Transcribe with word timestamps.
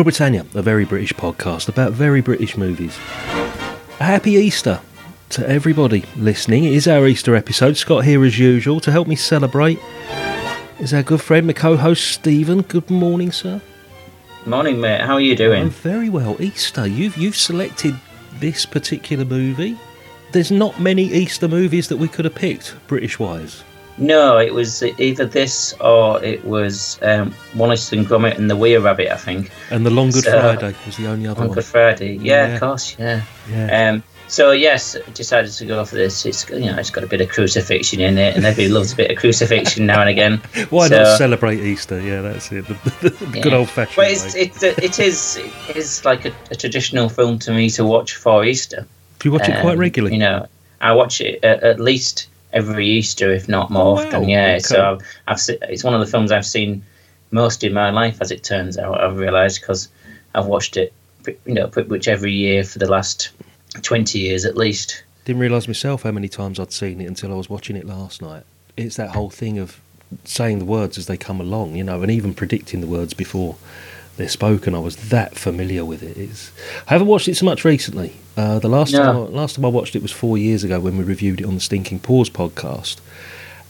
Real 0.00 0.04
Britannia, 0.06 0.46
a 0.54 0.62
very 0.62 0.86
British 0.86 1.12
podcast 1.12 1.68
about 1.68 1.92
very 1.92 2.22
British 2.22 2.56
movies. 2.56 2.96
A 4.00 4.04
happy 4.04 4.30
Easter 4.30 4.80
to 5.28 5.46
everybody 5.46 6.06
listening. 6.16 6.64
It 6.64 6.72
is 6.72 6.88
our 6.88 7.06
Easter 7.06 7.36
episode. 7.36 7.76
Scott 7.76 8.06
here 8.06 8.24
as 8.24 8.38
usual 8.38 8.80
to 8.80 8.90
help 8.90 9.06
me 9.06 9.14
celebrate. 9.14 9.78
Is 10.78 10.94
our 10.94 11.02
good 11.02 11.20
friend, 11.20 11.46
my 11.46 11.52
co-host 11.52 12.12
Stephen. 12.12 12.62
Good 12.62 12.88
morning, 12.88 13.30
sir. 13.30 13.60
Morning, 14.46 14.80
mate. 14.80 15.02
How 15.02 15.16
are 15.16 15.20
you 15.20 15.36
doing? 15.36 15.64
I'm 15.64 15.68
very 15.68 16.08
well. 16.08 16.40
Easter. 16.40 16.86
You've 16.86 17.18
you've 17.18 17.36
selected 17.36 17.94
this 18.36 18.64
particular 18.64 19.26
movie. 19.26 19.78
There's 20.32 20.50
not 20.50 20.80
many 20.80 21.12
Easter 21.12 21.46
movies 21.46 21.88
that 21.88 21.98
we 21.98 22.08
could 22.08 22.24
have 22.24 22.34
picked, 22.34 22.74
British 22.86 23.18
wise. 23.18 23.64
No, 24.00 24.38
it 24.38 24.52
was 24.54 24.82
either 24.82 25.26
this 25.26 25.74
or 25.80 26.22
it 26.24 26.42
was 26.44 26.98
um, 27.02 27.34
Wallace 27.54 27.92
and 27.92 28.06
Gromit 28.06 28.38
and 28.38 28.50
the 28.50 28.56
Were-Rabbit, 28.56 29.08
I 29.12 29.16
think. 29.16 29.50
And 29.70 29.84
the 29.84 29.90
Long 29.90 30.10
Good 30.10 30.24
So- 30.24 30.40
Friday 30.40 30.74
was 30.86 30.96
the 30.96 31.06
only 31.06 31.26
other 31.28 31.42
On 31.42 31.48
one. 31.48 31.54
Good 31.54 31.64
Friday. 31.66 32.14
Yeah, 32.16 32.46
Yeah. 32.48 32.54
of 32.54 32.60
course, 32.60 32.96
yeah. 32.98 33.22
Yeah. 33.50 33.90
Um, 33.90 34.02
so 34.26 34.52
yes, 34.52 34.96
I 34.96 35.10
decided 35.10 35.50
to 35.52 35.66
go 35.66 35.84
for 35.84 35.96
this. 35.96 36.24
It's 36.24 36.48
you 36.48 36.60
know, 36.60 36.76
it's 36.78 36.88
got 36.90 37.02
a 37.04 37.06
bit 37.08 37.20
of 37.20 37.28
crucifixion 37.30 38.00
in 38.00 38.16
it, 38.16 38.36
and 38.36 38.46
everybody 38.46 38.72
loves 38.78 38.92
a 38.92 38.96
bit 38.96 39.10
of 39.10 39.18
crucifixion 39.18 39.86
now 39.86 40.00
and 40.00 40.08
again. 40.08 40.40
Why 40.70 40.88
so- 40.88 41.02
not 41.02 41.18
celebrate 41.18 41.58
Easter? 41.60 42.00
Yeah, 42.00 42.22
that's 42.22 42.50
it. 42.52 42.64
The, 42.68 43.10
the 43.10 43.26
good 43.26 43.46
Yeah. 43.52 43.56
old 43.58 43.68
fashioned 43.68 43.96
way. 43.98 44.12
it's, 44.12 44.34
it's 44.34 44.62
it 44.62 44.98
is 44.98 45.36
it 45.68 45.76
is 45.76 46.04
like 46.04 46.24
a, 46.26 46.32
a 46.50 46.54
traditional 46.54 47.08
film 47.08 47.38
to 47.40 47.52
me 47.52 47.68
to 47.70 47.84
watch 47.84 48.16
for 48.16 48.44
Easter. 48.44 48.86
Do 49.18 49.28
you 49.28 49.32
watch 49.32 49.48
it 49.48 49.60
quite 49.60 49.74
Um, 49.74 49.78
regularly? 49.80 50.14
You 50.14 50.20
know, 50.20 50.46
I 50.80 50.92
watch 50.94 51.20
it 51.20 51.44
at, 51.44 51.62
at 51.64 51.80
least 51.80 52.28
every 52.52 52.86
Easter, 52.88 53.32
if 53.32 53.48
not 53.48 53.70
more 53.70 53.82
Oh, 53.82 53.94
wow. 53.94 54.06
often. 54.06 54.28
Yeah, 54.28 54.46
Okay. 54.52 54.58
so 54.60 54.94
I've, 54.94 55.00
I've 55.28 55.40
se- 55.40 55.58
it's 55.62 55.84
one 55.84 55.94
of 55.94 56.00
the 56.00 56.06
films 56.06 56.32
I've 56.32 56.46
seen 56.46 56.82
most 57.30 57.62
in 57.64 57.72
my 57.72 57.90
life, 57.90 58.18
as 58.20 58.30
it 58.30 58.42
turns 58.42 58.76
out. 58.78 59.00
I've 59.00 59.16
realised 59.18 59.60
because 59.60 59.88
I've 60.34 60.46
watched 60.46 60.76
it, 60.76 60.92
you 61.26 61.54
know, 61.54 61.68
pretty 61.68 61.88
much 61.88 62.08
every 62.08 62.32
year 62.32 62.64
for 62.64 62.78
the 62.78 62.90
last 62.90 63.30
twenty 63.82 64.18
years 64.18 64.44
at 64.44 64.56
least. 64.56 65.02
Didn't 65.24 65.40
realise 65.42 65.68
myself 65.68 66.02
how 66.02 66.10
many 66.10 66.28
times 66.28 66.58
I'd 66.58 66.72
seen 66.72 67.00
it 67.00 67.04
until 67.06 67.32
I 67.32 67.36
was 67.36 67.48
watching 67.48 67.76
it 67.76 67.86
last 67.86 68.20
night. 68.22 68.42
It's 68.76 68.96
that 68.96 69.10
whole 69.10 69.30
thing 69.30 69.58
of 69.58 69.80
saying 70.24 70.58
the 70.58 70.64
words 70.64 70.98
as 70.98 71.06
they 71.06 71.16
come 71.16 71.40
along, 71.40 71.76
you 71.76 71.84
know, 71.84 72.02
and 72.02 72.10
even 72.10 72.34
predicting 72.34 72.80
the 72.80 72.86
words 72.88 73.14
before 73.14 73.56
they're 74.16 74.28
spoken. 74.28 74.74
I 74.74 74.78
was 74.80 74.96
that 75.10 75.36
familiar 75.36 75.84
with 75.84 76.02
it. 76.02 76.16
It's, 76.16 76.50
I 76.88 76.94
haven't 76.94 77.06
watched 77.06 77.28
it 77.28 77.36
so 77.36 77.44
much 77.46 77.64
recently. 77.64 78.14
Uh, 78.40 78.58
the 78.58 78.68
last 78.68 78.92
No. 78.92 78.98
time 79.04 79.16
I, 79.16 79.18
last 79.42 79.56
time 79.56 79.64
I 79.66 79.68
watched 79.68 79.94
it 79.94 80.00
was 80.00 80.12
four 80.12 80.38
years 80.38 80.64
ago 80.64 80.80
when 80.80 80.96
we 80.96 81.04
reviewed 81.04 81.40
it 81.42 81.44
on 81.44 81.54
the 81.56 81.60
Stinking 81.60 82.00
Paws 82.00 82.30
podcast. 82.30 82.96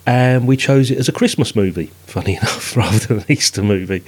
And 0.06 0.46
we 0.46 0.56
chose 0.56 0.90
it 0.92 0.98
as 0.98 1.08
a 1.08 1.12
Christmas 1.12 1.56
movie, 1.56 1.90
funny 2.06 2.36
enough, 2.40 2.76
rather 2.76 2.98
than 3.00 3.18
an 3.18 3.24
Easter 3.28 3.62
movie, 3.64 4.02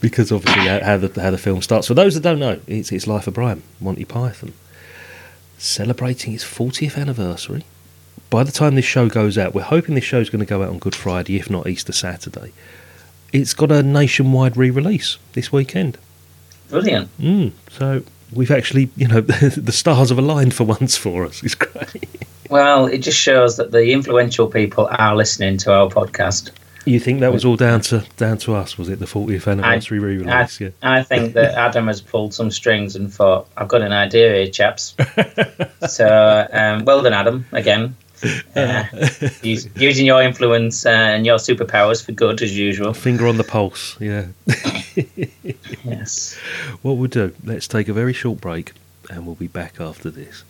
because 0.00 0.30
obviously 0.30 0.62
how, 0.66 0.96
the 0.96 1.20
how 1.20 1.30
the 1.32 1.38
film 1.38 1.60
starts. 1.60 1.88
For 1.88 1.94
those 1.94 2.14
that 2.14 2.20
don't 2.22 2.38
know, 2.38 2.60
it's 2.68 2.92
it's 2.92 3.06
Life 3.08 3.26
of 3.26 3.34
Brian, 3.34 3.62
Monty 3.80 4.04
Python 4.04 4.52
celebrating 5.58 6.32
its 6.32 6.44
40th 6.44 6.96
anniversary. 6.96 7.64
By 8.30 8.44
the 8.44 8.52
time 8.52 8.76
this 8.76 8.84
show 8.86 9.08
goes 9.10 9.36
out, 9.36 9.54
we're 9.54 9.62
hoping 9.62 9.94
this 9.94 10.04
show's 10.04 10.30
going 10.30 10.40
to 10.40 10.46
go 10.46 10.62
out 10.62 10.70
on 10.70 10.78
Good 10.78 10.94
Friday, 10.94 11.36
if 11.36 11.50
not 11.50 11.66
Easter 11.66 11.92
Saturday. 11.92 12.52
It's 13.32 13.52
got 13.54 13.70
a 13.70 13.82
nationwide 13.82 14.56
re 14.56 14.70
release 14.70 15.18
this 15.34 15.52
weekend. 15.52 15.98
Brilliant. 16.70 17.10
Mm, 17.18 17.52
so 17.70 18.02
we've 18.32 18.50
actually, 18.50 18.90
you 18.96 19.08
know, 19.08 19.20
the 19.20 19.72
stars 19.72 20.10
have 20.10 20.18
aligned 20.18 20.54
for 20.54 20.64
once 20.64 20.96
for 20.96 21.24
us. 21.24 21.42
It's 21.42 21.54
great. 21.54 22.26
Well, 22.48 22.86
it 22.86 22.98
just 22.98 23.18
shows 23.18 23.56
that 23.58 23.70
the 23.70 23.92
influential 23.92 24.48
people 24.48 24.88
are 24.90 25.14
listening 25.14 25.56
to 25.58 25.72
our 25.72 25.88
podcast. 25.88 26.50
You 26.86 26.98
think 26.98 27.20
that 27.20 27.32
was 27.32 27.44
all 27.44 27.56
down 27.56 27.82
to 27.82 28.04
down 28.16 28.38
to 28.38 28.54
us, 28.54 28.78
was 28.78 28.88
it? 28.88 28.98
The 28.98 29.06
40th 29.06 29.50
anniversary 29.50 29.98
re 29.98 30.14
I, 30.14 30.18
release, 30.18 30.60
yeah. 30.60 30.70
I 30.82 31.02
think 31.02 31.34
that 31.34 31.54
Adam 31.58 31.86
has 31.88 32.00
pulled 32.00 32.32
some 32.32 32.50
strings 32.50 32.96
and 32.96 33.12
thought, 33.12 33.48
I've 33.56 33.68
got 33.68 33.82
an 33.82 33.92
idea 33.92 34.32
here, 34.32 34.50
chaps. 34.50 34.96
so, 35.88 36.48
um, 36.50 36.84
well 36.86 37.02
done, 37.02 37.12
Adam, 37.12 37.46
again. 37.52 37.96
Uh, 38.54 38.84
use, 39.42 39.68
using 39.76 40.06
your 40.06 40.22
influence 40.22 40.84
uh, 40.84 40.90
and 40.90 41.24
your 41.24 41.38
superpowers 41.38 42.04
for 42.04 42.12
good, 42.12 42.42
as 42.42 42.56
usual. 42.56 42.92
Finger 42.92 43.26
on 43.26 43.36
the 43.36 43.44
pulse, 43.44 43.96
yeah. 44.00 44.26
Yes. 45.84 46.36
What 46.82 46.98
we'll 46.98 47.08
do, 47.08 47.32
let's 47.44 47.66
take 47.66 47.88
a 47.88 47.92
very 47.92 48.12
short 48.12 48.40
break 48.40 48.72
and 49.08 49.26
we'll 49.26 49.34
be 49.34 49.46
back 49.46 49.80
after 49.80 50.10
this. 50.10 50.44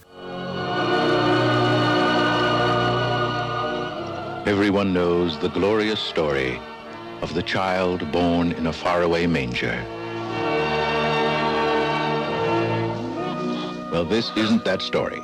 Everyone 4.46 4.92
knows 4.92 5.38
the 5.38 5.48
glorious 5.48 6.00
story 6.00 6.60
of 7.22 7.34
the 7.34 7.42
child 7.42 8.10
born 8.10 8.52
in 8.52 8.66
a 8.66 8.72
faraway 8.72 9.26
manger. 9.26 9.84
Well, 13.92 14.04
this 14.04 14.30
isn't 14.36 14.64
that 14.64 14.82
story. 14.82 15.20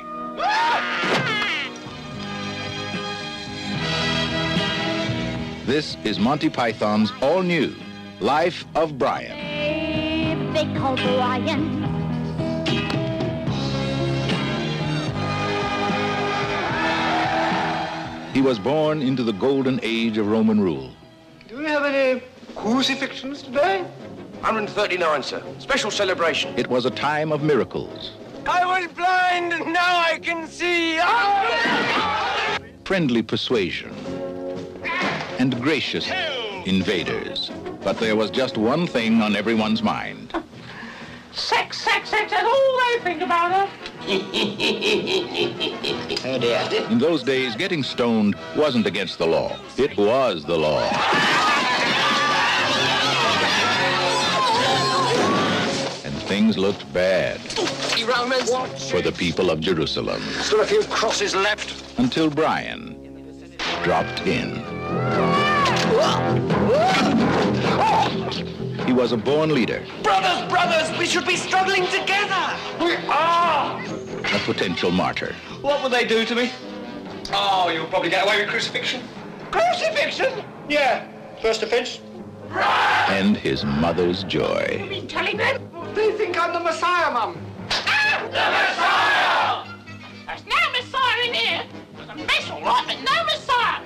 This 5.67 5.97
is 6.05 6.17
Monty 6.17 6.49
Python's 6.49 7.11
all 7.21 7.41
new 7.41 7.75
Life 8.21 8.63
of 8.73 8.97
Brian. 8.97 10.53
They 10.53 10.63
call 10.79 10.95
Brian. 10.95 11.83
He 18.33 18.41
was 18.41 18.57
born 18.57 19.01
into 19.01 19.23
the 19.23 19.33
golden 19.33 19.81
age 19.83 20.17
of 20.17 20.27
Roman 20.27 20.61
rule. 20.61 20.93
Do 21.49 21.57
we 21.57 21.65
have 21.65 21.83
any 21.83 22.23
crucifixions 22.55 23.43
today? 23.43 23.81
139, 24.39 25.21
sir. 25.21 25.43
Special 25.59 25.91
celebration. 25.91 26.57
It 26.57 26.67
was 26.67 26.85
a 26.85 26.91
time 26.91 27.33
of 27.33 27.43
miracles, 27.43 28.13
I 28.45 28.63
was 28.65 28.89
blind, 28.93 29.51
and 29.51 29.73
now 29.73 29.99
I 29.99 30.17
can 30.19 30.47
see. 30.47 30.97
Ah! 31.01 32.57
friendly 32.87 33.21
persuasion, 33.21 33.93
and 35.53 35.61
gracious 35.63 36.09
invaders. 36.65 37.51
But 37.81 37.97
there 37.99 38.17
was 38.17 38.29
just 38.29 38.57
one 38.57 38.85
thing 38.85 39.21
on 39.21 39.33
everyone's 39.33 39.81
mind. 39.81 40.33
Sex, 41.31 41.79
sex, 41.81 42.09
sex, 42.09 42.31
that's 42.31 42.43
all 42.43 42.79
they 42.79 42.99
think 43.03 43.21
about 43.21 43.69
Oh 46.25 46.37
dear. 46.39 46.67
In 46.89 46.97
those 46.97 47.23
days, 47.23 47.55
getting 47.55 47.81
stoned 47.83 48.35
wasn't 48.57 48.87
against 48.87 49.19
the 49.19 49.25
law. 49.27 49.57
It 49.77 49.95
was 49.95 50.43
the 50.43 50.57
law. 50.57 50.81
And 56.03 56.13
things 56.23 56.57
looked 56.57 56.91
bad 56.93 57.39
for 57.39 59.01
the 59.01 59.13
people 59.15 59.49
of 59.49 59.59
Jerusalem 59.61 60.21
Still 60.41 60.61
a 60.61 60.65
few 60.65 60.83
crosses 60.83 61.35
left. 61.35 61.97
until 61.99 62.29
Brian 62.29 62.95
dropped 63.83 64.21
in. 64.27 64.76
He 68.85 68.93
was 68.93 69.11
a 69.11 69.17
born 69.17 69.53
leader. 69.53 69.83
Brothers, 70.01 70.49
brothers, 70.49 70.97
we 70.97 71.05
should 71.05 71.25
be 71.25 71.35
struggling 71.35 71.85
together. 71.87 72.55
We 72.79 72.95
are. 73.09 73.81
A 73.83 74.39
potential 74.45 74.91
martyr. 74.91 75.35
What 75.61 75.83
would 75.83 75.91
they 75.91 76.05
do 76.05 76.23
to 76.25 76.35
me? 76.35 76.51
Oh, 77.33 77.69
you'll 77.69 77.87
probably 77.87 78.09
get 78.09 78.25
away 78.25 78.39
with 78.41 78.49
crucifixion. 78.49 79.01
Crucifixion? 79.51 80.43
Yeah. 80.69 81.05
First 81.41 81.63
offence. 81.63 81.99
And 83.09 83.35
his 83.35 83.65
mother's 83.65 84.23
joy. 84.23 84.79
You 84.81 84.89
mean 84.89 85.07
Taliban? 85.07 85.93
They 85.93 86.11
think 86.13 86.41
I'm 86.41 86.53
the 86.53 86.59
Messiah, 86.59 87.11
Mum. 87.11 87.37
Ah! 87.69 88.21
The 88.23 88.45
Messiah! 88.55 89.65
There's 90.27 90.45
no 90.45 90.55
Messiah 90.71 91.27
in 91.27 91.33
here. 91.33 91.63
There's 91.95 92.09
a 92.09 92.15
mess 92.15 92.49
all 92.49 92.61
right, 92.61 92.83
but 92.87 92.97
no 93.03 93.23
Messiah. 93.25 93.81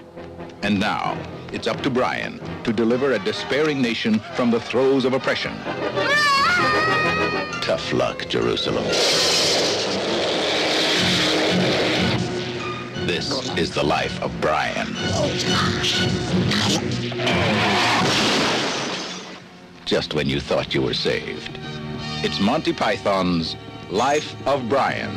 And 0.64 0.80
now, 0.80 1.18
it's 1.52 1.68
up 1.68 1.82
to 1.82 1.90
Brian 1.90 2.40
to 2.64 2.72
deliver 2.72 3.14
a 3.14 3.20
despairing 3.20 3.82
nation 3.82 4.20
from 4.36 4.52
the 4.52 4.60
throes 4.60 5.06
of 5.06 5.14
oppression. 5.14 5.54
Tough 7.62 7.92
luck, 7.94 8.28
Jerusalem. 8.30 8.84
This 13.08 13.50
is 13.58 13.72
the 13.72 13.84
life 13.84 14.22
of 14.22 14.32
Brian. 14.40 14.88
Just 19.86 20.14
when 20.14 20.30
you 20.30 20.40
thought 20.40 20.76
you 20.76 20.84
were 20.84 20.94
saved. 20.94 21.58
It's 22.24 22.40
Monty 22.40 22.72
Python's 22.72 23.56
Life 23.90 24.36
of 24.48 24.70
Brian. 24.70 25.12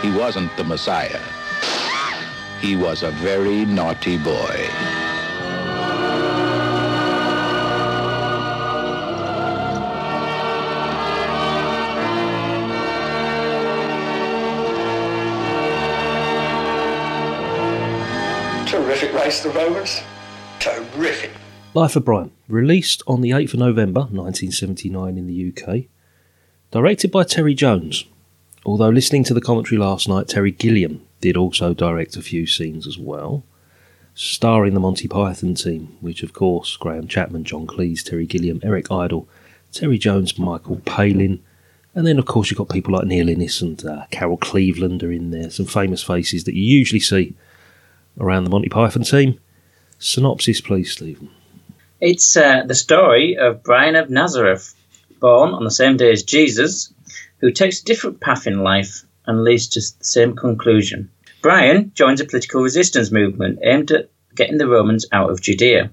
He 0.00 0.10
wasn't 0.18 0.56
the 0.56 0.64
Messiah. 0.64 1.20
He 2.60 2.76
was 2.76 3.02
a 3.02 3.10
very 3.10 3.64
naughty 3.64 4.18
boy. 4.18 4.68
Terrific 18.66 19.14
race, 19.14 19.42
the 19.42 19.48
Romans. 19.48 20.02
Terrific. 20.58 21.30
Life 21.72 21.96
of 21.96 22.04
Brian, 22.04 22.30
released 22.46 23.02
on 23.06 23.22
the 23.22 23.30
8th 23.30 23.54
of 23.54 23.60
November 23.60 24.00
1979 24.00 25.16
in 25.16 25.26
the 25.26 25.48
UK, 25.48 25.86
directed 26.70 27.10
by 27.10 27.24
Terry 27.24 27.54
Jones. 27.54 28.04
Although 28.64 28.90
listening 28.90 29.24
to 29.24 29.34
the 29.34 29.40
commentary 29.40 29.78
last 29.78 30.08
night, 30.08 30.28
Terry 30.28 30.50
Gilliam 30.50 31.06
did 31.20 31.36
also 31.36 31.72
direct 31.72 32.16
a 32.16 32.22
few 32.22 32.46
scenes 32.46 32.86
as 32.86 32.98
well, 32.98 33.42
starring 34.14 34.74
the 34.74 34.80
Monty 34.80 35.08
Python 35.08 35.54
team, 35.54 35.96
which 36.00 36.22
of 36.22 36.32
course 36.32 36.76
Graham 36.76 37.08
Chapman, 37.08 37.44
John 37.44 37.66
Cleese, 37.66 38.04
Terry 38.04 38.26
Gilliam, 38.26 38.60
Eric 38.62 38.90
Idle, 38.90 39.28
Terry 39.72 39.98
Jones, 39.98 40.38
Michael 40.38 40.80
Palin, 40.84 41.42
and 41.94 42.06
then 42.06 42.18
of 42.18 42.26
course 42.26 42.50
you've 42.50 42.58
got 42.58 42.68
people 42.68 42.92
like 42.94 43.06
Neil 43.06 43.28
Innes 43.28 43.62
and 43.62 43.84
uh, 43.84 44.04
Carol 44.10 44.36
Cleveland 44.36 45.02
are 45.02 45.12
in 45.12 45.30
there, 45.30 45.50
some 45.50 45.66
famous 45.66 46.02
faces 46.02 46.44
that 46.44 46.54
you 46.54 46.62
usually 46.62 47.00
see 47.00 47.34
around 48.18 48.44
the 48.44 48.50
Monty 48.50 48.68
Python 48.68 49.02
team. 49.02 49.40
Synopsis, 49.98 50.60
please, 50.60 50.92
Stephen. 50.92 51.30
It's 52.00 52.36
uh, 52.36 52.62
the 52.66 52.74
story 52.74 53.36
of 53.36 53.62
Brian 53.62 53.96
of 53.96 54.08
Nazareth, 54.08 54.74
born 55.20 55.52
on 55.52 55.64
the 55.64 55.70
same 55.70 55.96
day 55.96 56.12
as 56.12 56.22
Jesus, 56.22 56.92
who 57.40 57.50
takes 57.50 57.80
a 57.80 57.84
different 57.84 58.20
path 58.20 58.46
in 58.46 58.62
life 58.62 59.04
and 59.26 59.44
leads 59.44 59.68
to 59.68 59.80
the 59.80 60.04
same 60.04 60.34
conclusion. 60.34 61.10
Brian 61.42 61.92
joins 61.94 62.20
a 62.20 62.24
political 62.24 62.62
resistance 62.62 63.10
movement 63.10 63.58
aimed 63.62 63.90
at 63.90 64.10
getting 64.34 64.58
the 64.58 64.68
Romans 64.68 65.06
out 65.12 65.30
of 65.30 65.40
Judea. 65.40 65.90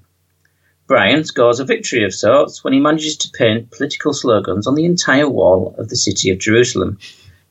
Brian 0.88 1.24
scores 1.24 1.60
a 1.60 1.66
victory 1.66 2.04
of 2.04 2.14
sorts 2.14 2.64
when 2.64 2.74
he 2.74 2.80
manages 2.80 3.18
to 3.18 3.30
paint 3.38 3.72
political 3.72 4.14
slogans 4.14 4.68
on 4.68 4.76
the 4.76 4.86
entire 4.86 5.30
wall 5.30 5.76
of 5.78 5.90
the 5.90 5.96
city 5.96 6.30
of 6.30 6.40
Jerusalem. 6.40 6.98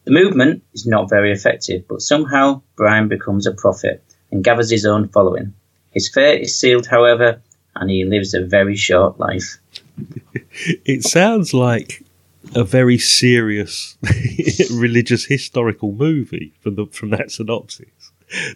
The 0.04 0.12
movement 0.12 0.62
is 0.72 0.86
not 0.86 1.10
very 1.10 1.32
effective, 1.32 1.86
but 1.88 2.00
somehow 2.00 2.62
Brian 2.76 3.08
becomes 3.08 3.46
a 3.46 3.52
prophet 3.52 4.02
and 4.30 4.44
gathers 4.44 4.70
his 4.70 4.86
own 4.86 5.08
following. 5.08 5.52
His 5.90 6.08
fate 6.08 6.42
is 6.42 6.58
sealed, 6.58 6.86
however, 6.86 7.40
and 7.74 7.90
he 7.90 8.04
lives 8.04 8.34
a 8.34 8.44
very 8.44 8.76
short 8.76 9.18
life. 9.18 9.58
It 10.86 11.04
sounds 11.04 11.52
like 11.52 12.02
a 12.54 12.64
very 12.64 12.98
serious 12.98 13.96
religious 14.72 15.24
historical 15.24 15.92
movie 15.92 16.52
from 16.60 16.74
the 16.76 16.86
from 16.86 17.10
that 17.10 17.30
synopsis. 17.30 17.88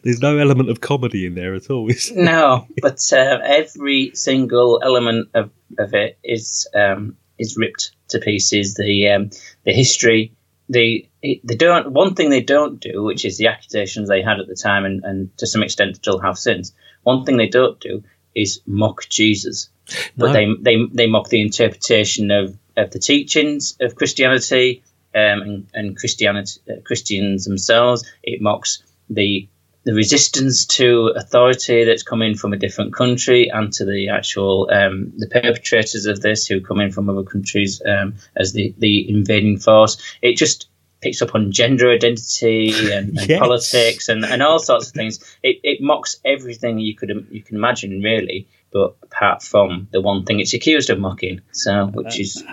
There's 0.02 0.20
no 0.20 0.38
element 0.38 0.68
of 0.68 0.80
comedy 0.80 1.26
in 1.26 1.34
there 1.34 1.54
at 1.54 1.70
all. 1.70 1.88
No, 2.14 2.66
but 2.82 3.00
uh, 3.12 3.38
every 3.44 4.10
single 4.14 4.80
element 4.82 5.28
of, 5.34 5.50
of 5.78 5.94
it 5.94 6.18
is 6.24 6.66
um, 6.74 7.16
is 7.38 7.56
ripped 7.56 7.92
to 8.08 8.18
pieces. 8.18 8.74
The 8.74 9.08
um, 9.10 9.30
the 9.64 9.72
history, 9.72 10.32
the 10.68 11.08
they 11.22 11.40
don't. 11.56 11.92
One 11.92 12.14
thing 12.14 12.30
they 12.30 12.42
don't 12.42 12.80
do, 12.80 13.04
which 13.04 13.24
is 13.24 13.38
the 13.38 13.46
accusations 13.46 14.08
they 14.08 14.22
had 14.22 14.40
at 14.40 14.48
the 14.48 14.56
time, 14.56 14.84
and, 14.84 15.04
and 15.04 15.38
to 15.38 15.46
some 15.46 15.62
extent 15.62 15.96
still 15.96 16.18
have 16.18 16.38
since. 16.38 16.72
One 17.02 17.24
thing 17.24 17.36
they 17.36 17.48
don't 17.48 17.78
do 17.80 18.02
is 18.34 18.60
mock 18.66 19.08
Jesus, 19.08 19.70
but 20.16 20.28
No. 20.28 20.32
they 20.32 20.46
they 20.60 20.76
they 20.92 21.06
mock 21.06 21.28
the 21.28 21.40
interpretation 21.42 22.30
of, 22.32 22.56
of 22.76 22.90
the 22.90 22.98
teachings 22.98 23.76
of 23.80 23.96
Christianity 23.96 24.82
um, 25.14 25.42
and, 25.42 25.66
and 25.74 25.96
Christianity 25.96 26.60
uh, 26.68 26.80
Christians 26.84 27.44
themselves. 27.44 28.08
It 28.22 28.40
mocks 28.40 28.82
the 29.08 29.48
the 29.82 29.94
resistance 29.94 30.66
to 30.66 31.10
authority 31.16 31.84
that's 31.84 32.02
coming 32.02 32.34
from 32.34 32.52
a 32.52 32.56
different 32.58 32.92
country 32.94 33.48
and 33.48 33.72
to 33.72 33.86
the 33.86 34.10
actual 34.10 34.68
um, 34.70 35.10
the 35.16 35.26
perpetrators 35.26 36.04
of 36.04 36.20
this 36.20 36.46
who 36.46 36.60
come 36.60 36.80
in 36.80 36.90
from 36.92 37.08
other 37.08 37.22
countries 37.22 37.80
um, 37.86 38.14
as 38.36 38.52
the, 38.52 38.74
the 38.76 39.08
invading 39.08 39.58
force. 39.58 39.96
It 40.20 40.36
just 40.36 40.68
picks 41.00 41.22
up 41.22 41.34
on 41.34 41.50
gender 41.50 41.90
identity 41.90 42.92
and, 42.92 43.18
and 43.18 43.26
Yes. 43.26 43.38
politics 43.38 44.08
and, 44.10 44.22
and 44.22 44.42
all 44.42 44.58
sorts 44.58 44.88
of 44.88 44.92
things. 44.92 45.18
It, 45.42 45.60
it 45.62 45.80
mocks 45.80 46.20
everything 46.26 46.78
you 46.78 46.94
could 46.94 47.26
you 47.30 47.42
can 47.42 47.56
imagine 47.56 48.02
really, 48.02 48.46
but 48.72 48.96
apart 49.02 49.42
from 49.42 49.88
the 49.92 50.00
one 50.00 50.24
thing 50.24 50.40
it's 50.40 50.54
accused 50.54 50.90
of 50.90 50.98
mocking. 50.98 51.40
So 51.52 51.86
which 51.86 52.18
is 52.20 52.44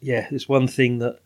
yeah, 0.00 0.26
it's 0.30 0.48
one 0.48 0.66
thing 0.68 0.98
that 0.98 1.18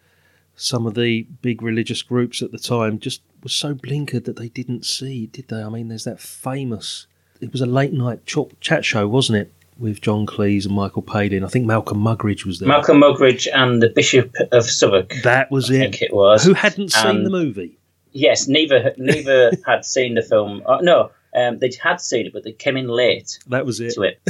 some 0.56 0.87
of 0.87 0.94
the 0.94 1.26
big 1.43 1.62
religious 1.62 2.03
groups 2.03 2.43
at 2.43 2.53
the 2.53 2.59
time 2.59 2.99
just 2.99 3.23
was 3.43 3.53
so 3.53 3.75
blinkered 3.75 4.25
that 4.25 4.37
they 4.37 4.49
didn't 4.49 4.85
see, 4.85 5.26
did 5.26 5.49
they? 5.49 5.62
I 5.62 5.69
mean, 5.69 5.88
there's 5.88 6.05
that 6.05 6.21
famous. 6.21 7.06
It 7.41 7.53
was 7.53 7.61
a 7.61 7.67
late 7.67 7.93
night 7.93 8.25
ch- 8.26 8.38
chat 8.61 8.85
show, 8.85 9.06
wasn't 9.09 9.38
it, 9.38 9.53
with 9.79 10.00
John 10.00 10.25
Cleese 10.26 10.65
and 10.67 10.75
Michael 10.75 11.03
Palin? 11.03 11.44
I 11.44 11.49
think 11.49 11.67
Malcolm 11.67 11.99
Muggeridge 11.99 12.47
was 12.47 12.61
there. 12.61 12.69
Malcolm 12.69 13.00
Muggeridge 13.00 13.49
and 13.53 13.82
the 13.82 13.88
Bishop 13.91 14.35
of 14.53 14.65
Southwark. 14.65 15.12
that 15.25 15.50
was 15.50 15.71
I 15.71 15.75
it. 15.75 15.79
think 15.79 16.03
it 16.03 16.15
was. 16.15 16.44
Who 16.44 16.55
hadn't 16.55 16.93
seen 16.93 17.06
And- 17.17 17.26
the 17.26 17.31
movie? 17.31 17.76
Yes, 18.16 18.47
neither 18.47 18.95
neither 18.97 19.50
had 19.66 19.85
seen 19.85 20.14
the 20.14 20.23
film. 20.23 20.62
Uh, 20.64 20.78
no, 20.81 21.11
um, 21.35 21.59
they 21.59 21.71
had 21.83 22.00
seen 22.00 22.26
it, 22.26 22.33
but 22.33 22.45
they 22.45 22.53
came 22.53 22.76
in 22.76 22.88
late 22.88 23.38
That 23.49 23.67
was 23.67 23.81
it. 23.81 23.95
to 23.95 24.03
it, 24.03 24.21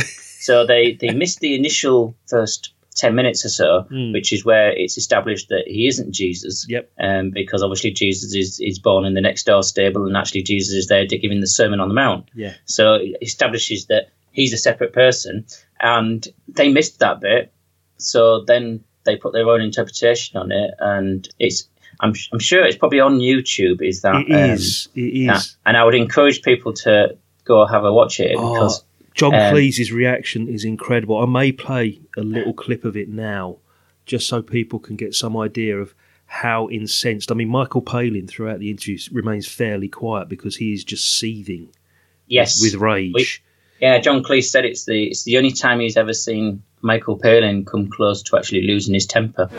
so 0.41 0.67
they 0.67 0.93
they 1.01 1.11
missed 1.23 1.41
the 1.41 1.55
initial 1.55 2.17
first 2.29 2.73
ten 2.97 3.15
minutes 3.15 3.45
or 3.45 3.49
so, 3.49 3.83
Hmm. 3.89 4.13
which 4.13 4.33
is 4.33 4.45
where 4.45 4.71
it's 4.71 4.97
established 4.99 5.49
that 5.49 5.65
he 5.67 5.89
isn't 5.89 6.13
Jesus. 6.13 6.65
Yep. 6.69 6.93
Um, 7.01 7.31
because 7.31 7.63
obviously 7.63 7.91
Jesus 7.91 8.35
is 8.35 8.61
is 8.61 8.79
born 8.79 9.05
in 9.05 9.15
the 9.15 9.21
next 9.21 9.45
door 9.47 9.63
stable, 9.63 10.07
and 10.07 10.17
actually 10.17 10.43
Jesus 10.45 10.75
is 10.75 10.87
there 10.87 11.07
to 11.07 11.19
giving 11.19 11.41
the 11.41 11.47
Sermon 11.49 11.81
on 11.81 11.89
the 11.89 11.95
Mount. 11.95 12.29
Yeah. 12.35 12.55
So 12.67 12.95
it 12.95 13.17
establishes 13.21 13.87
that 13.87 14.11
he's 14.33 14.53
a 14.53 14.59
separate 14.59 14.93
person, 14.93 15.47
and 15.81 16.27
they 16.49 16.69
missed 16.69 17.01
that 17.01 17.21
bit. 17.21 17.53
So 17.99 18.45
then 18.45 18.85
they 19.05 19.17
put 19.17 19.33
their 19.33 19.49
own 19.49 19.61
interpretation 19.61 20.39
on 20.39 20.53
it, 20.53 20.71
and 20.79 21.29
it's. 21.39 21.69
I'm, 22.01 22.13
I'm 22.33 22.39
sure 22.39 22.65
it's 22.65 22.77
probably 22.77 23.01
on 23.01 23.19
YouTube. 23.19 23.83
Is 23.83 24.03
that 24.03 24.17
It 24.17 24.33
um, 24.33 24.51
is. 24.51 24.89
It 24.95 25.01
is. 25.01 25.15
yeah. 25.15 25.41
and 25.67 25.77
I 25.77 25.85
would 25.85 25.95
encourage 25.95 26.43
people 26.43 26.73
to 26.75 27.17
go 27.45 27.67
have 27.67 27.85
a 27.85 27.93
watch 27.93 28.21
it 28.21 28.35
Oh, 28.39 28.53
because 28.55 28.85
John 29.15 29.35
um, 29.35 29.53
Cleese's 29.53 29.93
reaction 29.93 30.49
is 30.49 30.65
incredible. 30.65 31.19
I 31.19 31.27
may 31.27 31.53
play 31.53 32.01
a 32.17 32.23
little 32.23 32.53
clip 32.55 32.85
of 32.85 32.97
it 32.97 33.09
now, 33.09 33.59
just 34.07 34.27
so 34.29 34.43
people 34.43 34.79
can 34.79 34.97
get 34.97 35.15
some 35.15 35.37
idea 35.37 35.79
of 35.79 35.95
how 36.27 36.69
incensed. 36.69 37.31
I 37.31 37.35
mean, 37.35 37.49
Michael 37.49 37.83
Palin 37.83 38.27
throughout 38.27 38.59
the 38.59 38.71
interview 38.71 38.99
remains 39.13 39.47
fairly 39.47 39.89
quiet 39.89 40.29
because 40.29 40.57
he 40.57 40.73
is 40.73 40.83
just 40.83 41.19
seething 41.19 41.69
yes, 42.27 42.61
with 42.61 42.75
rage. 42.75 43.13
We- 43.15 43.27
yeah, 43.81 43.99
John 43.99 44.23
Cleese 44.23 44.45
said 44.45 44.65
it's 44.65 44.85
the 44.85 45.05
it's 45.05 45.25
the 45.25 45.37
only 45.37 45.51
time 45.51 45.81
he's 45.81 45.97
ever 45.97 46.15
seen 46.15 46.63
Michael 46.81 47.19
Palin 47.19 47.65
come 47.65 47.91
close 47.91 48.23
to 48.23 48.39
actually 48.39 48.63
losing 48.63 48.95
his 48.95 49.05
temper. 49.05 49.51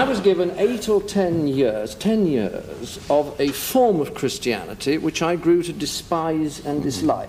I 0.00 0.04
was 0.04 0.20
given 0.20 0.52
eight 0.56 0.88
or 0.88 1.02
ten 1.02 1.46
years, 1.46 1.94
ten 1.94 2.26
years 2.26 2.98
of 3.10 3.38
a 3.38 3.48
form 3.48 4.00
of 4.00 4.14
Christianity 4.14 4.96
which 4.96 5.20
I 5.20 5.36
grew 5.36 5.62
to 5.62 5.74
despise 5.74 6.64
and 6.64 6.82
dislike. 6.82 7.28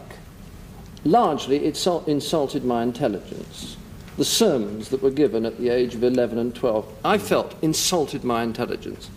Largely, 1.04 1.66
it 1.66 1.86
insulted 2.08 2.64
my 2.64 2.82
intelligence. 2.82 3.76
The 4.16 4.24
sermons 4.24 4.88
that 4.88 5.04
were 5.04 5.12
given 5.12 5.46
at 5.46 5.58
the 5.58 5.68
age 5.68 5.96
of 5.96 6.04
11 6.06 6.38
and 6.38 6.56
12, 6.56 6.90
I 7.04 7.18
felt 7.18 7.62
insulted 7.62 8.24
my 8.24 8.42
intelligence. 8.42 9.10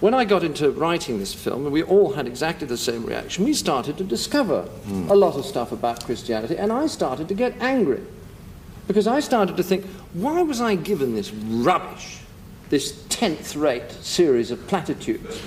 When 0.00 0.12
I 0.12 0.26
got 0.26 0.44
into 0.44 0.70
writing 0.70 1.18
this 1.18 1.32
film, 1.32 1.64
and 1.64 1.72
we 1.72 1.82
all 1.82 2.12
had 2.12 2.26
exactly 2.26 2.66
the 2.66 2.76
same 2.76 3.06
reaction, 3.06 3.42
we 3.42 3.54
started 3.54 3.96
to 3.96 4.04
discover 4.04 4.68
a 5.08 5.16
lot 5.16 5.34
of 5.34 5.46
stuff 5.46 5.72
about 5.72 6.04
Christianity, 6.04 6.58
and 6.58 6.70
I 6.70 6.86
started 6.86 7.26
to 7.28 7.34
get 7.34 7.54
angry. 7.58 8.02
Because 8.86 9.06
I 9.06 9.20
started 9.20 9.56
to 9.56 9.62
think, 9.62 9.86
why 10.12 10.42
was 10.42 10.60
I 10.60 10.74
given 10.74 11.14
this 11.14 11.32
rubbish, 11.32 12.18
this 12.70 13.04
tenth 13.08 13.56
rate 13.56 13.90
series 14.02 14.50
of 14.50 14.64
platitudes 14.68 15.38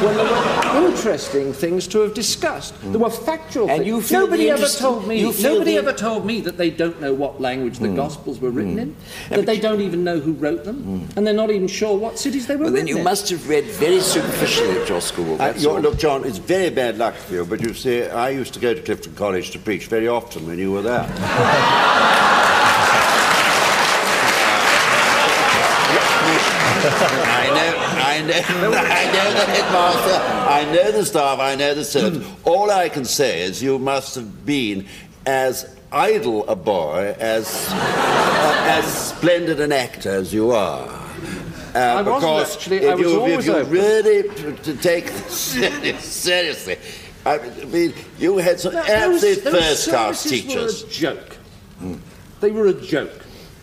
when 0.00 0.16
there 0.16 0.24
were 0.24 0.88
interesting 0.88 1.52
things 1.52 1.86
to 1.86 2.00
have 2.00 2.14
discussed. 2.14 2.74
There 2.82 2.98
were 2.98 3.10
factual 3.10 3.68
And 3.68 3.78
things. 3.78 3.86
you 3.86 4.00
feel 4.00 4.20
nobody 4.20 4.50
ever 4.50 4.66
told 4.66 5.06
me. 5.06 5.20
you 5.20 5.32
Nobody 5.40 5.72
the- 5.72 5.78
ever 5.78 5.92
told 5.92 6.24
me 6.26 6.40
that 6.40 6.56
they 6.56 6.70
don't 6.70 7.00
know 7.00 7.14
what 7.14 7.40
language 7.40 7.78
the 7.78 7.88
hmm. 7.88 7.96
Gospels 7.96 8.40
were 8.40 8.50
written 8.50 8.72
hmm. 8.72 8.78
in, 8.78 8.96
that 9.30 9.46
they 9.46 9.60
don't 9.60 9.80
even 9.80 10.02
know 10.02 10.18
who 10.18 10.32
wrote 10.32 10.64
them, 10.64 10.82
hmm. 10.82 11.18
and 11.18 11.26
they're 11.26 11.34
not 11.34 11.50
even 11.50 11.68
sure 11.68 11.96
what 11.96 12.18
cities 12.18 12.46
they 12.46 12.56
were 12.56 12.64
Well, 12.64 12.72
written 12.72 12.86
then 12.86 12.94
you 12.94 12.98
in. 12.98 13.04
must 13.04 13.28
have 13.30 13.48
read 13.48 13.64
very 13.64 14.00
superficially 14.00 14.80
at 14.80 14.88
your 14.88 15.00
school. 15.00 15.34
Uh, 15.34 15.52
that's 15.52 15.64
look, 15.64 15.98
John, 15.98 16.24
it's 16.24 16.38
very 16.38 16.70
bad 16.70 16.98
luck 16.98 17.14
for 17.14 17.34
you, 17.34 17.44
but 17.44 17.60
you 17.60 17.74
see, 17.74 18.04
I 18.04 18.30
used 18.30 18.54
to 18.54 18.60
go 18.60 18.74
to 18.74 18.80
Clifton 18.80 19.14
College 19.14 19.50
to 19.52 19.58
preach 19.58 19.86
very 19.86 20.08
often 20.08 20.46
when 20.46 20.58
you 20.58 20.72
were 20.72 20.82
there. 20.82 21.06
I 28.20 28.22
know, 28.22 28.32
I 28.74 29.04
know 29.12 29.32
the 29.32 29.46
headmaster, 29.46 30.50
I 30.50 30.64
know 30.72 30.92
the 30.92 31.04
staff, 31.06 31.38
I 31.38 31.54
know 31.54 31.74
the 31.74 31.84
servants. 31.84 32.26
All 32.44 32.70
I 32.70 32.88
can 32.88 33.04
say 33.04 33.42
is 33.42 33.62
you 33.62 33.78
must 33.78 34.14
have 34.14 34.44
been 34.44 34.86
as 35.24 35.74
idle 35.90 36.46
a 36.48 36.54
boy, 36.56 37.14
as, 37.18 37.66
uh, 37.70 38.64
as 38.68 39.08
splendid 39.08 39.60
an 39.60 39.72
actor 39.72 40.10
as 40.10 40.34
you 40.34 40.50
are. 40.50 40.88
Uh, 41.74 42.02
because 42.02 42.56
actually, 42.56 42.78
if 42.78 42.90
I 42.90 42.94
was 42.94 43.06
you, 43.12 43.20
always 43.20 43.46
if 43.48 43.56
you 43.56 43.64
really 43.64 44.54
to, 44.56 44.76
take 44.76 45.06
this 45.12 45.32
serious, 45.32 46.04
seriously, 46.04 46.76
I 47.24 47.38
mean, 47.66 47.94
you 48.18 48.36
had 48.38 48.60
some 48.60 48.74
No, 48.74 48.80
absolute 48.80 49.44
those- 49.44 49.52
those 49.52 49.62
first-class 49.62 50.20
services 50.20 50.30
teachers. 50.30 50.82
Were 50.84 50.88
a 50.88 50.92
joke. 50.92 51.36
They 52.40 52.50
were 52.50 52.66
a 52.66 52.74
joke. 52.74 53.12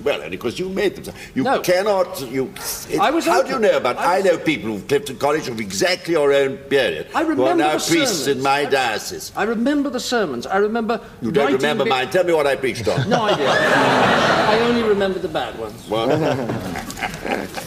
Well, 0.04 0.22
and 0.22 0.30
because 0.32 0.60
you 0.60 0.70
made 0.70 0.96
them. 0.96 1.14
You 1.34 1.44
No. 1.44 1.60
cannot. 1.62 2.22
You. 2.22 2.54
It, 2.90 3.00
I 3.00 3.10
was 3.10 3.26
how 3.26 3.40
open. 3.40 3.48
do 3.48 3.54
you 3.56 3.60
know 3.72 3.78
about? 3.78 3.98
I 3.98 4.20
I, 4.20 4.22
know 4.22 4.38
people 4.38 4.70
who've 4.72 4.88
Clifton 4.88 5.18
College 5.18 5.48
of 5.48 5.60
exactly 5.60 6.14
your 6.14 6.32
own 6.34 6.58
period. 6.58 7.08
I 7.16 7.24
who 7.24 7.30
are 7.30 7.30
remember 7.32 7.56
now 7.64 7.78
the 7.78 7.84
priests 7.92 8.20
sermons. 8.26 8.38
in 8.38 8.44
my 8.44 8.66
diocese. 8.66 9.32
I 9.36 9.44
remember 9.44 9.90
the 9.90 10.00
sermons. 10.00 10.46
I 10.46 10.58
remember. 10.58 11.02
You 11.22 11.32
don't 11.32 11.52
remember 11.54 11.86
mine. 11.86 12.10
Tell 12.10 12.24
me 12.24 12.34
what 12.34 12.46
I 12.46 12.56
preached 12.56 12.88
on. 12.88 13.10
No 13.10 13.24
idea. 13.24 13.48
I 13.50 14.60
only 14.62 14.84
remember 14.84 15.20
the 15.20 15.28
bad 15.30 15.58
ones. 15.60 15.88
Well, 15.90 16.10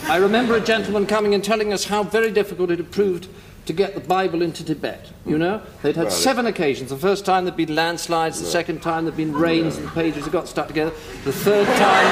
I 0.09 0.17
remember 0.17 0.55
a 0.57 0.61
gentleman 0.61 1.07
coming 1.07 1.35
and 1.35 1.43
telling 1.45 1.73
us 1.73 1.85
how 1.85 2.03
very 2.05 2.31
difficult 2.31 2.71
it 2.71 2.79
had 2.79 2.91
proved 2.91 3.29
to 3.67 3.73
get 3.73 3.95
the 3.95 4.01
Bible 4.01 4.43
into 4.43 4.65
Tibet. 4.65 5.11
You 5.25 5.39
know, 5.39 5.63
they'd 5.83 5.97
had 5.97 6.07
Well, 6.07 6.11
seven 6.15 6.47
occasions. 6.47 6.91
The 6.91 6.97
first 6.97 7.25
time 7.25 7.45
there'd 7.45 7.57
been 7.57 7.75
landslides. 7.75 8.41
The 8.41 8.47
second 8.47 8.83
time 8.83 9.05
there'd 9.05 9.17
been 9.17 9.33
rains 9.33 9.77
and 9.77 9.87
the 9.87 9.91
pages 9.93 10.25
had 10.25 10.33
got 10.33 10.49
stuck 10.49 10.67
together. 10.69 10.91
The 11.25 11.33
third 11.33 11.67
time, 11.67 12.07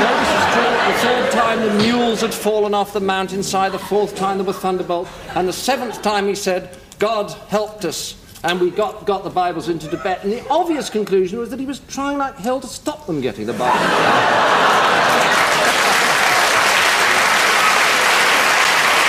no, 0.00 0.10
this 0.20 0.28
is 0.38 0.44
true. 0.54 0.72
The 0.92 0.98
third 0.98 1.32
time 1.32 1.60
the 1.60 1.74
mules 1.84 2.20
had 2.20 2.34
fallen 2.34 2.74
off 2.74 2.92
the 2.92 3.00
mountainside. 3.00 3.72
The 3.72 3.78
fourth 3.78 4.16
time 4.16 4.38
there 4.38 4.46
were 4.46 4.52
thunderbolts, 4.52 5.10
and 5.34 5.48
the 5.48 5.52
seventh 5.52 6.02
time 6.02 6.26
he 6.26 6.34
said, 6.34 6.76
"God 6.98 7.30
helped 7.48 7.84
us." 7.84 8.16
And 8.44 8.60
we 8.60 8.70
got, 8.70 9.06
got 9.06 9.22
the 9.22 9.30
Bibles 9.30 9.68
into 9.68 9.86
Tibet. 9.88 10.24
And 10.24 10.32
the 10.32 10.44
obvious 10.48 10.90
conclusion 10.90 11.38
was 11.38 11.50
that 11.50 11.60
he 11.60 11.66
was 11.66 11.78
trying 11.86 12.18
like 12.18 12.36
hell 12.38 12.58
to 12.60 12.66
stop 12.66 13.06
them 13.06 13.20
getting 13.20 13.46
the 13.46 13.52
Bible. 13.52 13.78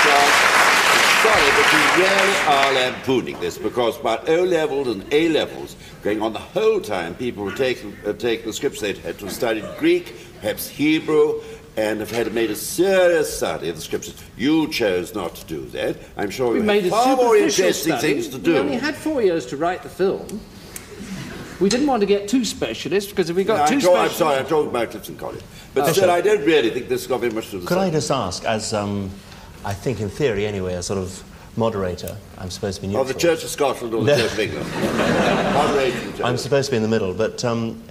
John, 0.04 0.30
sorry, 1.24 1.50
but 1.58 1.68
you 1.74 1.83
really 1.98 2.36
are 2.48 2.74
lampooning 2.74 3.40
this 3.40 3.58
because 3.58 3.98
by 3.98 4.18
O 4.28 4.44
levels 4.44 4.88
and 4.88 5.06
A 5.14 5.30
levels, 5.30 5.76
going 6.02 6.22
on 6.22 6.34
the 6.34 6.40
whole 6.40 6.82
time, 6.82 7.14
people 7.16 7.44
were 7.44 7.54
taking, 7.56 7.96
uh, 8.06 8.14
taking 8.14 8.46
the 8.48 8.54
scripts. 8.54 8.80
They'd 8.82 8.98
had 8.98 9.20
to 9.20 9.26
have 9.26 9.34
studied 9.34 9.66
Greek, 9.78 10.16
perhaps 10.40 10.68
Hebrew, 10.68 11.42
and 11.78 12.00
have 12.00 12.12
had 12.12 12.34
made 12.34 12.52
a 12.52 12.56
serious 12.56 13.36
study 13.36 13.70
of 13.70 13.76
the 13.76 13.82
scriptures. 13.82 14.16
You 14.38 14.68
chose 14.70 15.14
not 15.14 15.36
to 15.36 15.46
do 15.46 15.66
that. 15.68 15.98
I'm 16.18 16.30
sure 16.30 16.52
We 16.52 16.58
you 16.60 16.64
made 16.64 16.84
had 16.84 16.94
a 16.94 16.96
far 16.96 17.16
more 17.16 17.36
interesting 17.36 17.94
study. 17.94 18.14
things 18.14 18.28
to 18.30 18.38
do. 18.40 18.54
We 18.54 18.60
only 18.60 18.76
had 18.78 18.96
four 18.96 19.22
years 19.22 19.46
to 19.48 19.58
write 19.58 19.84
the 19.84 19.90
film. 19.90 20.40
We 21.60 21.70
didn't 21.70 21.88
want 21.88 22.02
to 22.02 22.08
get 22.08 22.28
too 22.28 22.44
specialist 22.46 23.10
because 23.10 23.30
if 23.30 23.36
we 23.36 23.44
got 23.44 23.70
No, 23.72 23.80
too 23.80 23.90
I'm, 23.92 23.98
I'm 24.06 24.10
sorry, 24.10 24.38
I'm 24.40 24.46
talking 24.48 24.70
about 24.70 24.92
Clifton 24.92 25.16
College. 25.18 25.44
But 25.74 25.84
Oh, 25.88 25.92
still, 25.92 26.04
sure. 26.06 26.12
I 26.12 26.22
don't 26.22 26.44
really 26.44 26.72
think 26.72 26.90
this 26.90 27.02
has 27.02 27.08
got 27.08 27.22
very 27.22 27.32
much 27.32 27.46
to 27.46 27.52
do 27.52 27.58
with 27.60 27.68
Could 27.68 27.78
the 27.78 27.82
I 27.82 27.90
just 27.92 28.12
ask, 28.12 28.44
as 28.46 28.74
um, 28.74 29.10
I 29.64 29.74
think 29.74 30.00
in 30.02 30.10
theory 30.10 30.46
anyway, 30.46 30.74
a 30.74 30.84
sort 30.84 31.00
of 31.00 31.24
moderator, 31.56 32.18
I'm 32.38 32.50
supposed 32.50 32.78
to 32.78 32.82
be 32.82 32.88
neutral. 32.88 33.04
Of 33.04 33.08
the 33.10 33.20
Church 33.20 33.44
of 33.44 33.50
Scotland 33.50 33.94
or 33.94 34.04
the. 34.04 34.16
Church 34.16 34.32
of 34.32 34.40
England? 34.40 34.70
Moderation, 35.54 36.24
I'm 36.24 36.38
supposed 36.38 36.68
to 36.68 36.72
be 36.72 36.78
in 36.78 36.84
the 36.84 36.90
middle, 36.90 37.14
but 37.14 37.44
um, 37.46 37.82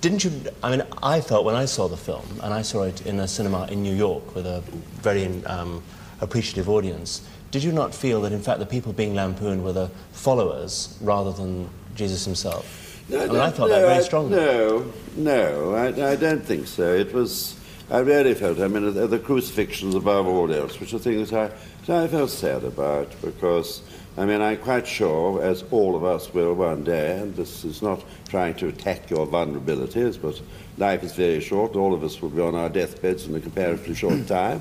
didn't 0.00 0.24
you? 0.24 0.32
I 0.62 0.70
mean, 0.70 0.86
I 1.02 1.20
felt 1.20 1.44
when 1.44 1.54
I 1.54 1.64
saw 1.64 1.88
the 1.88 1.96
film, 1.96 2.26
and 2.42 2.54
I 2.54 2.62
saw 2.62 2.82
it 2.82 3.04
in 3.06 3.20
a 3.20 3.28
cinema 3.28 3.66
in 3.66 3.82
New 3.82 3.94
York 3.94 4.34
with 4.34 4.46
a 4.46 4.62
very 5.02 5.26
um, 5.46 5.82
appreciative 6.20 6.68
audience. 6.68 7.26
Did 7.50 7.64
you 7.64 7.72
not 7.72 7.94
feel 7.94 8.20
that, 8.22 8.32
in 8.32 8.42
fact, 8.42 8.58
the 8.58 8.66
people 8.66 8.92
being 8.92 9.14
lampooned 9.14 9.64
were 9.64 9.72
the 9.72 9.90
followers 10.12 10.98
rather 11.00 11.32
than 11.32 11.68
Jesus 11.94 12.24
himself? 12.24 12.84
No, 13.08 13.20
I 13.20 13.24
mean, 13.24 13.32
no, 13.32 13.40
I 13.40 13.50
felt 13.50 13.70
no, 13.70 13.80
that 13.80 14.10
very 14.10 14.24
I- 14.24 14.28
No, 14.28 14.92
no, 15.16 15.74
I, 15.74 16.12
I 16.12 16.16
don't 16.16 16.44
think 16.44 16.66
so. 16.66 16.94
It 16.94 17.12
was, 17.14 17.57
I 17.90 18.00
really 18.00 18.34
felt, 18.34 18.60
I 18.60 18.68
mean, 18.68 18.92
the, 18.92 19.06
the 19.06 19.18
crucifixions 19.18 19.94
above 19.94 20.26
all 20.26 20.52
else, 20.52 20.78
which 20.78 20.92
are 20.92 20.98
things 20.98 21.32
I, 21.32 21.50
that 21.86 22.04
I 22.04 22.06
felt 22.06 22.28
sad 22.28 22.62
about 22.64 23.08
because, 23.22 23.80
I 24.18 24.26
mean, 24.26 24.42
I'm 24.42 24.58
quite 24.58 24.86
sure, 24.86 25.42
as 25.42 25.64
all 25.70 25.96
of 25.96 26.04
us 26.04 26.34
will 26.34 26.52
one 26.52 26.84
day, 26.84 27.18
and 27.18 27.34
this 27.34 27.64
is 27.64 27.80
not 27.80 28.04
trying 28.28 28.54
to 28.56 28.68
attack 28.68 29.08
your 29.08 29.26
vulnerabilities, 29.26 30.20
but 30.20 30.38
life 30.76 31.02
is 31.02 31.14
very 31.14 31.40
short. 31.40 31.76
All 31.76 31.94
of 31.94 32.04
us 32.04 32.20
will 32.20 32.28
be 32.28 32.42
on 32.42 32.54
our 32.54 32.68
deathbeds 32.68 33.26
in 33.26 33.34
a 33.34 33.40
comparatively 33.40 33.94
short 33.94 34.26
time. 34.28 34.60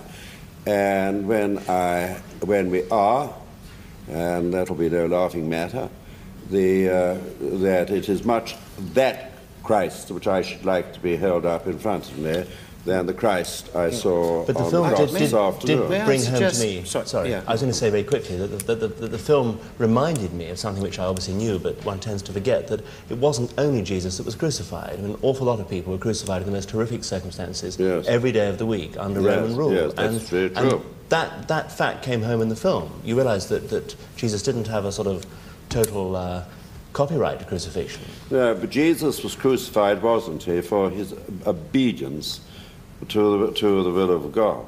And 0.66 1.28
when, 1.28 1.58
I, 1.68 2.22
when 2.46 2.72
we 2.72 2.90
are, 2.90 3.34
and 4.08 4.54
that'll 4.54 4.76
be 4.76 4.90
no 4.90 5.06
laughing 5.06 5.50
matter, 5.50 5.90
the, 6.50 6.90
uh, 6.90 7.18
that 7.60 7.90
it 7.90 8.08
is 8.08 8.24
much 8.24 8.56
that 8.94 9.34
Christ 9.64 10.12
which 10.12 10.28
I 10.28 10.44
should 10.44 10.64
like 10.64 10.94
to 10.94 11.00
be 11.02 11.18
held 11.18 11.46
up 11.46 11.68
in 11.68 11.78
front 11.78 12.10
of 12.10 12.18
me 12.18 12.46
than 12.88 13.06
the 13.06 13.14
Christ 13.14 13.76
I 13.76 13.92
saw 13.92 14.46
But 14.46 14.56
the 14.58 14.64
on 14.64 14.72
film 14.72 14.84
the 14.90 14.90
did, 14.90 14.98
cross 14.98 15.12
did, 15.12 15.22
this 15.22 15.34
afternoon. 15.34 15.90
did 15.92 16.06
bring 16.06 16.24
home 16.24 16.52
to 16.52 16.60
me. 16.60 16.84
Sorry, 16.86 17.36
I 17.36 17.52
was 17.52 17.62
going 17.62 17.72
to 17.72 17.78
say 17.78 17.90
very 17.90 18.04
quickly 18.04 18.38
that 18.38 18.48
the, 18.48 18.76
the, 18.76 18.88
the, 18.88 19.08
the 19.10 19.18
film 19.20 19.60
reminded 19.78 20.34
me 20.34 20.50
of 20.50 20.58
something 20.58 20.82
which 20.82 20.98
I 20.98 21.04
obviously 21.06 21.34
knew, 21.36 21.60
but 21.60 21.84
one 21.86 22.00
tends 22.00 22.24
to 22.24 22.32
forget 22.34 22.68
that 22.70 22.82
it 23.10 23.18
wasn't 23.18 23.54
only 23.58 23.82
Jesus 23.84 24.18
that 24.18 24.26
was 24.26 24.36
crucified. 24.36 24.94
I 24.94 25.02
mean, 25.02 25.12
an 25.12 25.20
awful 25.22 25.46
lot 25.46 25.60
of 25.60 25.70
people 25.70 25.92
were 25.92 26.00
crucified 26.00 26.42
in 26.42 26.46
the 26.48 26.54
most 26.54 26.72
horrific 26.72 27.04
circumstances 27.04 27.80
every 27.80 28.32
day 28.32 28.48
of 28.48 28.58
the 28.58 28.66
week 28.66 28.98
under 28.98 29.22
Yes, 29.22 29.38
Roman 29.38 29.56
rule. 29.58 29.74
yes, 29.74 29.94
that's 29.94 30.14
and, 30.16 30.22
very 30.22 30.46
and 30.56 30.70
true. 30.72 30.86
that, 31.10 31.48
that 31.50 31.72
fact 31.72 32.04
came 32.04 32.22
home 32.22 32.42
in 32.42 32.48
the 32.50 32.56
film. 32.56 33.02
You 33.04 33.18
realise 33.18 33.46
that, 33.48 33.70
that 33.70 33.96
Jesus 34.16 34.42
didn't 34.42 34.68
have 34.68 34.86
a 34.86 34.92
sort 34.94 35.08
of 35.08 35.26
total 35.70 36.16
uh, 36.16 36.46
copyright 36.94 37.40
to 37.40 37.46
crucifixion. 37.46 38.02
No, 38.32 38.56
but 38.56 38.70
Jesus 38.70 39.22
was 39.24 39.36
crucified, 39.36 40.02
wasn't 40.02 40.44
he, 40.44 40.62
for 40.62 40.90
his 40.90 41.14
obedience 41.46 42.40
to 43.10 43.48
the, 43.48 43.54
to 43.54 43.84
the 43.84 43.92
will 43.92 44.12
of 44.12 44.32
God. 44.32 44.66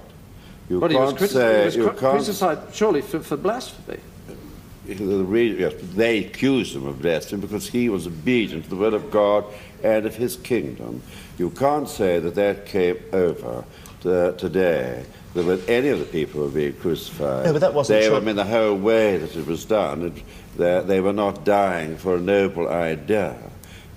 You 0.69 0.79
but 0.79 0.91
he 0.91 0.97
was, 0.97 1.13
can't 1.13 1.23
criti- 1.23 1.33
say 1.33 1.59
he 1.59 1.65
was 1.65 1.75
you 1.75 1.83
cru- 1.89 1.99
can't 1.99 2.15
crucified 2.15 2.57
surely 2.73 3.01
for, 3.01 3.19
for 3.19 3.37
blasphemy. 3.37 3.99
the 4.85 5.23
re- 5.23 5.59
yes, 5.59 5.73
they 5.95 6.25
accused 6.25 6.75
him 6.75 6.85
of 6.85 7.01
blasphemy 7.01 7.41
because 7.41 7.67
he 7.67 7.89
was 7.89 8.07
obedient 8.07 8.65
to 8.65 8.69
the 8.69 8.75
will 8.75 8.93
of 8.93 9.09
God 9.11 9.45
and 9.83 10.05
of 10.05 10.15
his 10.15 10.35
kingdom. 10.35 11.01
You 11.37 11.49
can't 11.51 11.89
say 11.89 12.19
that 12.19 12.35
that 12.35 12.65
came 12.65 12.97
over 13.13 13.63
to, 14.01 14.35
today. 14.37 15.05
That 15.35 15.45
with 15.45 15.69
any 15.69 15.89
of 15.89 15.99
the 15.99 16.05
people 16.05 16.41
were 16.41 16.49
being 16.49 16.73
crucified, 16.73 17.45
No, 17.45 17.53
but 17.53 17.59
that 17.61 17.73
wasn't 17.73 17.99
they 17.99 18.07
true. 18.07 18.15
were, 18.15 18.21
I 18.21 18.23
mean, 18.25 18.35
the 18.35 18.43
whole 18.45 18.75
way 18.75 19.17
that 19.17 19.35
it 19.35 19.45
was 19.45 19.63
done, 19.63 20.05
it, 20.07 20.23
they, 20.57 20.81
they 20.85 21.01
were 21.01 21.13
not 21.13 21.45
dying 21.45 21.97
for 21.97 22.15
a 22.15 22.19
noble 22.19 22.67
idea. 22.67 23.35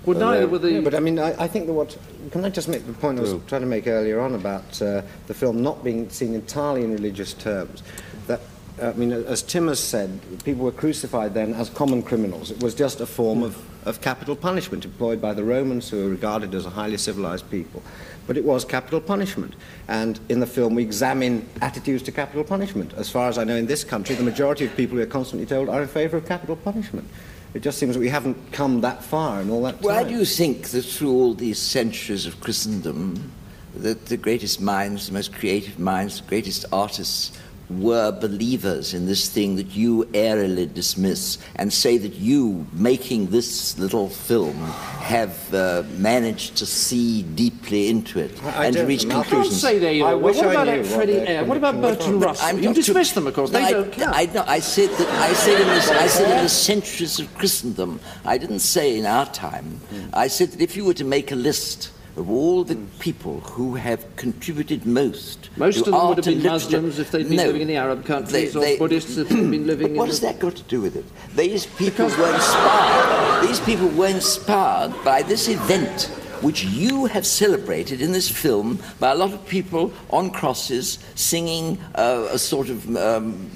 Well, 0.05 0.19
neither 0.19 0.49
were 0.49 0.59
the. 0.59 0.81
But 0.81 0.95
I 0.95 1.01
mean, 1.01 1.19
I, 1.19 1.45
I 1.45 1.49
think 1.49 1.67
that 1.67 1.73
what. 1.73 1.97
Can 2.31 2.45
I 2.45 2.51
just 2.51 2.69
make 2.69 2.87
the 2.87 2.93
point 2.93 3.19
I 3.19 3.23
was 3.23 3.37
trying 3.47 3.61
to 3.61 3.67
make 3.67 3.87
earlier 3.87 4.21
on 4.21 4.35
about 4.35 4.81
uh, 4.83 5.03
the 5.27 5.35
film 5.35 5.63
not 5.63 5.85
being 5.85 6.09
seen 6.11 6.35
entirely 6.35 6.83
in 6.83 6.93
religious 6.93 7.35
terms? 7.35 7.83
That, 8.27 8.41
I 8.81 8.93
mean, 8.93 9.13
as 9.13 9.43
Tim 9.43 9.69
has 9.69 9.79
said, 9.79 10.19
people 10.45 10.65
were 10.65 10.73
crucified 10.73 11.35
then 11.35 11.55
as 11.55 11.69
common 11.71 12.03
criminals. 12.03 12.51
It 12.51 12.63
was 12.63 12.75
just 12.75 13.01
a 13.01 13.07
form 13.07 13.43
of, 13.43 13.57
of 13.87 14.01
capital 14.01 14.35
punishment 14.35 14.85
employed 14.85 15.21
by 15.21 15.35
the 15.35 15.45
Romans, 15.45 15.91
who 15.91 16.03
were 16.05 16.11
regarded 16.11 16.55
as 16.55 16.65
a 16.65 16.71
highly 16.71 16.97
civilized 16.97 17.51
people. 17.51 17.83
But 18.27 18.37
it 18.37 18.45
was 18.45 18.65
capital 18.65 19.01
punishment. 19.01 19.55
And 19.89 20.19
in 20.29 20.41
the 20.41 20.47
film, 20.47 20.75
we 20.75 20.83
examine 20.83 21.49
attitudes 21.61 22.03
to 22.05 22.13
capital 22.13 22.45
punishment. 22.45 22.95
As 22.95 23.11
far 23.11 23.29
as 23.29 23.37
I 23.37 23.45
know, 23.45 23.57
in 23.57 23.67
this 23.67 23.85
country, 23.85 24.15
the 24.15 24.23
majority 24.23 24.65
of 24.65 24.77
people 24.77 24.97
we 24.97 25.03
are 25.03 25.07
constantly 25.07 25.47
told 25.47 25.69
are 25.69 25.83
in 25.83 25.89
favour 25.89 26.17
of 26.17 26.27
capital 26.27 26.57
punishment. 26.57 27.09
It 27.55 27.63
just 27.63 27.79
seems 27.79 27.95
that 27.95 28.01
we 28.01 28.09
haven't 28.09 28.53
come 28.53 28.81
that 28.81 29.05
far 29.05 29.43
in 29.43 29.51
all 29.51 29.63
that 29.65 29.83
time. 29.83 29.83
Why 29.83 30.05
do 30.05 30.11
you 30.11 30.25
think 30.25 30.69
that 30.69 30.83
through 30.83 31.13
all 31.13 31.35
these 31.35 31.59
centuries 31.59 32.25
of 32.25 32.41
Christendom, 32.41 33.31
that 33.77 34.07
the 34.07 34.17
greatest 34.17 34.61
minds, 34.61 35.09
the 35.09 35.13
most 35.13 35.35
creative 35.35 35.79
minds, 35.79 36.21
the 36.21 36.29
greatest 36.29 36.65
artists 36.73 37.33
were 37.81 38.13
believers 38.13 38.95
in 38.95 39.07
this 39.07 39.29
thing 39.29 39.57
that 39.57 39.75
you 39.75 40.09
airily 40.15 40.67
dismiss 40.67 41.39
and 41.57 41.73
say 41.73 41.99
that 41.99 42.15
you, 42.15 42.67
making 42.73 43.29
this 43.29 43.79
little 43.79 44.09
film, 44.09 44.57
have 45.01 45.53
uh, 45.55 45.83
managed 45.99 46.57
to 46.57 46.67
see 46.67 47.23
deeply 47.23 47.89
into 47.89 48.19
it 48.21 48.33
I 48.45 48.67
and 48.67 48.77
don't- 48.77 48.87
reach 48.87 49.05
I 49.07 49.09
can't 49.11 49.27
conclusions. 49.27 49.61
say 49.61 49.79
they 49.79 50.01
are. 50.01 50.17
wish 50.17 50.37
what 50.37 50.47
about 50.51 50.67
knew 50.69 50.85
Freddie 50.85 51.13
their 51.15 51.29
Air? 51.29 51.45
What 51.45 51.57
about 51.57 51.75
connection. 51.75 51.99
Bertrand 51.99 52.23
Russell? 52.23 52.47
I'm 52.49 52.57
You 52.59 52.65
not 52.65 52.75
to- 52.77 52.83
dismiss 52.83 53.13
them, 53.13 53.27
of 53.27 53.35
course. 53.35 53.51
They 53.51 53.63
I, 53.65 53.71
don't 53.73 53.93
count. 53.93 54.17
I, 54.17 54.25
no, 54.27 54.45
I 54.47 54.59
said 54.61 54.91
that. 54.91 55.09
I 55.09 55.33
said 55.33 55.61
in 55.61 55.67
the, 55.67 56.01
I 56.01 56.07
said 56.07 56.37
in 56.39 56.43
the 56.45 56.49
centuries 56.49 57.19
of 57.19 57.33
Christendom. 57.37 58.01
I 58.25 58.39
didn't 58.39 58.61
say 58.61 58.97
in 58.99 59.07
our 59.07 59.27
time. 59.27 59.81
I 60.13 60.29
said 60.29 60.51
that 60.53 60.61
if 60.61 60.77
you 60.77 60.85
were 60.85 60.95
to 60.95 61.05
make 61.05 61.33
a 61.33 61.37
list 61.37 61.91
of 62.17 62.31
all 62.31 62.63
the 62.65 62.77
people 62.99 63.41
who 63.41 63.75
have 63.77 64.05
contributed 64.17 64.85
most, 64.87 65.49
Most 65.57 65.77
to 65.77 65.81
of 65.81 65.87
them 65.87 66.09
would 66.09 66.17
have 66.19 66.25
been 66.27 66.43
Muslims 66.43 66.99
if 66.99 67.11
they'd 67.11 67.27
been 67.29 67.37
No. 67.37 67.47
living 67.47 67.63
in 67.63 67.69
the 67.69 67.77
Arab 67.77 68.05
countries, 68.05 68.53
They- 68.53 68.75
or 68.77 68.79
Buddhists 68.79 69.17
if 69.17 69.29
they'd 69.29 69.51
been 69.51 69.67
living 69.67 69.87
But 69.89 69.91
in 69.93 69.97
what 69.97 70.05
the... 70.07 70.11
has 70.13 70.21
that 70.21 70.39
got 70.39 70.55
to 70.57 70.63
do 70.65 70.81
with 70.81 70.95
it? 70.97 71.05
These 71.37 71.67
people 71.67 72.07
were 72.07 72.35
inspired. 72.35 73.49
These 73.49 73.61
people 73.61 73.89
were 73.89 74.09
inspired 74.09 74.93
by 75.05 75.23
this 75.23 75.49
event, 75.49 76.11
which 76.43 76.65
you 76.65 77.07
have 77.07 77.25
celebrated 77.27 78.01
in 78.03 78.13
this 78.13 78.29
film 78.29 78.79
by 78.99 79.13
a 79.13 79.15
lot 79.15 79.33
of 79.33 79.47
people 79.47 79.93
on 80.11 80.31
crosses 80.31 80.99
singing 81.15 81.79
uh, 81.95 82.27
a 82.31 82.39
sort 82.39 82.69
of, 82.69 82.97
um, 82.97 83.49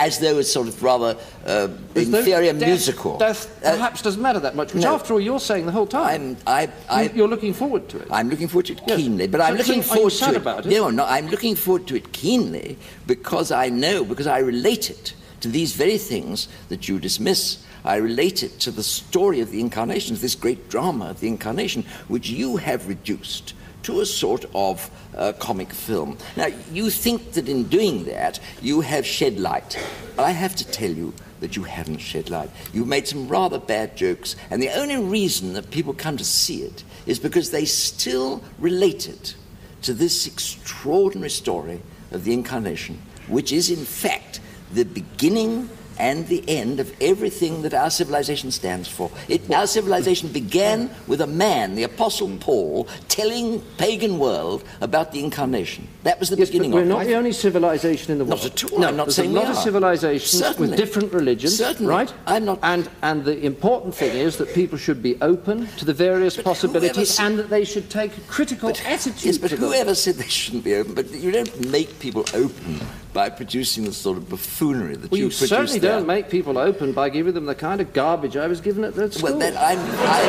as 0.00 0.18
though 0.20 0.38
it's 0.38 0.50
sort 0.52 0.68
of 0.68 0.82
rather 0.82 1.16
uh, 1.46 1.68
inferior 1.94 2.52
death- 2.52 2.68
musical. 2.68 3.18
Death 3.18 3.50
Uh, 3.64 3.72
perhaps 3.72 4.02
doesn't 4.02 4.22
matter 4.22 4.40
that 4.40 4.54
much, 4.54 4.72
which 4.72 4.84
no. 4.84 4.94
after 4.94 5.14
all 5.14 5.20
you're 5.20 5.40
saying 5.40 5.66
the 5.66 5.72
whole 5.72 5.86
time. 5.86 6.08
I'm, 6.22 6.36
I, 6.46 6.68
I, 6.88 7.02
You- 7.02 7.10
you're 7.16 7.28
looking 7.28 7.52
forward 7.54 7.88
to 7.90 7.98
it. 7.98 8.08
I'm 8.10 8.30
looking 8.30 8.48
forward 8.48 8.66
to 8.66 8.72
it 8.74 8.80
Yes. 8.86 8.98
keenly, 8.98 9.26
but 9.26 9.40
So- 9.40 9.46
I'm 9.46 9.56
looking 9.56 9.80
are 9.80 9.82
forward 9.82 10.12
to 10.12 10.36
about 10.36 10.66
it? 10.66 10.70
No, 10.70 10.90
no, 10.90 11.04
I'm 11.04 11.28
looking 11.28 11.56
forward 11.56 11.86
to 11.88 11.96
it 11.96 12.12
keenly 12.12 12.78
because 13.06 13.50
I 13.50 13.68
know, 13.68 14.04
because 14.04 14.26
I 14.28 14.38
relate 14.38 14.90
it 14.90 15.14
to 15.40 15.48
these 15.48 15.72
very 15.72 15.98
things 15.98 16.46
that 16.68 16.88
you 16.88 17.00
dismiss. 17.00 17.58
I 17.84 17.96
relate 17.96 18.42
it 18.42 18.60
to 18.60 18.70
the 18.70 18.82
story 18.82 19.40
of 19.40 19.50
the 19.50 19.60
incarnation, 19.60 20.16
this 20.16 20.34
great 20.34 20.68
drama 20.68 21.06
of 21.06 21.20
the 21.20 21.28
incarnation, 21.28 21.84
which 22.08 22.30
you 22.30 22.56
have 22.58 22.88
reduced 22.88 23.54
to 23.84 24.00
a 24.00 24.06
sort 24.06 24.44
of 24.54 24.90
uh, 25.16 25.32
comic 25.32 25.72
film. 25.72 26.16
Now, 26.36 26.46
you 26.72 26.90
think 26.90 27.32
that 27.32 27.48
in 27.48 27.64
doing 27.64 28.04
that, 28.04 28.38
you 28.60 28.80
have 28.80 29.04
shed 29.04 29.40
light. 29.40 29.78
But 30.16 30.24
I 30.24 30.30
have 30.30 30.54
to 30.56 30.66
tell 30.66 30.90
you 30.90 31.12
that 31.40 31.56
you 31.56 31.64
haven't 31.64 31.98
shed 31.98 32.30
light. 32.30 32.50
You've 32.72 32.86
made 32.86 33.08
some 33.08 33.26
rather 33.26 33.58
bad 33.58 33.96
jokes, 33.96 34.36
and 34.50 34.62
the 34.62 34.70
only 34.70 34.96
reason 34.96 35.54
that 35.54 35.70
people 35.70 35.92
come 35.92 36.16
to 36.16 36.24
see 36.24 36.62
it 36.62 36.84
is 37.06 37.18
because 37.18 37.50
they 37.50 37.64
still 37.64 38.42
relate 38.58 39.08
it 39.08 39.34
to 39.82 39.92
this 39.92 40.28
extraordinary 40.28 41.30
story 41.30 41.82
of 42.12 42.22
the 42.22 42.32
incarnation, 42.32 43.02
which 43.26 43.50
is 43.50 43.70
in 43.70 43.84
fact 43.84 44.38
the 44.72 44.84
beginning 44.84 45.68
and 45.98 46.26
the 46.28 46.42
end 46.48 46.80
of 46.80 46.92
everything 47.00 47.62
that 47.62 47.74
our 47.74 47.90
civilization 47.90 48.50
stands 48.50 48.88
for. 48.88 49.10
It, 49.28 49.50
our 49.50 49.66
civilization 49.66 50.28
began 50.30 50.90
with 51.06 51.20
a 51.20 51.26
man, 51.26 51.74
the 51.74 51.82
Apostle 51.84 52.30
Paul, 52.40 52.88
telling 53.08 53.60
pagan 53.78 54.18
world 54.18 54.64
about 54.80 55.12
the 55.12 55.20
incarnation. 55.22 55.88
That 56.04 56.18
was 56.18 56.30
the 56.30 56.36
Yes, 56.36 56.48
but 56.48 56.52
beginning 56.52 56.72
we're 56.72 56.82
of 56.82 56.88
not 56.88 57.02
it. 57.02 57.06
the 57.08 57.14
only 57.14 57.32
civilization 57.32 58.12
in 58.12 58.18
the 58.18 58.24
world. 58.24 58.42
Not 58.42 58.46
at 58.64 58.72
all. 58.72 58.78
No, 58.80 58.88
I'm 58.88 58.96
not 58.96 59.06
there's 59.06 59.16
saying 59.16 59.30
a 59.30 59.32
we 59.34 59.38
lot 59.40 59.50
of 59.50 59.56
civilizations 59.56 60.30
Certainly. 60.42 60.70
with 60.70 60.76
different 60.78 61.12
religions, 61.12 61.56
Certainly. 61.56 61.90
right? 61.90 62.12
I'm 62.26 62.44
not. 62.44 62.58
And 62.62 62.88
and 63.02 63.24
the 63.24 63.38
important 63.44 63.94
thing 63.94 64.16
is 64.16 64.36
that 64.38 64.52
people 64.54 64.78
should 64.78 65.02
be 65.02 65.16
open 65.22 65.66
to 65.78 65.84
the 65.84 65.94
various 65.94 66.36
possibilities, 66.36 67.10
said- 67.14 67.26
and 67.26 67.38
that 67.38 67.50
they 67.50 67.64
should 67.64 67.88
take 67.90 68.10
critical 68.26 68.70
attitude 68.70 69.24
Yes, 69.24 69.38
but 69.38 69.50
to 69.50 69.56
them. 69.56 69.68
whoever 69.68 69.94
said 69.94 70.16
they 70.16 70.26
shouldn't 70.28 70.64
be 70.64 70.74
open? 70.74 70.94
But 70.94 71.10
you 71.12 71.30
don't 71.30 71.68
make 71.70 71.98
people 72.00 72.24
open 72.34 72.80
by 73.12 73.28
producing 73.30 73.84
the 73.84 73.92
sort 73.92 74.16
of 74.16 74.28
buffoonery 74.28 74.96
that 74.96 75.10
Well, 75.10 75.18
you 75.18 75.24
you 75.26 75.30
produce 75.30 75.48
certainly 75.48 75.78
there. 75.78 75.98
don't 75.98 76.06
make 76.06 76.30
people 76.30 76.58
open 76.58 76.92
by 76.92 77.08
giving 77.10 77.34
them 77.34 77.46
the 77.46 77.54
kind 77.54 77.80
of 77.80 77.92
garbage 77.92 78.36
I 78.36 78.46
was 78.46 78.60
given 78.60 78.84
at 78.84 78.94
that 78.94 79.14
school. 79.14 79.30
Well, 79.30 79.38
then 79.38 79.56
I'm, 79.56 79.78
I, 79.78 80.22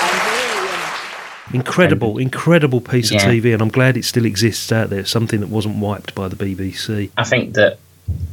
I'm, 0.00 0.10
I'm 0.10 0.26
very. 0.26 0.58
Um, 1.50 1.60
Incredible, 1.60 2.18
incredible 2.18 2.80
piece 2.80 3.12
of 3.12 3.18
TV, 3.18 3.52
and 3.52 3.62
I'm 3.62 3.68
glad 3.68 3.96
it 3.96 4.04
still 4.04 4.24
exists 4.24 4.72
out 4.72 4.90
there. 4.90 5.04
Something 5.04 5.38
that 5.40 5.50
wasn't 5.50 5.76
wiped 5.76 6.12
by 6.14 6.26
the 6.26 6.34
BBC. 6.34 7.10
I 7.16 7.22
think 7.24 7.54
that 7.54 7.78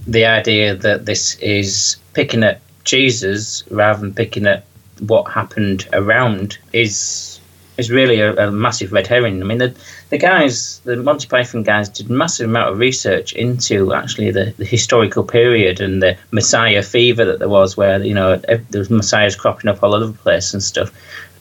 the 0.08 0.26
idea 0.26 0.76
that 0.76 1.06
this 1.06 1.36
is 1.36 1.98
picking 2.14 2.42
at 2.42 2.62
Jesus 2.84 3.64
rather 3.70 4.00
than 4.02 4.14
picking 4.16 4.48
at 4.48 4.66
what 5.02 5.32
happened 5.32 5.88
around 5.94 6.58
is 6.74 7.40
is 7.78 7.92
really 7.92 8.20
a, 8.22 8.48
a 8.48 8.52
massive 8.52 8.92
red 8.92 9.06
herring. 9.06 9.40
I 9.42 9.46
mean, 9.46 9.60
the 9.60 9.76
the 10.12 10.18
guys, 10.18 10.80
the 10.84 10.98
Monty 10.98 11.28
Python 11.28 11.64
guys, 11.64 11.88
did 11.88 12.10
a 12.10 12.14
massive 12.14 12.50
amount 12.50 12.70
of 12.70 12.78
research 12.78 13.32
into 13.32 13.94
actually 13.94 14.30
the, 14.30 14.54
the 14.58 14.66
historical 14.66 15.24
period 15.24 15.80
and 15.80 16.04
the 16.04 16.18
Messiah 16.32 16.84
fever 16.84 17.24
that 17.24 17.40
there 17.40 17.50
was, 17.50 17.78
where 17.78 18.04
you 18.04 18.14
know 18.14 18.36
there 18.36 18.66
was 18.74 18.90
messiahs 18.90 19.38
cropping 19.38 19.70
up 19.70 19.82
all 19.82 19.96
over 19.96 20.12
the 20.12 20.18
place 20.18 20.54
and 20.54 20.62
stuff. 20.62 20.92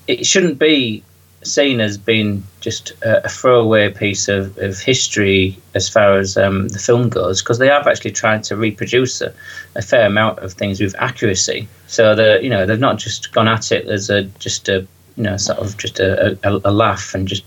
It 0.07 0.25
shouldn't 0.25 0.61
be 0.61 1.03
seen 1.43 1.81
as 1.81 1.99
being 1.99 2.45
just 2.61 2.93
a, 3.03 3.25
a 3.25 3.29
throwaway 3.29 3.91
piece 3.91 4.29
of, 4.29 4.57
of 4.59 4.79
history 4.79 5.59
as 5.75 5.89
far 5.89 6.19
as 6.19 6.37
um, 6.37 6.69
the 6.69 6.79
film 6.79 7.09
goes, 7.09 7.43
because 7.43 7.59
they 7.59 7.69
have 7.69 7.89
actually 7.89 8.13
tried 8.13 8.45
to 8.45 8.57
reproduce 8.57 9.21
a, 9.21 9.35
a 9.75 9.83
fair 9.83 10.07
amount 10.07 10.39
of 10.39 10.53
things 10.53 10.81
with 10.81 10.95
accuracy. 10.97 11.67
So 11.89 12.15
that 12.15 12.45
you 12.45 12.51
know 12.51 12.67
they've 12.67 12.79
not 12.79 12.99
just 12.99 13.33
gone 13.33 13.49
at 13.49 13.73
it 13.73 13.89
as 13.89 14.11
a 14.11 14.23
just 14.39 14.69
a 14.69 14.87
you 15.17 15.25
know 15.25 15.37
sort 15.39 15.59
of 15.59 15.77
just 15.77 15.99
a, 15.99 16.39
a, 16.45 16.61
a 16.65 16.71
laugh 16.71 17.17
and 17.17 17.27
just 17.27 17.43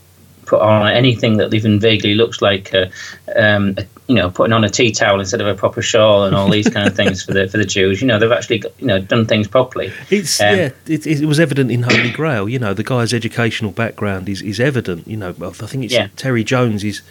put 0.54 0.62
on 0.62 0.88
anything 0.88 1.38
that 1.38 1.52
even 1.52 1.80
vaguely 1.80 2.14
looks 2.14 2.40
like 2.40 2.74
a, 2.74 2.92
um, 3.36 3.74
a, 3.76 3.86
you 4.08 4.14
know 4.14 4.30
putting 4.30 4.54
on 4.54 4.64
a 4.64 4.70
tea 4.70 4.92
towel 4.92 5.20
instead 5.20 5.42
of 5.42 5.48
a 5.48 5.56
proper 5.56 5.82
shawl 5.82 6.26
and 6.26 6.36
all 6.36 6.48
these 6.48 6.70
kind 6.70 6.88
of 6.88 6.96
things 6.96 7.24
for 7.24 7.34
the 7.34 7.48
for 7.48 7.58
the 7.58 7.66
Jews. 7.66 8.02
You 8.02 8.08
know 8.08 8.20
they've 8.20 8.32
actually 8.32 8.60
got, 8.60 8.72
you 8.80 8.86
know 8.86 9.00
done 9.00 9.26
things 9.26 9.48
properly. 9.48 9.92
It's 10.12 10.40
Um, 10.40 10.56
yeah, 10.56 10.70
it, 10.86 11.08
it 11.08 11.26
was 11.26 11.40
evident 11.40 11.72
in 11.72 11.84
Holy 11.84 12.12
Grail. 12.12 12.48
You 12.48 12.60
know, 12.60 12.76
the 12.76 12.84
guy's 12.84 13.14
educational 13.14 13.72
background 13.72 14.30
is, 14.30 14.44
is 14.44 14.60
evident. 14.60 15.08
You 15.08 15.18
know, 15.18 15.30
I 15.30 15.52
think 15.52 15.86
it's 15.86 15.94
Yeah. 15.94 16.10
Terry 16.16 16.44
Jones 16.44 16.84
is 16.84 17.02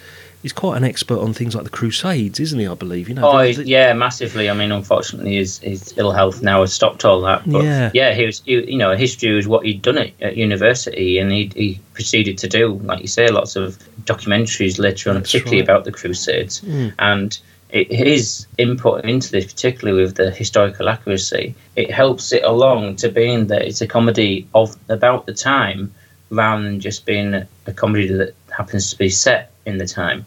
is 0.43 0.51
quite 0.53 0.77
an 0.77 0.83
expert 0.83 1.17
on 1.19 1.33
things 1.33 1.55
like 1.55 1.63
the 1.63 1.69
Crusades, 1.69 2.39
isn't 2.39 2.59
he? 2.59 2.67
I 2.67 2.73
believe. 2.73 3.07
You 3.09 3.15
know, 3.15 3.29
Oh, 3.31 3.43
the- 3.45 3.53
the- 3.53 3.67
yeah, 3.67 3.93
massively. 3.93 4.49
I 4.49 4.53
mean, 4.53 4.71
unfortunately, 4.71 5.35
his, 5.37 5.59
his 5.59 5.93
ill 5.97 6.11
health 6.11 6.41
now 6.41 6.61
has 6.61 6.73
stopped 6.73 7.05
all 7.05 7.21
that. 7.21 7.43
But 7.45 7.63
Yeah. 7.63 7.91
yeah, 7.93 8.13
he 8.13 8.25
was, 8.25 8.41
he, 8.45 8.71
you 8.71 8.77
know, 8.77 8.95
history 8.95 9.33
was 9.33 9.47
what 9.47 9.65
he'd 9.65 9.81
done 9.81 9.97
at, 9.97 10.11
at 10.21 10.35
university, 10.37 11.17
and 11.17 11.31
he, 11.31 11.51
he 11.55 11.79
proceeded 11.93 12.37
to 12.39 12.47
do, 12.47 12.73
like 12.83 13.01
you 13.01 13.07
say, 13.07 13.27
lots 13.29 13.55
of 13.55 13.77
documentaries 14.03 14.79
later 14.79 15.09
on, 15.09 15.15
That's 15.15 15.31
particularly 15.31 15.61
right. 15.61 15.69
about 15.69 15.85
the 15.85 15.91
Crusades. 15.91 16.61
Mm. 16.61 16.93
And 16.99 17.37
it, 17.69 17.91
his 17.91 18.45
input 18.57 19.03
into 19.05 19.31
this, 19.31 19.45
particularly 19.45 20.01
with 20.03 20.15
the 20.15 20.29
historical 20.29 20.89
accuracy, 20.89 21.55
it 21.75 21.89
helps 21.89 22.31
it 22.31 22.43
along 22.43 22.97
to 22.97 23.09
being 23.09 23.47
that 23.47 23.63
it's 23.63 23.81
a 23.81 23.87
comedy 23.87 24.47
of 24.53 24.75
about 24.89 25.25
the 25.25 25.33
time, 25.33 25.93
rather 26.29 26.63
than 26.63 26.79
just 26.79 27.05
being 27.05 27.33
a 27.33 27.73
comedy 27.73 28.07
that 28.07 28.33
happens 28.55 28.89
to 28.91 28.97
be 28.97 29.09
set 29.09 29.51
in 29.65 29.77
the 29.77 29.87
time, 29.87 30.25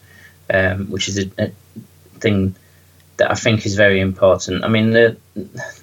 um, 0.53 0.87
which 0.91 1.09
is 1.09 1.19
a, 1.19 1.31
a 1.39 1.51
thing 2.21 2.55
that 3.17 3.31
I 3.31 3.35
think 3.35 3.65
is 3.65 3.75
very 3.77 4.01
important. 4.01 4.65
I 4.65 4.69
mean, 4.69 4.91
the, 4.91 5.17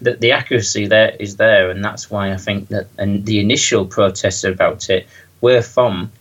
the 0.02 0.14
the 0.14 0.32
accuracy 0.32 0.88
there 0.88 1.16
is 1.20 1.38
there, 1.38 1.70
and 1.72 1.84
that's 1.84 2.10
why 2.12 2.32
I 2.32 2.38
think 2.38 2.70
that 2.70 2.88
and 2.98 3.26
the 3.26 3.40
initial 3.40 3.86
protests 3.86 4.44
about 4.44 4.90
it 4.90 5.08
were 5.42 5.62
from 5.62 6.12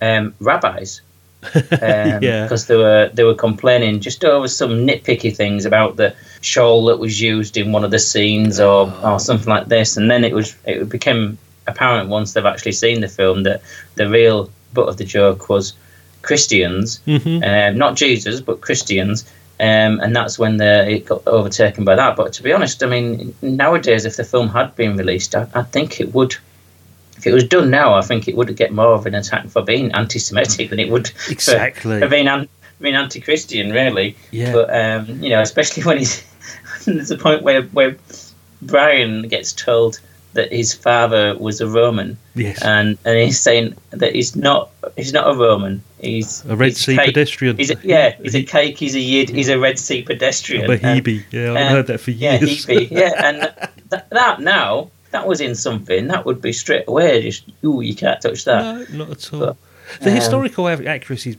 um, 0.00 0.34
rabbis. 0.40 1.00
um, 1.54 2.20
Yeah. 2.20 2.42
because 2.42 2.66
they 2.66 2.76
were 2.76 3.10
they 3.14 3.22
were 3.22 3.34
complaining 3.34 4.00
just 4.00 4.24
over 4.24 4.48
some 4.48 4.86
nitpicky 4.86 5.34
things 5.34 5.64
about 5.64 5.96
the 5.96 6.12
shawl 6.40 6.86
that 6.86 6.98
was 6.98 7.20
used 7.20 7.56
in 7.56 7.70
one 7.70 7.84
of 7.84 7.92
the 7.92 7.98
scenes 7.98 8.58
or, 8.58 8.92
or 9.04 9.20
something 9.20 9.48
like 9.48 9.68
this, 9.68 9.96
and 9.96 10.10
then 10.10 10.24
it 10.24 10.34
was 10.34 10.56
it 10.66 10.88
became 10.88 11.38
apparent 11.68 12.08
once 12.08 12.32
they've 12.32 12.44
actually 12.46 12.72
seen 12.72 13.00
the 13.00 13.08
film 13.08 13.44
that 13.44 13.62
the 13.94 14.08
real 14.08 14.50
butt 14.74 14.88
of 14.88 14.96
the 14.96 15.04
joke 15.04 15.48
was 15.48 15.74
Christians, 16.28 17.00
Mhm. 17.06 17.42
um, 17.42 17.78
not 17.78 17.96
Jesus, 17.96 18.40
but 18.40 18.60
Christians. 18.60 19.24
Um, 19.60 19.98
and 20.00 20.14
that's 20.14 20.38
when 20.38 20.58
the, 20.58 20.88
it 20.88 21.06
got 21.06 21.26
overtaken 21.26 21.84
by 21.84 21.96
that. 21.96 22.16
But 22.16 22.32
to 22.34 22.42
be 22.42 22.52
honest, 22.52 22.82
I 22.82 22.86
mean, 22.86 23.34
nowadays, 23.42 24.04
if 24.04 24.16
the 24.16 24.24
film 24.24 24.48
had 24.50 24.76
been 24.76 24.96
released, 24.96 25.34
I, 25.34 25.46
I 25.54 25.62
think 25.62 26.00
it 26.00 26.12
would. 26.14 26.36
If 27.16 27.26
it 27.26 27.32
was 27.32 27.44
done 27.44 27.68
now, 27.70 27.94
I 27.94 28.02
think 28.02 28.28
it 28.28 28.36
would 28.36 28.54
get 28.56 28.70
more 28.72 28.92
of 28.94 29.06
an 29.06 29.14
attack 29.16 29.48
for 29.48 29.62
being 29.62 29.90
anti-Semitic 29.92 30.68
than 30.70 30.78
it 30.78 30.90
would 30.90 31.08
for- 31.08 31.32
Exactly. 31.32 31.98
for, 31.98 32.08
being 32.08 32.28
an, 32.28 32.46
being 32.80 32.94
anti-Christian, 32.94 33.72
really. 33.72 34.14
Yeah. 34.30 34.52
But 34.52 34.66
um, 34.82 35.22
you 35.24 35.30
know, 35.30 35.40
especially 35.40 35.82
when 35.82 35.98
he's 36.02 36.22
there's 36.84 37.10
a 37.10 37.16
point 37.18 37.42
where 37.42 37.62
where 37.78 37.96
Brian 38.62 39.26
gets 39.28 39.52
told 39.52 39.98
that 40.34 40.52
his 40.52 40.74
father 40.74 41.36
was 41.38 41.60
a 41.60 41.66
Roman, 41.66 42.16
Yes. 42.34 42.60
and 42.62 42.98
and 43.04 43.18
he's 43.18 43.40
saying 43.40 43.74
that 43.90 44.14
he's 44.14 44.36
not 44.36 44.70
he's 44.96 45.12
not 45.12 45.28
a 45.28 45.34
Roman. 45.36 45.82
He's 46.00 46.44
A 46.44 46.54
Red 46.54 46.68
he's 46.68 46.78
Sea 46.78 46.96
cake. 46.96 47.06
pedestrian. 47.06 47.56
He's 47.56 47.70
a, 47.70 47.76
yeah, 47.82 48.14
he's 48.22 48.34
a 48.36 48.42
cake. 48.42 48.78
He's 48.78 48.94
a 48.94 49.00
yid. 49.00 49.28
He's 49.30 49.48
a 49.48 49.58
Red 49.58 49.78
Sea 49.78 50.02
pedestrian. 50.02 50.70
a 50.70 50.74
And- 50.74 50.80
Hebe. 51.04 51.24
Yeah, 51.32 51.52
I've 51.52 51.56
uh, 51.56 51.68
heard 51.70 51.86
that 51.88 51.98
for 52.00 52.10
years. 52.12 52.68
yeah. 52.68 52.74
Hebe, 52.76 52.90
yeah, 52.90 53.12
and 53.26 53.70
th- 53.90 54.02
that 54.10 54.40
now 54.40 54.90
that 55.10 55.26
was 55.26 55.40
in 55.40 55.54
something 55.54 56.08
that 56.08 56.24
would 56.26 56.40
be 56.42 56.52
straight 56.52 56.84
away 56.86 57.22
just 57.22 57.44
ooh 57.64 57.80
you 57.80 57.94
can't 57.94 58.20
touch 58.20 58.44
that. 58.44 58.90
No, 58.90 59.06
not 59.06 59.10
at 59.10 59.32
all. 59.32 59.40
But, 59.40 59.56
the 60.00 60.10
um, 60.10 60.16
historical 60.16 60.68
accuracy 60.68 61.30
is 61.30 61.36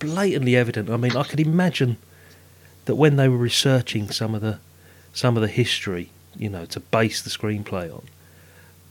blatantly 0.00 0.56
evident. 0.56 0.90
I 0.90 0.96
mean, 0.96 1.16
I 1.16 1.22
can 1.22 1.38
imagine 1.38 1.96
that 2.86 2.96
when 2.96 3.14
they 3.16 3.28
were 3.28 3.36
researching 3.36 4.10
some 4.10 4.34
of 4.34 4.40
the 4.42 4.58
some 5.14 5.36
of 5.36 5.42
the 5.42 5.48
history, 5.48 6.10
you 6.36 6.48
know, 6.50 6.64
to 6.66 6.80
base 6.80 7.22
the 7.22 7.30
screenplay 7.30 7.94
on, 7.94 8.02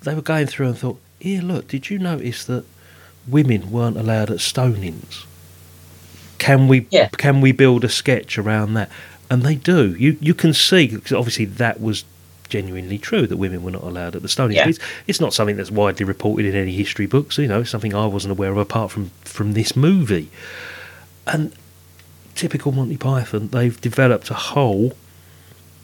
they 0.02 0.14
were 0.16 0.22
going 0.22 0.48
through 0.48 0.68
and 0.68 0.78
thought, 0.78 1.00
here, 1.20 1.42
look, 1.42 1.68
did 1.68 1.90
you 1.90 2.00
notice 2.00 2.44
that 2.46 2.66
women 3.28 3.72
weren't 3.72 3.98
allowed 3.98 4.30
at 4.32 4.38
stonings? 4.38 5.26
Can 6.40 6.68
we 6.68 6.88
Yeah. 6.90 7.10
can 7.10 7.40
we 7.42 7.52
build 7.52 7.84
a 7.84 7.90
sketch 7.90 8.38
around 8.38 8.74
that? 8.74 8.90
And 9.30 9.44
they 9.44 9.56
do. 9.56 9.96
You 9.96 10.18
you 10.20 10.34
can 10.34 10.54
see 10.54 10.88
because 10.88 11.14
obviously 11.14 11.46
that 11.46 11.80
was 11.80 12.04
genuinely 12.50 12.98
true 12.98 13.26
that 13.28 13.38
women 13.38 13.64
were 13.64 13.72
not 13.72 13.84
allowed 13.84 14.16
at 14.16 14.22
the 14.24 14.28
stonings. 14.28 14.56
Yeah. 14.56 14.68
It's, 14.70 14.80
it's 15.08 15.22
not 15.22 15.34
something 15.34 15.56
that's 15.56 15.72
widely 15.72 16.04
reported 16.04 16.46
in 16.46 16.56
any 16.56 16.74
history 16.74 17.06
books. 17.06 17.38
You 17.38 17.48
know, 17.48 17.62
it's 17.62 17.70
something 17.70 17.94
I 17.96 18.08
wasn't 18.08 18.32
aware 18.32 18.52
of 18.52 18.58
apart 18.58 18.92
from 18.92 19.12
from 19.24 19.54
this 19.54 19.76
movie. 19.76 20.30
And 21.28 21.54
typical 22.36 22.72
Monty 22.72 22.98
Python, 22.98 23.50
they've 23.50 23.80
developed 23.80 24.32
a 24.32 24.34
whole 24.34 24.94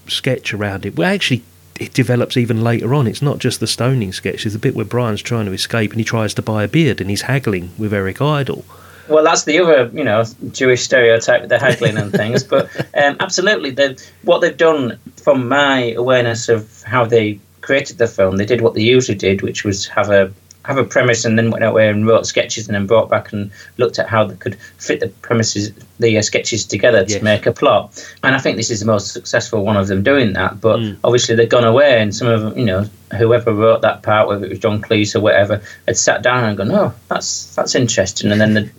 sketch 0.08 0.54
around 0.54 0.86
it. 0.86 0.98
Well, 0.98 1.14
actually, 1.14 1.44
it 1.80 1.94
develops 1.94 2.38
even 2.38 2.64
later 2.64 2.94
on. 2.94 3.08
It's 3.08 3.22
not 3.22 3.40
just 3.40 3.60
the 3.60 3.68
stoning 3.68 4.12
sketch. 4.14 4.44
There's 4.44 4.56
a 4.56 4.60
bit 4.60 4.76
where 4.76 4.86
Brian's 4.86 5.22
trying 5.22 5.46
to 5.46 5.54
escape 5.54 5.92
and 5.92 6.00
he 6.00 6.06
tries 6.06 6.34
to 6.36 6.42
buy 6.42 6.64
a 6.64 6.68
beard 6.68 7.02
and 7.02 7.10
he's 7.10 7.24
haggling 7.24 7.72
with 7.78 7.94
Eric 7.94 8.22
Idle. 8.22 8.66
Well, 9.08 9.24
that's 9.24 9.46
the 9.46 9.60
other, 9.60 9.90
you 9.94 10.04
know, 10.04 10.26
Jewish 10.52 10.84
stereotype 10.84 11.42
with 11.42 11.50
the 11.50 11.60
haggling 11.60 11.98
and 11.98 12.12
things. 12.12 12.44
But 12.44 12.70
um, 12.94 13.18
absolutely, 13.20 13.72
they 13.72 13.96
what 14.24 14.40
they've 14.40 14.58
done, 14.58 15.00
from 15.16 15.48
my 15.48 15.94
awareness 15.94 16.50
of 16.50 16.84
how 16.84 17.06
they 17.06 17.40
created 17.62 17.98
the 17.98 18.08
film, 18.08 18.38
they 18.38 18.46
did 18.46 18.62
what 18.62 18.74
they 18.74 18.82
usually 18.82 19.18
did, 19.18 19.42
which 19.42 19.64
was 19.64 19.88
have 19.88 20.10
a 20.10 20.34
have 20.68 20.78
a 20.78 20.84
premise 20.84 21.24
and 21.26 21.38
then 21.38 21.50
went 21.50 21.64
out 21.64 21.72
away 21.72 21.90
and 21.90 22.06
wrote 22.06 22.26
sketches 22.28 22.68
and 22.68 22.76
then 22.76 22.86
brought 22.86 23.10
back 23.10 23.32
and 23.32 23.50
looked 23.78 23.98
at 24.00 24.08
how 24.08 24.26
they 24.26 24.36
could 24.36 24.56
fit 24.78 25.00
the 25.00 25.08
premises, 25.22 25.72
the 26.00 26.18
uh, 26.18 26.22
sketches 26.22 26.66
together 26.66 27.04
to 27.06 27.12
Yes. 27.14 27.22
make 27.24 27.46
a 27.46 27.52
plot. 27.54 27.84
And 28.24 28.36
I 28.36 28.40
think 28.40 28.58
this 28.58 28.70
is 28.70 28.82
the 28.82 28.86
most 28.86 29.14
successful 29.14 29.64
one 29.64 29.78
of 29.78 29.88
them 29.88 30.04
doing 30.04 30.34
that. 30.34 30.60
But 30.62 30.80
obviously 31.04 31.36
they've 31.36 31.50
gone 31.50 31.64
away 31.64 32.00
and 32.02 32.14
some 32.14 32.28
of 32.28 32.42
them, 32.42 32.58
you 32.58 32.66
know, 32.66 32.86
whoever 33.18 33.54
wrote 33.54 33.82
that 33.82 34.04
part, 34.04 34.28
whether 34.28 34.46
it 34.46 34.50
was 34.50 34.60
John 34.60 34.82
Cleese 34.82 35.16
or 35.16 35.22
whatever, 35.22 35.62
had 35.88 35.98
sat 35.98 36.22
down 36.22 36.44
and 36.44 36.58
gone, 36.58 36.72
oh, 36.72 36.94
that's 37.08 37.56
that's 37.56 37.74
interesting. 37.74 38.32
And 38.32 38.42
then 38.42 38.54
they'd 38.54 38.72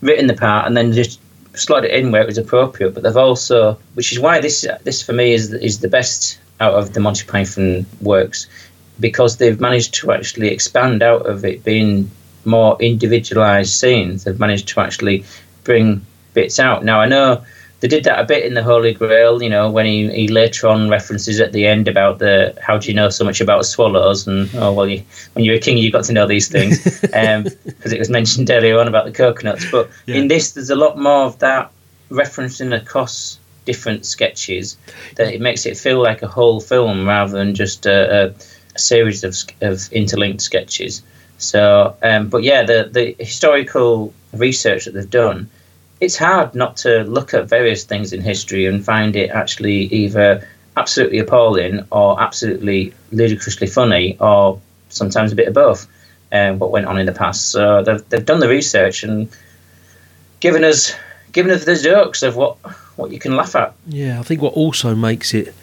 written 0.00 0.28
the 0.28 0.34
part 0.34 0.66
and 0.66 0.76
then 0.76 0.92
just 0.92 1.20
slot 1.54 1.84
it 1.84 1.90
in 1.90 2.10
where 2.12 2.22
it 2.22 2.26
was 2.26 2.38
appropriate. 2.38 2.94
But 2.94 3.02
they've 3.02 3.16
also, 3.16 3.78
which 3.94 4.12
is 4.12 4.20
why 4.20 4.40
this 4.40 4.66
this 4.84 5.02
for 5.02 5.12
me 5.12 5.32
is 5.34 5.52
is 5.52 5.80
the 5.80 5.88
best 5.88 6.38
out 6.60 6.74
of 6.74 6.92
the 6.94 7.00
Monty 7.00 7.26
Python 7.26 7.84
works, 8.00 8.46
because 9.00 9.36
they've 9.36 9.60
managed 9.60 9.94
to 9.94 10.12
actually 10.12 10.48
expand 10.48 11.02
out 11.02 11.26
of 11.26 11.44
it 11.44 11.64
being 11.64 12.10
more 12.44 12.76
individualized 12.80 13.72
scenes. 13.74 14.24
They've 14.24 14.38
managed 14.38 14.68
to 14.68 14.80
actually 14.80 15.24
bring 15.64 16.04
bits 16.34 16.58
out. 16.58 16.84
Now 16.84 17.00
I 17.00 17.06
know 17.06 17.44
they 17.80 17.88
did 17.88 18.04
that 18.04 18.18
a 18.18 18.24
bit 18.24 18.44
in 18.44 18.54
the 18.54 18.62
Holy 18.62 18.94
Grail, 18.94 19.42
you 19.42 19.50
know, 19.50 19.70
when 19.70 19.84
he, 19.84 20.10
he 20.10 20.28
later 20.28 20.68
on 20.68 20.88
references 20.88 21.38
at 21.40 21.52
the 21.52 21.66
end 21.66 21.86
about 21.86 22.18
the 22.18 22.56
how 22.62 22.78
do 22.78 22.88
you 22.88 22.94
know 22.94 23.10
so 23.10 23.24
much 23.24 23.40
about 23.40 23.66
swallows 23.66 24.26
and 24.26 24.48
oh 24.54 24.72
well, 24.72 24.88
you, 24.88 25.02
when 25.34 25.44
you're 25.44 25.56
a 25.56 25.60
king 25.60 25.76
you 25.76 25.90
got 25.90 26.04
to 26.04 26.12
know 26.12 26.26
these 26.26 26.48
things 26.48 27.04
um, 27.14 27.42
because 27.64 27.92
it 27.92 27.98
was 27.98 28.08
mentioned 28.08 28.50
earlier 28.50 28.78
on 28.78 28.88
about 28.88 29.04
the 29.04 29.12
coconuts. 29.12 29.70
But 29.70 29.90
Yeah. 30.06 30.16
in 30.16 30.28
this, 30.28 30.52
there's 30.52 30.70
a 30.70 30.76
lot 30.76 30.98
more 30.98 31.24
of 31.26 31.38
that 31.40 31.70
referencing 32.10 32.74
across 32.74 33.38
different 33.64 34.06
sketches 34.06 34.76
that 35.16 35.32
it 35.32 35.40
makes 35.40 35.66
it 35.66 35.76
feel 35.76 36.02
like 36.02 36.22
a 36.22 36.28
whole 36.28 36.60
film 36.60 37.06
rather 37.06 37.32
than 37.32 37.54
just 37.54 37.86
a, 37.86 38.28
a, 38.28 38.34
a 38.74 38.78
series 38.78 39.24
of, 39.24 39.36
of 39.60 39.92
interlinked 39.92 40.42
sketches. 40.42 41.02
So, 41.38 41.96
um, 42.02 42.28
but 42.28 42.42
yeah, 42.42 42.62
the 42.62 42.88
the 42.90 43.16
historical 43.22 44.12
research 44.32 44.84
that 44.84 44.94
they've 44.94 45.10
done 45.10 45.48
it's 46.00 46.16
hard 46.16 46.54
not 46.54 46.76
to 46.76 47.02
look 47.04 47.34
at 47.34 47.48
various 47.48 47.84
things 47.84 48.12
in 48.12 48.20
history 48.20 48.66
and 48.66 48.84
find 48.84 49.16
it 49.16 49.30
actually 49.30 49.84
either 49.86 50.46
absolutely 50.76 51.18
appalling 51.18 51.86
or 51.90 52.20
absolutely 52.20 52.92
ludicrously 53.12 53.66
funny 53.66 54.16
or 54.20 54.60
sometimes 54.88 55.32
a 55.32 55.36
bit 55.36 55.48
of 55.48 55.54
both 55.54 55.86
um, 56.32 56.58
what 56.58 56.70
went 56.70 56.86
on 56.86 56.98
in 56.98 57.06
the 57.06 57.12
past 57.12 57.50
so 57.50 57.82
they've, 57.82 58.08
they've 58.08 58.26
done 58.26 58.40
the 58.40 58.48
research 58.48 59.04
and 59.04 59.28
given 60.40 60.64
us 60.64 60.94
given 61.32 61.50
us 61.50 61.64
the 61.64 61.76
jokes 61.76 62.22
of 62.22 62.36
what 62.36 62.56
what 62.96 63.10
you 63.10 63.18
can 63.18 63.34
laugh 63.34 63.56
at 63.56 63.74
Yeah, 63.86 64.20
I 64.20 64.22
think 64.22 64.42
what 64.42 64.54
also 64.54 64.94
makes 64.94 65.32
it 65.34 65.54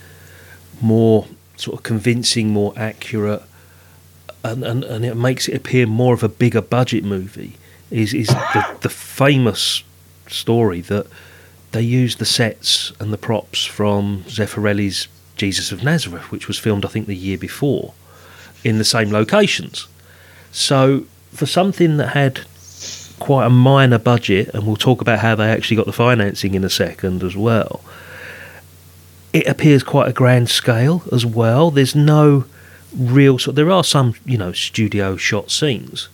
more 0.82 1.28
sort 1.62 1.78
of 1.78 1.84
convincing, 1.84 2.50
more 2.50 2.74
accurate, 2.76 3.44
and, 4.44 4.64
and, 4.64 4.84
and 4.84 5.06
it 5.06 5.16
makes 5.16 5.48
it 5.48 5.56
appear 5.56 5.86
more 5.86 6.14
of 6.14 6.24
a 6.24 6.30
bigger 6.30 6.62
budget 6.62 7.04
movie 7.04 7.58
is, 7.92 8.14
is 8.14 8.28
the, 8.28 8.78
the 8.82 8.90
famous 8.90 9.84
story 10.28 10.82
that 10.82 11.06
they 11.72 11.82
used 11.82 12.20
the 12.20 12.26
sets 12.26 12.92
and 13.00 13.14
the 13.14 13.18
props 13.18 13.66
from 13.66 14.24
Zeffirelli's 14.28 15.08
Jesus 15.36 15.72
of 15.72 15.84
Nazareth, 15.84 16.32
which 16.32 16.48
was 16.48 16.58
filmed, 16.58 16.86
I 16.86 16.90
think, 16.90 17.08
the 17.08 17.16
year 17.16 17.38
before, 17.38 17.94
in 18.64 18.78
the 18.78 18.84
same 18.84 19.12
locations. 19.12 19.88
So, 20.52 21.06
for 21.32 21.46
something 21.46 21.98
that 21.98 22.10
had 22.10 22.42
quite 23.20 23.46
a 23.46 23.50
minor 23.50 24.00
budget, 24.00 24.50
and 24.54 24.66
we'll 24.66 24.76
talk 24.76 25.02
about 25.02 25.20
how 25.20 25.36
they 25.36 25.50
actually 25.50 25.78
got 25.78 25.86
the 25.86 25.94
financing 25.94 26.56
in 26.56 26.64
a 26.64 26.70
second 26.70 27.24
as 27.24 27.36
well. 27.36 27.82
It 29.34 29.48
appears 29.48 29.84
quite 29.84 30.10
a 30.10 30.14
grand 30.14 30.50
scale 30.50 31.04
as 31.12 31.26
well. 31.26 31.72
There's 31.72 31.96
no 31.96 32.46
real 32.96 33.40
sort. 33.40 33.56
There 33.56 33.72
are 33.72 33.84
some, 33.84 34.16
you 34.26 34.38
know, 34.38 34.52
studio 34.52 35.16
shot 35.16 35.52
scenes, 35.52 36.10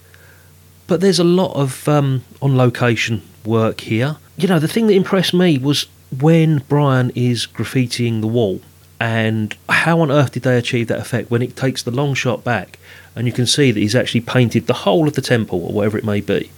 but 0.85 1.01
there's 1.01 1.19
a 1.19 1.23
lot 1.23 1.55
of 1.55 1.87
um, 1.87 2.23
on 2.41 2.55
location 2.55 3.23
work 3.43 3.81
here. 3.81 4.17
You 4.37 4.47
know, 4.47 4.59
the 4.59 4.67
thing 4.67 4.87
that 4.87 4.93
impressed 4.93 5.33
me 5.33 5.57
was 5.57 5.87
when 6.19 6.59
Brian 6.69 7.11
is 7.15 7.47
graffitiing 7.47 8.21
the 8.21 8.27
wall, 8.27 8.61
and 8.99 9.55
how 9.67 9.99
on 9.99 10.11
earth 10.11 10.33
did 10.33 10.43
they 10.43 10.57
achieve 10.57 10.87
that 10.87 10.99
effect 10.99 11.31
when 11.31 11.41
it 11.41 11.55
takes 11.55 11.81
the 11.81 11.91
long 11.91 12.13
shot 12.13 12.43
back, 12.43 12.77
and 13.15 13.25
you 13.25 13.33
can 13.33 13.47
see 13.47 13.71
that 13.71 13.79
he's 13.79 13.95
actually 13.95 14.21
painted 14.21 14.67
the 14.67 14.73
whole 14.73 15.07
of 15.07 15.15
the 15.15 15.21
temple 15.21 15.65
or 15.65 15.73
whatever 15.73 15.97
it 15.97 16.03
may 16.03 16.21
be. 16.21 16.51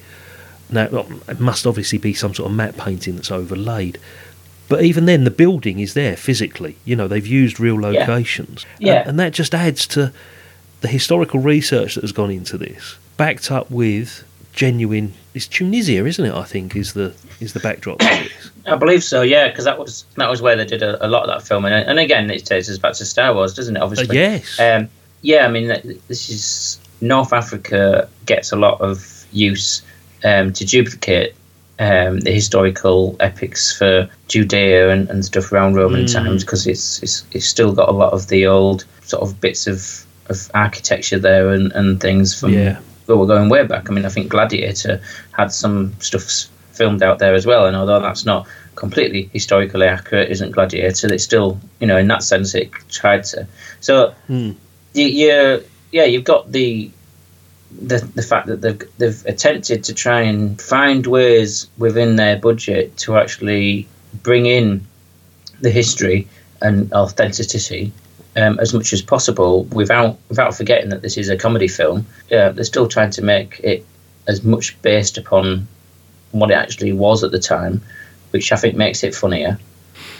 Now, 0.69 1.05
it 1.27 1.39
must 1.39 1.65
obviously 1.65 1.97
be 1.97 2.13
some 2.13 2.33
sort 2.33 2.51
of 2.51 2.55
matte 2.55 2.77
painting 2.77 3.15
that's 3.15 3.31
overlaid. 3.31 3.97
But 4.69 4.83
even 4.83 5.05
then, 5.05 5.23
the 5.23 5.31
building 5.31 5.79
is 5.79 5.95
there 5.95 6.15
physically. 6.15 6.77
You 6.85 6.95
know, 6.95 7.07
they've 7.07 7.25
used 7.25 7.59
real 7.59 7.79
locations. 7.79 8.65
Yeah. 8.77 8.99
And, 8.99 9.09
and 9.09 9.19
that 9.19 9.33
just 9.33 9.55
adds 9.55 9.87
to 9.87 10.13
the 10.81 10.87
historical 10.87 11.39
research 11.39 11.95
that 11.95 12.01
has 12.01 12.11
gone 12.11 12.31
into 12.31 12.57
this, 12.57 12.97
backed 13.17 13.51
up 13.51 13.69
with 13.71 14.23
genuine. 14.53 15.13
It's 15.33 15.47
Tunisia, 15.47 16.05
isn't 16.05 16.23
it? 16.23 16.33
I 16.33 16.43
think 16.43 16.75
is 16.75 16.93
the 16.93 17.13
is 17.39 17.53
the 17.53 17.59
backdrop. 17.59 18.01
I 18.65 18.75
believe 18.75 19.03
so, 19.03 19.23
yeah, 19.23 19.47
because 19.47 19.65
that 19.65 19.79
was 19.79 20.05
that 20.17 20.29
was 20.29 20.41
where 20.41 20.55
they 20.55 20.65
did 20.65 20.83
a, 20.83 21.03
a 21.05 21.07
lot 21.07 21.23
of 21.23 21.29
that 21.29 21.47
filming, 21.47 21.73
and, 21.73 21.89
and 21.89 21.99
again, 21.99 22.29
it 22.29 22.45
takes 22.45 22.69
us 22.69 22.77
back 22.77 22.93
to 22.93 23.05
Star 23.05 23.33
Wars, 23.33 23.53
doesn't 23.53 23.75
it? 23.75 23.81
Obviously, 23.81 24.09
Uh, 24.09 24.21
yes. 24.21 24.59
Um, 24.59 24.89
yeah, 25.21 25.45
I 25.45 25.49
mean, 25.49 25.67
this 26.07 26.29
is 26.29 26.79
North 27.01 27.33
Africa 27.33 28.07
gets 28.25 28.51
a 28.51 28.55
lot 28.55 28.79
of 28.79 29.25
use 29.31 29.81
um, 30.23 30.53
to 30.53 30.65
duplicate 30.65 31.35
um, 31.79 32.19
the 32.19 32.31
historical 32.31 33.15
epics 33.21 33.75
for 33.77 34.09
Judea 34.27 34.89
and, 34.89 35.09
and 35.09 35.23
stuff 35.23 35.51
around 35.51 35.75
Roman 35.75 36.05
Mm. 36.05 36.13
times 36.13 36.43
because 36.43 36.67
it's, 36.67 37.01
it's 37.01 37.23
it's 37.31 37.45
still 37.45 37.71
got 37.73 37.87
a 37.89 37.93
lot 37.93 38.11
of 38.13 38.27
the 38.27 38.45
old 38.45 38.83
sort 39.03 39.23
of 39.23 39.39
bits 39.39 39.65
of, 39.65 40.05
of 40.29 40.51
architecture 40.53 41.17
there 41.19 41.49
and, 41.49 41.71
and 41.71 41.99
things 42.01 42.37
from 42.39 42.53
Yeah. 42.53 42.79
but 43.07 43.17
we're 43.17 43.27
going 43.27 43.49
way 43.49 43.65
back. 43.65 43.89
I 43.89 43.93
mean, 43.93 44.05
I 44.05 44.09
think 44.09 44.29
Gladiator 44.29 45.01
had 45.31 45.51
some 45.53 45.93
stuff 45.99 46.25
filmed 46.73 47.01
out 47.01 47.19
there 47.19 47.33
as 47.33 47.45
well, 47.45 47.65
and 47.65 47.75
although 47.75 47.99
that's 48.01 48.25
not 48.25 48.45
completely 48.75 49.29
historically 49.33 49.87
accurate, 49.87 50.29
isn't 50.31 50.51
Gladiator? 50.51 51.11
It's 51.13 51.23
still, 51.23 51.59
you 51.79 51.87
know, 51.87 51.97
in 51.97 52.07
that 52.07 52.23
sense, 52.23 52.55
it 52.55 52.71
tried 52.89 53.23
to. 53.25 53.45
So, 53.81 54.13
you, 54.29 54.55
you 54.93 55.63
yeah, 55.91 56.03
you've 56.05 56.23
got 56.23 56.51
the 56.51 56.89
the 57.71 57.99
the 58.15 58.21
fact 58.21 58.47
that 58.47 58.61
they've 58.61 58.81
they've 58.97 59.25
attempted 59.25 59.83
to 59.85 59.93
try 59.93 60.21
and 60.21 60.61
find 60.61 61.05
ways 61.05 61.69
within 61.77 62.15
their 62.15 62.37
budget 62.37 62.97
to 62.97 63.17
actually 63.17 63.87
bring 64.23 64.45
in 64.45 64.85
the 65.61 65.69
history 65.69 66.27
and 66.61 66.91
authenticity 66.93 67.91
um, 68.35 68.59
as 68.59 68.73
much 68.73 68.93
as 68.93 69.01
possible 69.01 69.63
without 69.65 70.17
without 70.29 70.55
forgetting 70.55 70.89
that 70.89 71.01
this 71.01 71.17
is 71.17 71.29
a 71.29 71.37
comedy 71.37 71.67
film. 71.67 72.05
Yeah, 72.29 72.49
they're 72.49 72.63
still 72.63 72.87
trying 72.87 73.11
to 73.11 73.21
make 73.21 73.59
it 73.63 73.85
as 74.27 74.43
much 74.43 74.79
based 74.81 75.17
upon 75.17 75.67
what 76.31 76.51
it 76.51 76.55
actually 76.55 76.93
was 76.93 77.23
at 77.23 77.31
the 77.31 77.39
time, 77.39 77.81
which 78.31 78.51
I 78.51 78.55
think 78.55 78.75
makes 78.75 79.03
it 79.03 79.15
funnier. 79.15 79.59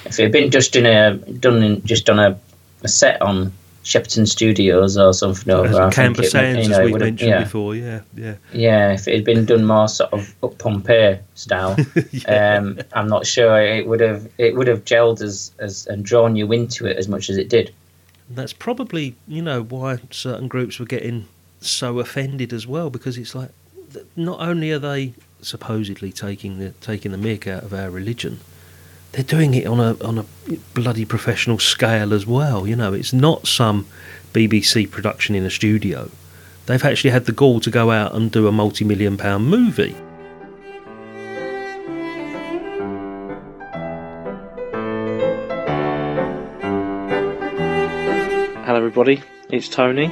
If 0.05 0.19
it 0.19 0.23
had 0.23 0.31
been 0.31 0.51
just 0.51 0.75
in 0.75 0.85
a 0.85 1.15
done 1.15 1.63
in, 1.63 1.83
just 1.85 2.09
on 2.09 2.19
a, 2.19 2.39
a 2.83 2.87
set 2.87 3.21
on 3.21 3.53
Shepperton 3.89 4.27
Studios 4.27 4.97
or 4.97 5.13
something 5.13 5.51
over, 5.51 5.75
I 5.75 5.81
think 5.81 5.93
Camber 5.93 6.23
Sands, 6.23 6.67
you 6.67 6.71
know, 6.71 6.81
as 6.81 6.91
we 6.91 6.99
mentioned 6.99 7.31
yeah. 7.31 7.43
before. 7.43 7.75
Yeah, 7.75 8.01
yeah. 8.15 8.35
Yeah, 8.53 8.93
if 8.93 9.07
it 9.07 9.15
had 9.15 9.25
been 9.25 9.45
done 9.45 9.65
more 9.65 9.87
sort 9.87 10.13
of 10.13 10.35
up 10.43 10.59
Pompeii 10.59 11.17
style, 11.33 11.75
um, 12.27 12.79
I'm 12.93 13.07
not 13.07 13.25
sure 13.25 13.59
it 13.59 13.87
would 13.87 13.99
have 13.99 14.29
it 14.37 14.55
would 14.55 14.67
have 14.67 14.85
gelled 14.85 15.23
as, 15.23 15.51
as 15.57 15.87
and 15.87 16.05
drawn 16.05 16.35
you 16.35 16.51
into 16.51 16.85
it 16.85 16.97
as 16.97 17.07
much 17.07 17.31
as 17.31 17.37
it 17.37 17.49
did. 17.49 17.73
That's 18.29 18.53
probably 18.53 19.15
you 19.27 19.41
know 19.41 19.63
why 19.63 19.97
certain 20.11 20.47
groups 20.47 20.77
were 20.77 20.85
getting 20.85 21.27
so 21.59 21.97
offended 21.97 22.53
as 22.53 22.67
well 22.67 22.91
because 22.91 23.17
it's 23.17 23.33
like 23.33 23.49
not 24.15 24.39
only 24.39 24.71
are 24.71 24.77
they 24.77 25.15
supposedly 25.41 26.11
taking 26.11 26.59
the 26.59 26.69
taking 26.73 27.11
the 27.11 27.17
mick 27.17 27.47
out 27.47 27.63
of 27.63 27.73
our 27.73 27.89
religion, 27.89 28.39
they're 29.11 29.23
doing 29.23 29.53
it 29.53 29.65
on 29.65 29.79
a 29.79 29.95
on 30.03 30.19
a 30.19 30.25
bloody 30.73 31.05
professional 31.05 31.59
scale 31.59 32.13
as 32.13 32.25
well. 32.25 32.67
You 32.67 32.75
know, 32.75 32.93
it's 32.93 33.13
not 33.13 33.47
some 33.47 33.87
BBC 34.33 34.89
production 34.89 35.35
in 35.35 35.45
a 35.45 35.49
studio. 35.49 36.11
They've 36.67 36.83
actually 36.83 37.09
had 37.09 37.25
the 37.25 37.31
gall 37.31 37.59
to 37.61 37.71
go 37.71 37.89
out 37.89 38.13
and 38.13 38.31
do 38.31 38.47
a 38.47 38.51
multi-million 38.51 39.17
pound 39.17 39.47
movie. 39.47 39.95
Hello, 48.65 48.77
everybody. 48.77 49.23
It's 49.49 49.67
Tony. 49.67 50.05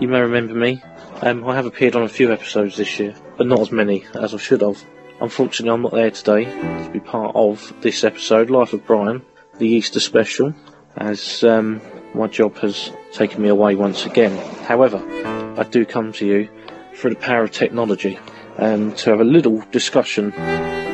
You 0.00 0.08
may 0.08 0.20
remember 0.20 0.54
me. 0.54 0.82
Um, 1.20 1.46
I 1.46 1.54
have 1.54 1.66
appeared 1.66 1.94
on 1.94 2.04
a 2.04 2.08
few 2.08 2.32
episodes 2.32 2.78
this 2.78 2.98
year, 2.98 3.14
but 3.36 3.46
not 3.46 3.60
as 3.60 3.70
many 3.70 4.06
as 4.14 4.32
I 4.32 4.38
should 4.38 4.62
have. 4.62 4.82
Unfortunately, 5.20 5.74
I'm 5.74 5.82
not 5.82 5.92
there 5.92 6.10
today 6.12 6.44
to 6.44 6.90
be 6.92 7.00
part 7.00 7.34
of 7.34 7.74
this 7.80 8.04
episode, 8.04 8.50
Life 8.50 8.72
of 8.72 8.86
Brian, 8.86 9.22
the 9.58 9.66
Easter 9.66 9.98
special, 9.98 10.54
as 10.96 11.42
um, 11.42 11.80
my 12.14 12.28
job 12.28 12.56
has 12.58 12.92
taken 13.12 13.42
me 13.42 13.48
away 13.48 13.74
once 13.74 14.06
again. 14.06 14.36
However, 14.64 14.98
I 15.58 15.64
do 15.64 15.84
come 15.84 16.12
to 16.14 16.26
you 16.26 16.48
through 16.94 17.10
the 17.10 17.20
power 17.20 17.42
of 17.42 17.50
technology 17.50 18.16
um, 18.58 18.94
to 18.94 19.10
have 19.10 19.20
a 19.20 19.24
little 19.24 19.60
discussion 19.72 20.32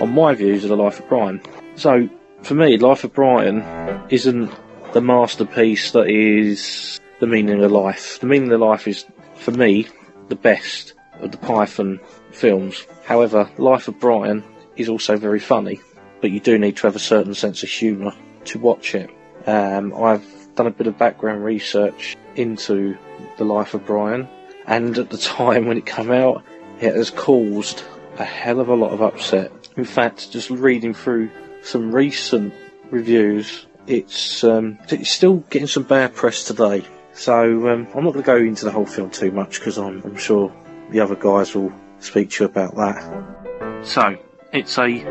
on 0.01 0.15
my 0.15 0.35
views 0.35 0.65
of 0.65 0.71
the 0.71 0.77
Life 0.77 1.01
of 1.01 1.09
Brian. 1.09 1.43
So, 1.77 2.09
for 2.43 2.55
me, 2.55 2.79
Life 2.79 3.05
of 3.05 3.13
Brian 3.13 3.63
isn't 4.09 4.51
the 4.95 5.03
masterpiece 5.03 5.91
that 5.91 6.09
is 6.09 6.99
the 7.21 7.27
meaning 7.27 7.63
of 7.63 7.71
life. 7.71 8.21
The 8.21 8.27
meaning 8.27 8.53
of 8.53 8.61
life 8.61 8.89
is, 8.89 9.05
for 9.35 9.51
me, 9.51 9.87
the 10.29 10.37
best 10.37 10.95
of 11.21 11.31
the 11.31 11.39
Python 11.39 12.01
films. 12.35 12.87
However, 13.05 13.51
Life 13.59 13.89
of 13.89 13.99
Brian 13.99 14.45
is 14.77 14.89
also 14.89 15.17
very 15.17 15.41
funny, 15.41 15.81
but 16.21 16.31
you 16.31 16.41
do 16.41 16.59
need 16.59 16.77
to 16.79 16.87
have 16.87 16.97
a 16.97 17.01
certain 17.01 17.35
sense 17.35 17.63
of 17.63 17.69
humour 17.69 18.13
to 18.47 18.59
watch 18.59 18.95
it. 18.95 19.11
Um, 19.47 19.95
I've 19.95 20.25
done 20.55 20.67
a 20.67 20.71
bit 20.71 20.87
of 20.87 20.99
background 20.99 21.45
research 21.45 22.17
into 22.37 22.97
the 23.37 23.45
Life 23.45 23.75
of 23.75 23.87
Brian, 23.87 24.29
and 24.67 24.97
at 24.99 25.11
the 25.11 25.19
time 25.37 25.67
when 25.67 25.79
it 25.79 25.87
came 25.87 26.11
out, 26.11 26.45
it 26.81 26.95
has 26.95 27.11
caused 27.11 27.85
a 28.19 28.25
hell 28.25 28.61
of 28.61 28.69
a 28.69 28.75
lot 28.75 28.93
of 28.93 29.03
upset. 29.03 29.53
In 29.77 29.85
fact, 29.85 30.31
just 30.31 30.51
reading 30.51 30.95
through 30.95 31.31
some 31.63 31.93
recent 31.93 32.55
reviews, 32.91 33.67
it's 33.87 34.45
um, 34.45 34.79
it's 34.89 35.11
still 35.11 35.37
getting 35.51 35.69
some 35.69 35.83
bad 35.83 36.15
press 36.15 36.45
today. 36.45 36.85
So 37.13 37.69
um, 37.69 37.87
I'm 37.95 38.05
not 38.05 38.13
going 38.13 38.23
to 38.25 38.27
go 38.27 38.37
into 38.37 38.65
the 38.65 38.73
whole 38.73 38.87
film 38.87 39.11
too 39.11 39.31
much 39.31 39.61
because 39.61 39.79
I'm, 39.79 40.03
I'm 40.03 40.17
sure 40.17 40.53
the 40.91 41.01
other 41.01 41.15
guys 41.15 41.55
will 41.55 41.73
speak 42.05 42.31
to 42.31 42.45
you 42.45 42.51
about 42.51 42.75
that. 42.77 43.85
So 43.85 44.17
it's 44.53 44.79
a 44.79 45.05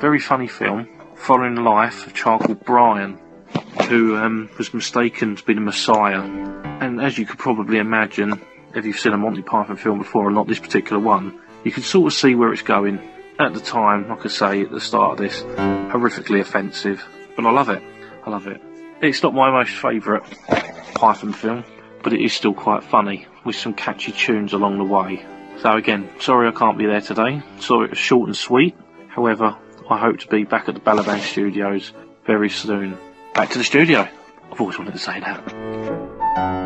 very 0.00 0.20
funny 0.20 0.48
film 0.48 0.88
following 1.16 1.54
the 1.54 1.62
life 1.62 2.06
of 2.06 2.12
a 2.12 2.14
child 2.14 2.42
called 2.42 2.64
Brian, 2.64 3.18
who 3.88 4.16
um, 4.16 4.50
was 4.58 4.74
mistaken 4.74 5.36
to 5.36 5.44
be 5.44 5.54
the 5.54 5.60
Messiah. 5.60 6.22
And 6.80 7.00
as 7.00 7.18
you 7.18 7.26
could 7.26 7.38
probably 7.38 7.78
imagine, 7.78 8.40
if 8.74 8.84
you've 8.84 8.98
seen 8.98 9.12
a 9.12 9.18
Monty 9.18 9.42
Python 9.42 9.76
film 9.76 9.98
before, 9.98 10.26
and 10.26 10.34
not 10.34 10.48
this 10.48 10.58
particular 10.58 11.00
one, 11.00 11.38
you 11.64 11.72
can 11.72 11.82
sort 11.82 12.12
of 12.12 12.18
see 12.18 12.34
where 12.34 12.52
it's 12.52 12.62
going. 12.62 13.00
At 13.38 13.52
the 13.52 13.60
time, 13.60 14.08
like 14.08 14.24
I 14.24 14.28
say 14.28 14.62
at 14.62 14.70
the 14.70 14.80
start 14.80 15.12
of 15.12 15.18
this, 15.18 15.42
horrifically 15.42 16.40
offensive, 16.40 17.04
but 17.34 17.44
I 17.44 17.50
love 17.50 17.68
it. 17.68 17.82
I 18.24 18.30
love 18.30 18.46
it. 18.46 18.60
It's 19.02 19.22
not 19.22 19.34
my 19.34 19.50
most 19.50 19.72
favourite 19.72 20.22
Python 20.94 21.32
film, 21.32 21.64
but 22.02 22.12
it 22.12 22.22
is 22.22 22.32
still 22.32 22.54
quite 22.54 22.84
funny, 22.84 23.26
with 23.44 23.56
some 23.56 23.74
catchy 23.74 24.12
tunes 24.12 24.52
along 24.52 24.78
the 24.78 24.84
way. 24.84 25.24
So 25.60 25.76
again, 25.76 26.10
sorry 26.20 26.48
I 26.48 26.52
can't 26.52 26.76
be 26.78 26.86
there 26.86 27.00
today. 27.00 27.42
Sorry 27.60 27.86
it 27.86 27.90
was 27.90 27.98
short 27.98 28.28
and 28.28 28.36
sweet. 28.36 28.76
However, 29.08 29.56
I 29.88 29.98
hope 29.98 30.18
to 30.20 30.28
be 30.28 30.44
back 30.44 30.68
at 30.68 30.74
the 30.74 30.80
Balaban 30.80 31.20
Studios 31.20 31.92
very 32.26 32.50
soon. 32.50 32.98
Back 33.34 33.50
to 33.50 33.58
the 33.58 33.64
studio. 33.64 34.08
I've 34.50 34.60
always 34.60 34.78
wanted 34.78 34.92
to 34.92 34.98
say 34.98 35.20
that. 35.20 36.63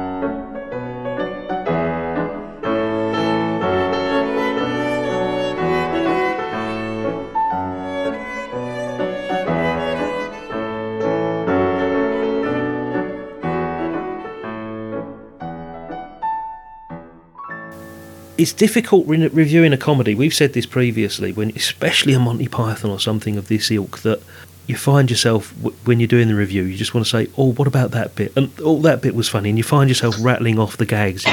It's 18.38 18.52
difficult 18.52 19.06
re- 19.06 19.28
reviewing 19.28 19.72
a 19.72 19.76
comedy. 19.76 20.14
We've 20.14 20.32
said 20.32 20.52
this 20.52 20.64
previously, 20.64 21.32
when 21.32 21.50
especially 21.50 22.14
a 22.14 22.20
Monty 22.20 22.46
Python 22.46 22.90
or 22.90 23.00
something 23.00 23.36
of 23.36 23.48
this 23.48 23.70
ilk, 23.70 23.98
that 24.00 24.22
you 24.68 24.76
find 24.76 25.10
yourself 25.10 25.54
w- 25.56 25.76
when 25.84 25.98
you're 25.98 26.06
doing 26.06 26.28
the 26.28 26.34
review, 26.34 26.62
you 26.62 26.76
just 26.76 26.94
want 26.94 27.04
to 27.04 27.10
say, 27.10 27.28
"Oh, 27.36 27.52
what 27.52 27.66
about 27.66 27.90
that 27.90 28.14
bit?" 28.14 28.32
And 28.36 28.50
oh, 28.62 28.80
that 28.82 29.02
bit 29.02 29.14
was 29.14 29.28
funny, 29.28 29.48
and 29.48 29.58
you 29.58 29.64
find 29.64 29.90
yourself 29.90 30.14
rattling 30.20 30.58
off 30.58 30.76
the 30.76 30.86
gags. 30.86 31.26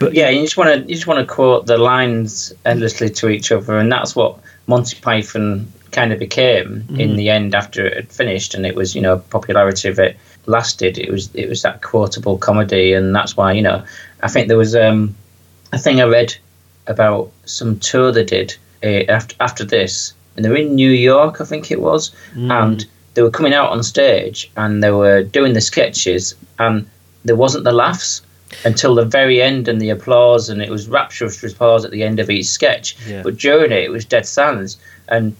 But 0.00 0.14
yeah, 0.14 0.28
you 0.30 0.42
just 0.42 0.56
want 0.56 0.70
to 0.74 0.88
you 0.88 0.94
just 0.94 1.06
want 1.06 1.18
to 1.20 1.32
quote 1.32 1.66
the 1.66 1.78
lines 1.78 2.52
endlessly 2.64 3.10
to 3.10 3.28
each 3.28 3.52
other, 3.52 3.78
and 3.78 3.90
that's 3.90 4.14
what 4.14 4.38
Monty 4.66 4.98
Python 5.00 5.72
kind 5.90 6.12
of 6.12 6.18
became 6.18 6.82
mm. 6.82 7.00
in 7.00 7.16
the 7.16 7.30
end 7.30 7.54
after 7.54 7.86
it 7.86 7.96
had 7.96 8.12
finished, 8.12 8.54
and 8.54 8.66
it 8.66 8.74
was 8.74 8.94
you 8.94 9.00
know 9.00 9.18
popularity 9.30 9.88
of 9.88 9.98
it 9.98 10.16
lasted. 10.46 10.98
It 10.98 11.10
was 11.10 11.34
it 11.34 11.48
was 11.48 11.62
that 11.62 11.82
quotable 11.82 12.38
comedy, 12.38 12.92
and 12.92 13.14
that's 13.14 13.36
why 13.36 13.52
you 13.52 13.62
know 13.62 13.84
I 14.22 14.28
think 14.28 14.48
there 14.48 14.56
was 14.56 14.74
um, 14.74 15.14
a 15.72 15.78
thing 15.78 16.00
I 16.00 16.04
read 16.04 16.36
about 16.88 17.30
some 17.44 17.78
tour 17.78 18.10
they 18.10 18.24
did 18.24 18.56
uh, 18.82 19.04
after 19.08 19.36
after 19.40 19.64
this, 19.64 20.12
and 20.36 20.44
they 20.44 20.48
were 20.48 20.56
in 20.56 20.74
New 20.74 20.90
York, 20.90 21.40
I 21.40 21.44
think 21.44 21.70
it 21.70 21.80
was, 21.80 22.12
mm. 22.34 22.50
and 22.50 22.86
they 23.14 23.22
were 23.22 23.30
coming 23.30 23.54
out 23.54 23.70
on 23.70 23.82
stage 23.82 24.50
and 24.56 24.82
they 24.82 24.90
were 24.90 25.22
doing 25.22 25.52
the 25.52 25.60
sketches, 25.60 26.34
and 26.58 26.88
there 27.24 27.36
wasn't 27.36 27.64
the 27.64 27.72
laughs 27.72 28.22
until 28.64 28.94
the 28.94 29.04
very 29.04 29.42
end 29.42 29.68
and 29.68 29.80
the 29.80 29.90
applause, 29.90 30.48
and 30.48 30.62
it 30.62 30.70
was 30.70 30.88
rapturous 30.88 31.42
applause 31.44 31.84
at 31.84 31.90
the 31.90 32.02
end 32.02 32.18
of 32.18 32.30
each 32.30 32.46
sketch. 32.46 32.96
Yeah. 33.06 33.22
But 33.22 33.36
during 33.36 33.72
it, 33.72 33.84
it 33.84 33.90
was 33.90 34.04
dead 34.04 34.26
silence, 34.26 34.78
and 35.08 35.36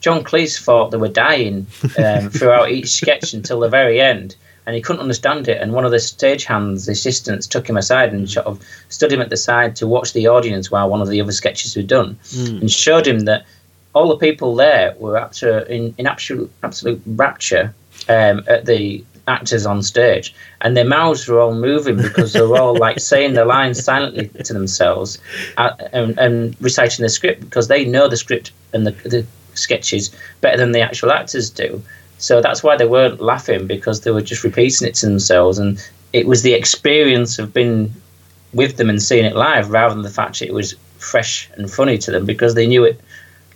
John 0.00 0.24
Cleese 0.24 0.58
thought 0.62 0.90
they 0.90 0.96
were 0.96 1.08
dying 1.08 1.66
um, 1.98 2.30
throughout 2.30 2.70
each 2.70 2.90
sketch 2.90 3.34
until 3.34 3.60
the 3.60 3.68
very 3.68 4.00
end 4.00 4.36
and 4.68 4.74
he 4.74 4.82
couldn't 4.82 5.00
understand 5.00 5.48
it. 5.48 5.62
And 5.62 5.72
one 5.72 5.86
of 5.86 5.92
the 5.92 5.96
stagehands, 5.96 6.84
the 6.84 6.92
assistants, 6.92 7.46
took 7.46 7.66
him 7.66 7.78
aside 7.78 8.12
and 8.12 8.30
sort 8.30 8.44
of 8.44 8.62
stood 8.90 9.10
him 9.10 9.22
at 9.22 9.30
the 9.30 9.36
side 9.38 9.74
to 9.76 9.86
watch 9.86 10.12
the 10.12 10.28
audience 10.28 10.70
while 10.70 10.90
one 10.90 11.00
of 11.00 11.08
the 11.08 11.22
other 11.22 11.32
sketches 11.32 11.74
were 11.74 11.82
done, 11.82 12.18
mm. 12.24 12.60
and 12.60 12.70
showed 12.70 13.06
him 13.06 13.20
that 13.20 13.46
all 13.94 14.08
the 14.08 14.18
people 14.18 14.54
there 14.54 14.94
were 14.98 15.16
after 15.16 15.60
in, 15.60 15.94
in 15.96 16.06
absolute 16.06 16.52
absolute 16.62 17.00
rapture 17.06 17.74
um, 18.10 18.44
at 18.46 18.66
the 18.66 19.02
actors 19.26 19.64
on 19.64 19.82
stage, 19.82 20.34
and 20.60 20.76
their 20.76 20.84
mouths 20.84 21.26
were 21.26 21.40
all 21.40 21.54
moving 21.54 21.96
because 21.96 22.34
they 22.34 22.42
were 22.42 22.58
all 22.58 22.76
like 22.86 23.00
saying 23.00 23.32
the 23.32 23.46
lines 23.46 23.82
silently 23.82 24.28
to 24.44 24.52
themselves 24.52 25.18
uh, 25.56 25.70
and, 25.94 26.18
and, 26.18 26.56
reciting 26.60 27.02
the 27.02 27.08
script 27.08 27.40
because 27.40 27.68
they 27.68 27.86
know 27.86 28.06
the 28.06 28.18
script 28.18 28.52
and 28.74 28.86
the, 28.86 28.90
the 29.08 29.24
sketches 29.54 30.14
better 30.42 30.58
than 30.58 30.72
the 30.72 30.82
actual 30.82 31.10
actors 31.10 31.48
do. 31.48 31.82
So 32.18 32.40
that's 32.40 32.62
why 32.62 32.76
they 32.76 32.86
weren't 32.86 33.20
laughing 33.20 33.66
because 33.66 34.02
they 34.02 34.10
were 34.10 34.20
just 34.20 34.44
repeating 34.44 34.88
it 34.88 34.94
to 34.96 35.06
themselves, 35.06 35.58
and 35.58 35.82
it 36.12 36.26
was 36.26 36.42
the 36.42 36.52
experience 36.52 37.38
of 37.38 37.54
being 37.54 37.92
with 38.52 38.76
them 38.76 38.90
and 38.90 39.02
seeing 39.02 39.24
it 39.24 39.36
live 39.36 39.70
rather 39.70 39.94
than 39.94 40.02
the 40.02 40.10
fact 40.10 40.42
it 40.42 40.52
was 40.52 40.74
fresh 40.98 41.48
and 41.54 41.70
funny 41.70 41.98
to 41.98 42.10
them 42.10 42.26
because 42.26 42.54
they 42.54 42.66
knew 42.66 42.84
it 42.84 43.00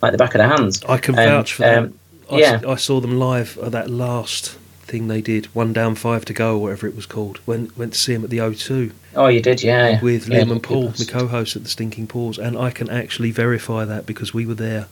like 0.00 0.12
the 0.12 0.18
back 0.18 0.34
of 0.34 0.38
their 0.38 0.48
hands. 0.48 0.82
I 0.84 0.98
can 0.98 1.14
vouch 1.14 1.54
for 1.54 1.64
um, 1.64 1.98
that. 2.28 2.34
I, 2.34 2.38
yeah. 2.38 2.60
I 2.66 2.76
saw 2.76 3.00
them 3.00 3.18
live 3.18 3.58
at 3.58 3.72
that 3.72 3.90
last 3.90 4.58
thing 4.82 5.08
they 5.08 5.20
did, 5.20 5.46
one 5.46 5.72
down, 5.72 5.94
five 5.94 6.24
to 6.26 6.32
go, 6.32 6.56
or 6.56 6.62
whatever 6.62 6.86
it 6.86 6.94
was 6.94 7.06
called. 7.06 7.40
Went 7.46 7.76
went 7.76 7.94
to 7.94 7.98
see 7.98 8.14
them 8.14 8.24
at 8.24 8.30
the 8.30 8.38
O2. 8.38 8.92
Oh, 9.16 9.26
you 9.26 9.40
did, 9.40 9.62
yeah. 9.62 10.00
With 10.00 10.28
yeah, 10.28 10.40
Liam 10.40 10.52
and 10.52 10.62
Paul, 10.62 10.92
my 10.98 11.04
co-host 11.06 11.56
at 11.56 11.64
the 11.64 11.68
Stinking 11.68 12.06
Paws, 12.06 12.38
and 12.38 12.56
I 12.56 12.70
can 12.70 12.88
actually 12.88 13.30
verify 13.30 13.84
that 13.84 14.06
because 14.06 14.32
we 14.32 14.46
were 14.46 14.54
there 14.54 14.88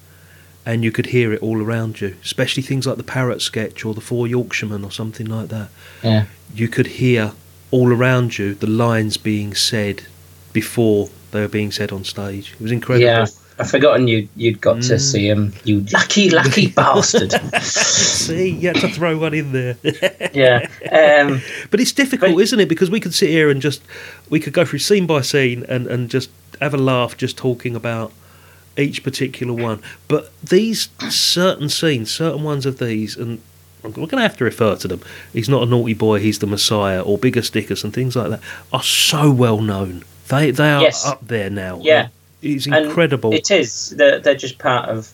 and 0.70 0.84
you 0.84 0.92
could 0.92 1.06
hear 1.06 1.32
it 1.32 1.42
all 1.42 1.60
around 1.60 2.00
you, 2.00 2.16
especially 2.22 2.62
things 2.62 2.86
like 2.86 2.96
the 2.96 3.02
parrot 3.02 3.42
sketch 3.42 3.84
or 3.84 3.92
the 3.92 4.00
Four 4.00 4.28
Yorkshiremen 4.28 4.84
or 4.84 4.92
something 4.92 5.26
like 5.26 5.48
that. 5.48 5.68
Yeah. 6.04 6.26
You 6.54 6.68
could 6.68 6.86
hear 6.86 7.32
all 7.72 7.92
around 7.92 8.38
you 8.38 8.54
the 8.54 8.68
lines 8.68 9.16
being 9.16 9.52
said 9.52 10.04
before 10.52 11.08
they 11.32 11.40
were 11.40 11.48
being 11.48 11.72
said 11.72 11.90
on 11.90 12.04
stage. 12.04 12.52
It 12.52 12.60
was 12.60 12.70
incredible. 12.70 13.04
Yeah. 13.04 13.26
I've 13.58 13.68
forgotten 13.68 14.06
you 14.06 14.28
you'd 14.36 14.60
got 14.60 14.76
mm. 14.76 14.88
to 14.88 14.98
see 15.00 15.28
him. 15.28 15.52
You 15.64 15.80
lucky, 15.92 16.30
lucky 16.30 16.68
bastard. 16.70 17.32
see, 17.62 18.50
you 18.50 18.68
had 18.68 18.76
to 18.76 18.88
throw 18.88 19.18
one 19.18 19.34
in 19.34 19.52
there. 19.52 19.76
yeah, 20.32 20.66
um, 20.90 21.42
but 21.70 21.78
it's 21.78 21.92
difficult, 21.92 22.36
but, 22.36 22.40
isn't 22.40 22.58
it? 22.58 22.70
Because 22.70 22.90
we 22.90 23.00
could 23.00 23.12
sit 23.12 23.28
here 23.28 23.50
and 23.50 23.60
just 23.60 23.82
we 24.30 24.40
could 24.40 24.54
go 24.54 24.64
through 24.64 24.78
scene 24.78 25.06
by 25.06 25.20
scene 25.20 25.66
and 25.68 25.86
and 25.88 26.08
just 26.08 26.30
have 26.58 26.72
a 26.72 26.78
laugh, 26.78 27.18
just 27.18 27.36
talking 27.36 27.76
about 27.76 28.14
each 28.80 29.02
particular 29.02 29.52
one. 29.52 29.82
But 30.08 30.32
these 30.42 30.88
certain 31.08 31.68
scenes, 31.68 32.10
certain 32.10 32.42
ones 32.42 32.66
of 32.66 32.78
these, 32.78 33.16
and 33.16 33.40
we're 33.82 33.90
going 33.90 34.08
to 34.08 34.22
have 34.22 34.36
to 34.38 34.44
refer 34.44 34.76
to 34.76 34.88
them. 34.88 35.00
He's 35.32 35.48
not 35.48 35.62
a 35.62 35.66
naughty 35.66 35.94
boy, 35.94 36.18
he's 36.20 36.38
the 36.38 36.46
Messiah, 36.46 37.00
or 37.00 37.18
Biggus 37.18 37.50
Dickus 37.50 37.84
and 37.84 37.92
things 37.92 38.16
like 38.16 38.30
that, 38.30 38.40
are 38.72 38.82
so 38.82 39.30
well 39.30 39.60
known. 39.60 40.04
They 40.28 40.50
they 40.50 40.70
are 40.70 40.82
yes. 40.82 41.06
up 41.06 41.26
there 41.26 41.50
now. 41.50 41.80
Yeah, 41.82 42.08
it's 42.42 42.66
incredible. 42.66 43.30
And 43.30 43.38
it 43.38 43.50
is. 43.50 43.90
They're, 43.90 44.20
they're 44.20 44.34
just 44.34 44.58
part 44.58 44.88
of 44.88 45.12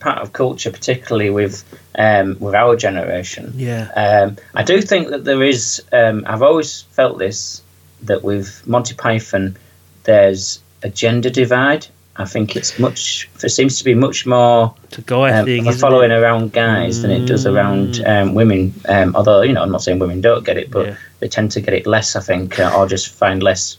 part 0.00 0.18
of 0.18 0.32
culture, 0.32 0.70
particularly 0.70 1.30
with 1.30 1.64
um, 1.96 2.36
with 2.40 2.54
our 2.54 2.76
generation. 2.76 3.52
Yeah. 3.56 3.90
Um, 3.96 4.36
I 4.54 4.62
do 4.62 4.80
think 4.80 5.08
that 5.08 5.24
there 5.24 5.42
is. 5.42 5.82
Um, 5.92 6.24
I've 6.26 6.42
always 6.42 6.82
felt 6.82 7.18
this 7.18 7.62
that 8.02 8.22
with 8.22 8.66
Monty 8.66 8.94
Python, 8.94 9.56
there's 10.04 10.60
a 10.82 10.88
gender 10.88 11.30
divide. 11.30 11.86
I 12.16 12.26
think 12.26 12.56
it's 12.56 12.78
much. 12.78 13.28
It 13.42 13.48
seems 13.48 13.78
to 13.78 13.84
be 13.84 13.94
much 13.94 14.26
more 14.26 14.74
It's 14.84 14.98
a 14.98 15.02
guy 15.02 15.32
um, 15.32 15.46
thing. 15.46 15.60
of 15.62 15.66
a 15.66 15.70
isn't 15.70 15.80
following 15.80 16.10
it? 16.10 16.14
around 16.18 16.52
guys 16.52 17.00
than 17.00 17.10
it 17.10 17.24
does 17.26 17.46
around 17.46 18.02
um, 18.06 18.34
women. 18.34 18.74
Um, 18.86 19.16
although 19.16 19.40
you 19.42 19.52
know, 19.54 19.62
I'm 19.62 19.72
not 19.72 19.82
saying 19.82 19.98
women 19.98 20.20
don't 20.20 20.44
get 20.44 20.56
it, 20.58 20.70
but 20.70 20.86
Yeah. 20.88 20.96
they 21.20 21.28
tend 21.28 21.52
to 21.52 21.60
get 21.62 21.72
it 21.74 21.86
less. 21.86 22.14
I 22.14 22.20
think, 22.20 22.58
uh, 22.60 22.70
or 22.76 22.86
just 22.86 23.08
find 23.08 23.42
less 23.42 23.78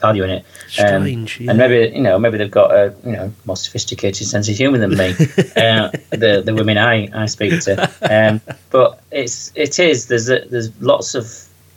value 0.00 0.24
in 0.24 0.30
it. 0.30 0.44
Um, 0.80 1.02
Strange, 1.02 1.40
yeah. 1.40 1.50
And 1.50 1.58
maybe 1.58 1.94
you 1.94 2.02
know, 2.02 2.18
maybe 2.18 2.38
they've 2.38 2.50
got 2.50 2.72
a 2.72 2.92
you 3.04 3.12
know 3.12 3.32
more 3.44 3.56
sophisticated 3.56 4.26
sense 4.26 4.48
of 4.48 4.56
humour 4.56 4.78
than 4.78 4.90
me. 4.96 5.10
uh, 5.56 5.90
the 6.10 6.42
the 6.44 6.54
women 6.54 6.76
I, 6.76 7.08
I 7.14 7.26
speak 7.26 7.60
to, 7.62 7.88
um, 8.02 8.40
but 8.70 9.00
it's 9.12 9.52
it 9.54 9.78
is 9.78 10.08
there's 10.08 10.28
a, 10.28 10.40
there's 10.50 10.70
lots 10.82 11.14
of 11.14 11.30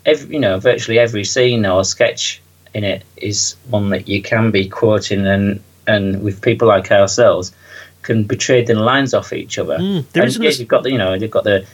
every, 0.08 0.34
you 0.34 0.40
know 0.40 0.60
virtually 0.60 0.98
every 0.98 1.24
scene 1.24 1.68
or 1.68 1.84
sketch 1.86 2.42
in 2.74 2.84
it 2.84 3.04
is 3.18 3.56
one 3.70 3.90
that 3.92 4.08
you 4.08 4.22
can 4.24 4.50
be 4.52 4.68
quoting 4.68 5.26
and 5.28 5.62
and 5.88 6.22
with 6.24 6.42
people 6.42 6.68
like 6.68 6.92
ourselves 6.92 7.52
can 8.04 8.24
be 8.24 8.36
trading 8.38 8.78
lines 8.78 9.14
off 9.14 9.34
each 9.34 9.58
other. 9.58 9.78
Mm, 9.78 10.06
there 10.12 10.24
and 10.24 10.36
yeah, 10.38 10.50
you've 10.52 10.68
got 10.68 10.84
the 10.84 10.92
you 10.92 10.98
know 10.98 11.14
you've 11.14 11.32
got 11.32 11.44
the 11.44 11.66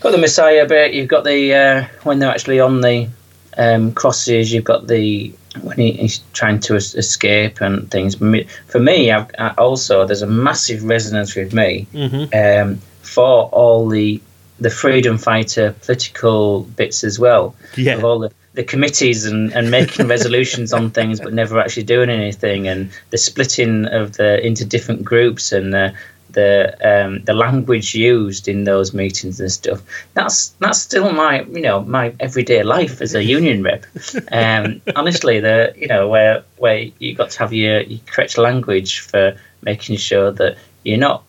got 0.00 0.10
the 0.12 0.18
Messiah 0.18 0.66
bit. 0.66 0.94
You've 0.94 1.08
got 1.08 1.24
the 1.24 1.54
uh, 1.54 1.84
when 2.02 2.18
they're 2.18 2.30
actually 2.30 2.60
on 2.60 2.80
the 2.80 3.08
um, 3.56 3.92
crosses. 3.92 4.52
You've 4.52 4.64
got 4.64 4.86
the 4.86 5.32
when 5.62 5.76
he, 5.78 5.92
he's 5.92 6.18
trying 6.32 6.58
to 6.60 6.74
es- 6.76 6.94
escape 6.96 7.60
and 7.60 7.88
things. 7.90 8.16
For 8.16 8.80
me, 8.80 9.10
I've, 9.12 9.30
I 9.38 9.50
also 9.58 10.04
there's 10.06 10.22
a 10.22 10.26
massive 10.26 10.82
resonance 10.84 11.36
with 11.36 11.52
me 11.54 11.86
Mhm. 11.94 12.34
um, 12.62 12.78
for 13.02 13.44
all 13.50 13.88
the 13.88 14.20
the 14.60 14.70
freedom 14.70 15.18
fighter 15.18 15.74
political 15.82 16.62
bits 16.62 17.04
as 17.04 17.18
well. 17.18 17.54
Yeah. 17.76 17.94
Of 17.94 18.04
all 18.04 18.18
the, 18.20 18.30
the 18.54 18.64
committees 18.64 19.24
and, 19.24 19.52
and 19.52 19.70
making 19.70 20.08
resolutions 20.16 20.72
on 20.72 20.90
things 20.90 21.20
but 21.20 21.34
never 21.34 21.58
actually 21.58 21.82
doing 21.82 22.08
anything 22.08 22.66
and 22.66 22.90
the 23.10 23.18
splitting 23.18 23.84
of 23.86 24.16
the 24.16 24.44
into 24.46 24.64
different 24.64 25.04
groups 25.04 25.52
and 25.52 25.74
the 25.74 25.94
the 26.34 26.76
um, 26.82 27.22
the 27.24 27.32
language 27.32 27.94
used 27.94 28.48
in 28.48 28.64
those 28.64 28.92
meetings 28.92 29.40
and 29.40 29.50
stuff. 29.50 29.82
That's 30.12 30.48
that's 30.60 30.80
still 30.80 31.12
my 31.12 31.42
you 31.42 31.62
know 31.62 31.82
my 31.84 32.12
everyday 32.20 32.62
life 32.62 33.00
as 33.00 33.14
a 33.14 33.24
union 33.24 33.62
rep. 33.62 33.86
Um, 34.30 34.82
honestly, 34.94 35.40
the 35.40 35.72
you 35.76 35.86
know 35.86 36.08
where 36.08 36.44
where 36.58 36.90
you 36.98 37.14
got 37.14 37.30
to 37.30 37.38
have 37.38 37.52
your, 37.52 37.80
your 37.82 38.00
correct 38.06 38.36
language 38.36 39.00
for 39.00 39.36
making 39.62 39.96
sure 39.96 40.30
that 40.32 40.58
you're 40.82 40.98
not 40.98 41.22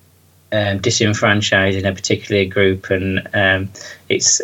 um, 0.51 0.79
disenfranchising 0.79 1.87
a 1.87 1.93
particular 1.93 2.45
group, 2.45 2.89
and 2.89 3.27
um, 3.33 3.69
it's 4.09 4.41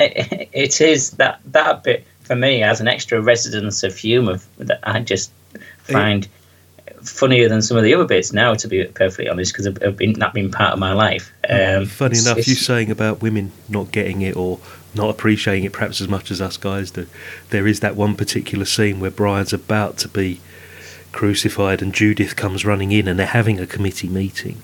it, 0.00 0.48
it 0.52 0.80
is 0.80 1.12
that 1.12 1.40
that 1.46 1.84
bit 1.84 2.06
for 2.28 2.36
me 2.36 2.60
has 2.60 2.80
an 2.80 2.86
extra 2.86 3.20
resonance 3.20 3.82
of 3.82 3.96
humour 3.96 4.38
that 4.58 4.80
I 4.82 5.00
just 5.00 5.32
find 5.82 6.28
funnier 7.02 7.48
than 7.48 7.62
some 7.62 7.76
of 7.76 7.82
the 7.82 7.94
other 7.94 8.04
bits 8.04 8.32
now. 8.32 8.54
To 8.54 8.68
be 8.68 8.84
perfectly 8.84 9.28
honest, 9.28 9.52
because 9.52 9.66
I've, 9.66 9.96
been 9.96 10.12
that 10.20 10.34
been 10.34 10.50
part 10.50 10.74
of 10.74 10.78
my 10.78 10.92
life. 10.92 11.32
Um, 11.48 11.86
Funny 11.86 12.18
enough, 12.18 12.46
you 12.46 12.54
saying 12.54 12.90
about 12.90 13.22
women 13.22 13.50
not 13.68 13.90
getting 13.90 14.20
it 14.20 14.36
or 14.36 14.60
not 14.94 15.08
appreciating 15.08 15.64
it 15.64 15.72
perhaps 15.72 16.00
as 16.00 16.08
much 16.08 16.30
as 16.30 16.40
us 16.40 16.58
guys 16.58 16.90
do. 16.90 17.06
There 17.48 17.66
is 17.66 17.80
that 17.80 17.96
one 17.96 18.14
particular 18.14 18.66
scene 18.66 19.00
where 19.00 19.10
Brian's 19.10 19.54
about 19.54 19.96
to 19.98 20.08
be 20.08 20.40
crucified 21.12 21.80
and 21.80 21.94
Judith 21.94 22.36
comes 22.36 22.64
running 22.64 22.92
in 22.92 23.08
and 23.08 23.18
they're 23.18 23.26
having 23.26 23.58
a 23.58 23.66
committee 23.66 24.08
meeting. 24.08 24.60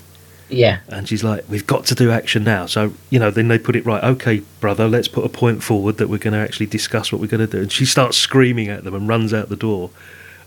Yeah, 0.49 0.79
And 0.89 1.07
she's 1.07 1.23
like, 1.23 1.43
We've 1.49 1.65
got 1.65 1.85
to 1.87 1.95
do 1.95 2.11
action 2.11 2.43
now. 2.43 2.65
So, 2.67 2.93
you 3.09 3.19
know, 3.19 3.31
then 3.31 3.47
they 3.47 3.57
put 3.57 3.75
it 3.75 3.85
right, 3.85 4.03
okay, 4.03 4.41
brother, 4.59 4.87
let's 4.87 5.07
put 5.07 5.25
a 5.25 5.29
point 5.29 5.63
forward 5.63 5.97
that 5.97 6.07
we're 6.09 6.17
going 6.19 6.33
to 6.33 6.39
actually 6.39 6.67
discuss 6.67 7.11
what 7.11 7.19
we're 7.21 7.27
going 7.27 7.45
to 7.45 7.47
do. 7.47 7.61
And 7.61 7.71
she 7.71 7.85
starts 7.85 8.17
screaming 8.17 8.67
at 8.69 8.83
them 8.83 8.93
and 8.93 9.07
runs 9.07 9.33
out 9.33 9.49
the 9.49 9.55
door. 9.55 9.89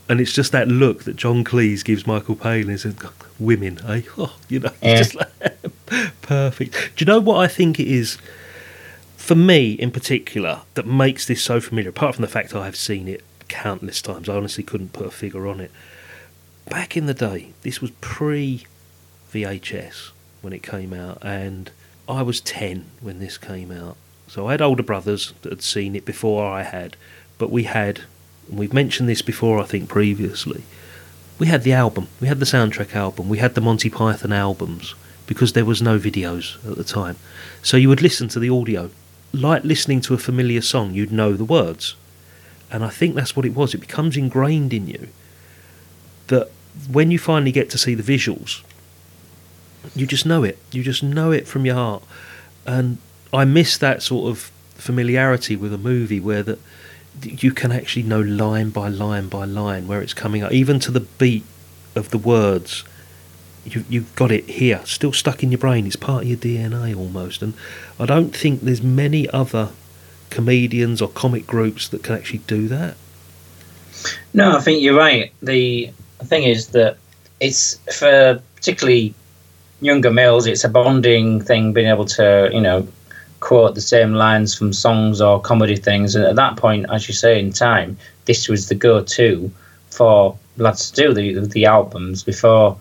And 0.09 0.21
it's 0.21 0.33
just 0.33 0.53
that 0.53 0.69
look 0.69 1.05
that 1.05 1.17
John 1.17 1.45
Cleese 1.45 1.85
gives 1.85 2.07
Michael 2.07 2.35
Palin. 2.37 2.69
He 2.71 2.77
says, 2.79 2.97
Women, 3.39 3.79
eh? 3.87 4.03
Oh, 4.19 4.37
you 4.49 4.61
know, 4.61 4.71
Yeah. 4.81 4.97
just 4.99 5.15
like, 5.15 5.31
perfect. 6.23 6.73
Do 6.97 7.05
you 7.05 7.07
know 7.07 7.21
what 7.21 7.39
I 7.39 7.47
think 7.49 7.79
it 7.79 7.89
is, 7.89 8.19
for 9.17 9.35
me 9.35 9.73
in 9.73 9.91
particular, 9.91 10.63
that 10.75 10.87
makes 10.87 11.27
this 11.27 11.43
so 11.43 11.61
familiar? 11.61 11.91
Apart 11.91 12.15
from 12.15 12.23
the 12.23 12.29
fact 12.29 12.55
I 12.55 12.65
have 12.65 12.77
seen 12.77 13.07
it 13.09 13.23
countless 13.49 14.01
times, 14.01 14.29
I 14.29 14.37
honestly 14.37 14.65
couldn't 14.65 14.93
put 14.93 15.07
a 15.07 15.11
figure 15.11 15.47
on 15.47 15.61
it. 15.61 15.71
Back 16.71 16.97
in 16.97 17.07
the 17.07 17.15
day, 17.15 17.53
this 17.63 17.81
was 17.81 17.91
pre 18.01 18.65
VHS 19.33 20.11
when 20.41 20.53
it 20.53 20.63
came 20.63 20.93
out, 20.93 21.19
and 21.23 21.71
I 22.09 22.23
was 22.23 22.41
10 22.41 22.87
when 23.01 23.19
this 23.19 23.39
came 23.39 23.71
out. 23.71 23.97
So 24.27 24.49
I 24.49 24.53
had 24.53 24.63
older 24.63 24.83
brothers 24.83 25.33
that 25.43 25.51
had 25.51 25.63
seen 25.63 25.97
it 25.97 26.05
before 26.05 26.47
I 26.47 26.63
had, 26.63 26.97
but 27.39 27.51
we 27.51 27.65
had, 27.65 28.03
and 28.49 28.59
we've 28.59 28.73
mentioned 28.73 29.09
this 29.09 29.23
before, 29.23 29.59
I 29.59 29.65
think, 29.65 29.89
previously, 29.89 30.63
we 31.39 31.47
had 31.47 31.63
the 31.63 31.73
album, 31.73 32.09
we 32.21 32.29
had 32.29 32.41
the 32.41 32.45
soundtrack 32.45 32.95
album, 32.95 33.29
we 33.29 33.39
had 33.39 33.55
the 33.55 33.61
Monty 33.61 33.91
Python 33.91 34.33
albums, 34.33 34.95
because 35.27 35.53
there 35.53 35.65
was 35.65 35.83
no 35.83 35.99
videos 35.99 36.57
at 36.69 36.77
the 36.77 36.85
time. 36.85 37.17
So 37.63 37.77
you 37.77 37.89
would 37.89 38.03
listen 38.03 38.29
to 38.29 38.41
the 38.41 38.51
audio. 38.51 38.91
Like 39.33 39.63
listening 39.63 40.01
to 40.03 40.15
a 40.15 40.19
familiar 40.19 40.63
song, 40.63 40.95
you'd 40.95 41.13
know 41.13 41.35
the 41.35 41.45
words. 41.45 41.95
And 42.71 42.83
I 42.83 42.89
think 42.89 43.15
that's 43.15 43.37
what 43.37 43.45
it 43.45 43.55
was. 43.55 43.75
It 43.75 43.79
becomes 43.79 44.17
ingrained 44.17 44.73
in 44.73 44.89
you 44.89 45.09
that 46.29 46.51
when 46.91 47.11
you 47.11 47.19
finally 47.19 47.53
get 47.53 47.69
to 47.71 47.79
see 47.79 47.95
the 47.95 48.03
visuals, 48.03 48.63
you 49.95 50.07
just 50.07 50.27
know 50.27 50.45
it. 50.45 50.59
You 50.73 50.83
just 50.83 51.03
know 51.03 51.31
it 51.31 51.47
from 51.47 51.65
your 51.67 51.75
heart. 51.75 52.03
And 52.67 52.99
I 53.33 53.45
miss 53.45 53.79
that 53.79 54.03
sort 54.03 54.31
of 54.31 54.51
familiarity 54.75 55.57
with 55.57 55.73
a 55.73 55.79
movie 55.79 56.21
where 56.21 56.43
that 56.43 56.59
you 57.23 57.51
can 57.51 57.73
actually 57.73 58.05
know 58.05 58.21
line 58.21 58.71
by 58.71 58.89
line 58.89 59.29
by 59.29 59.45
line 59.45 59.89
where 59.89 60.01
it's 60.01 60.15
coming 60.15 60.43
up, 60.43 60.53
even 60.53 60.79
to 60.81 60.91
the 60.91 61.01
beat 61.01 61.45
of 61.95 62.11
the 62.11 62.19
words. 62.19 62.85
You, 63.65 63.85
you've 63.89 64.15
got 64.17 64.31
it 64.31 64.49
here, 64.49 64.81
still 64.85 65.13
stuck 65.13 65.43
in 65.43 65.51
your 65.51 65.59
brain. 65.59 65.87
It's 65.87 65.97
part 65.97 66.23
of 66.23 66.29
your 66.29 66.39
DNA 66.39 66.97
almost. 66.97 67.43
And 67.43 67.55
I 67.99 68.07
don't 68.07 68.35
think 68.35 68.61
there's 68.61 68.83
many 68.83 69.29
other 69.31 69.71
comedians 70.31 71.03
or 71.03 71.09
comic 71.09 71.47
groups 71.47 71.89
that 71.89 72.03
can 72.03 72.15
actually 72.15 72.41
do 72.41 72.69
that. 72.69 72.97
No, 74.33 74.57
I 74.57 74.61
think 74.61 74.83
you're 74.83 74.97
right. 74.97 75.33
The 75.43 75.93
thing 76.23 76.45
is 76.45 76.69
that 76.69 76.97
it's 77.41 77.75
for 77.97 78.41
particularly 78.57 79.15
younger 79.81 80.11
males, 80.11 80.47
it's 80.47 80.65
a 80.65 80.69
bonding 80.69 81.41
thing, 81.41 81.73
being 81.73 81.89
able 81.89 82.05
to, 82.07 82.51
you 82.53 82.61
know, 82.61 82.87
quote 83.41 83.75
the 83.75 83.81
same 83.81 84.15
lines 84.15 84.55
from 84.57 84.73
songs 84.73 85.21
or 85.21 85.41
comedy 85.41 85.77
things. 85.77 86.15
And 86.17 86.25
at 86.25 86.37
that 86.37 86.57
point, 86.57 86.87
as 86.91 87.07
you 87.09 87.15
say, 87.15 87.39
in 87.39 87.53
time, 87.53 87.97
this 88.25 88.49
was 88.49 88.69
the 88.69 88.75
go-to 88.75 89.51
for 89.91 90.37
lads 90.57 90.91
to 90.91 91.13
do 91.15 91.33
the 91.35 91.47
the 91.47 91.67
albums 91.67 92.23
before 92.25 92.77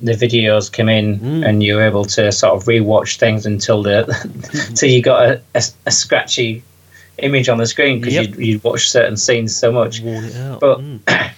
the 0.00 0.12
videos 0.12 0.70
came 0.70 0.88
in, 0.88 1.44
and 1.44 1.62
you 1.62 1.76
were 1.76 1.82
able 1.82 2.04
to 2.04 2.30
sort 2.32 2.54
of 2.54 2.64
rewatch 2.64 3.18
things 3.18 3.46
until 3.46 3.82
the 3.82 4.04
till 4.74 4.90
you 4.90 5.02
got 5.02 5.28
a, 5.28 5.42
a, 5.54 5.62
a 5.86 5.90
scratchy 5.90 6.62
image 7.18 7.48
on 7.48 7.58
the 7.58 7.66
screen 7.66 8.00
because 8.00 8.14
Yep. 8.14 8.26
you'd, 8.26 8.36
you'd 8.38 8.64
watched 8.64 8.90
certain 8.90 9.16
scenes 9.16 9.56
so 9.56 9.70
much. 9.72 10.00
Worn 10.00 10.24
it 10.24 10.36
out. 10.36 10.60
But 10.60 10.80
Mm. 10.80 11.00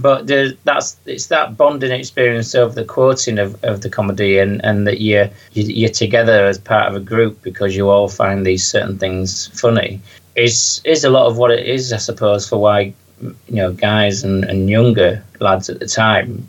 but 0.00 0.26
that's 0.64 0.96
it's 1.06 1.26
that 1.26 1.56
bonding 1.56 1.92
experience 1.92 2.54
of 2.54 2.74
the 2.74 2.84
quoting 2.84 3.38
of, 3.38 3.62
of 3.64 3.80
the 3.82 3.90
comedy 3.90 4.38
and, 4.38 4.64
and 4.64 4.86
that 4.86 5.00
you're 5.00 5.28
you- 5.52 5.64
you're 5.80 5.90
together 5.90 6.46
as 6.46 6.58
part 6.58 6.88
of 6.88 6.94
a 6.94 7.00
group 7.00 7.40
because 7.42 7.76
you 7.76 7.88
all 7.88 8.08
find 8.08 8.44
these 8.46 8.66
certain 8.66 8.98
things 8.98 9.48
funny 9.60 10.00
is 10.36 10.80
is 10.84 11.04
a 11.04 11.10
lot 11.10 11.26
of 11.26 11.36
what 11.36 11.50
it 11.50 11.66
is 11.66 11.92
I 11.92 11.96
suppose 11.98 12.48
for 12.48 12.58
why 12.58 12.92
you 13.20 13.34
know 13.56 13.72
guys 13.72 14.22
and, 14.24 14.44
and 14.44 14.70
younger 14.70 15.22
lads 15.40 15.68
at 15.68 15.80
the 15.80 15.86
time 15.86 16.46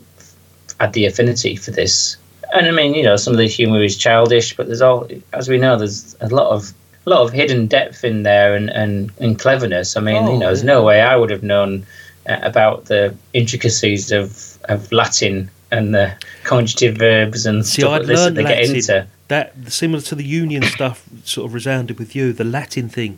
had 0.78 0.92
the 0.92 1.04
affinity 1.06 1.56
for 1.56 1.72
this. 1.72 2.16
And 2.54 2.66
I 2.66 2.70
mean 2.70 2.94
you 2.94 3.02
know 3.02 3.16
some 3.16 3.32
of 3.32 3.38
the 3.38 3.48
humour 3.48 3.82
is 3.82 3.96
childish 3.96 4.56
but 4.56 4.66
there's 4.66 4.82
all 4.82 5.08
as 5.32 5.48
we 5.48 5.58
know 5.58 5.76
there's 5.76 6.16
a 6.20 6.28
lot 6.28 6.50
of 6.50 6.72
a 7.06 7.10
lot 7.10 7.22
of 7.22 7.32
hidden 7.32 7.66
depth 7.66 8.04
in 8.04 8.24
there 8.24 8.54
and, 8.54 8.68
and, 8.70 9.10
and 9.20 9.38
cleverness. 9.38 9.96
I 9.96 10.00
mean 10.00 10.22
Oh, 10.24 10.32
you 10.32 10.38
know 10.38 10.46
there's 10.46 10.62
no 10.64 10.82
way 10.84 11.00
I 11.00 11.16
would 11.16 11.30
have 11.30 11.42
known 11.42 11.86
Uh, 12.28 12.38
about 12.42 12.84
the 12.84 13.16
intricacies 13.32 14.12
of, 14.12 14.58
of 14.64 14.92
Latin 14.92 15.50
and 15.70 15.94
the 15.94 16.14
conjugative 16.44 16.98
verbs 16.98 17.46
and 17.46 17.64
See, 17.64 17.80
stuff 17.80 17.92
I'd 17.92 17.98
like 18.00 18.06
this 18.08 18.20
that 18.20 18.34
they 18.34 18.42
get 18.42 18.64
into. 18.64 19.06
That 19.28 19.72
similar 19.72 20.02
to 20.02 20.14
the 20.14 20.24
union 20.24 20.62
stuff, 20.64 21.08
sort 21.24 21.46
of 21.46 21.54
resounded 21.54 21.98
with 21.98 22.14
you. 22.14 22.34
The 22.34 22.44
Latin 22.44 22.90
thing 22.90 23.16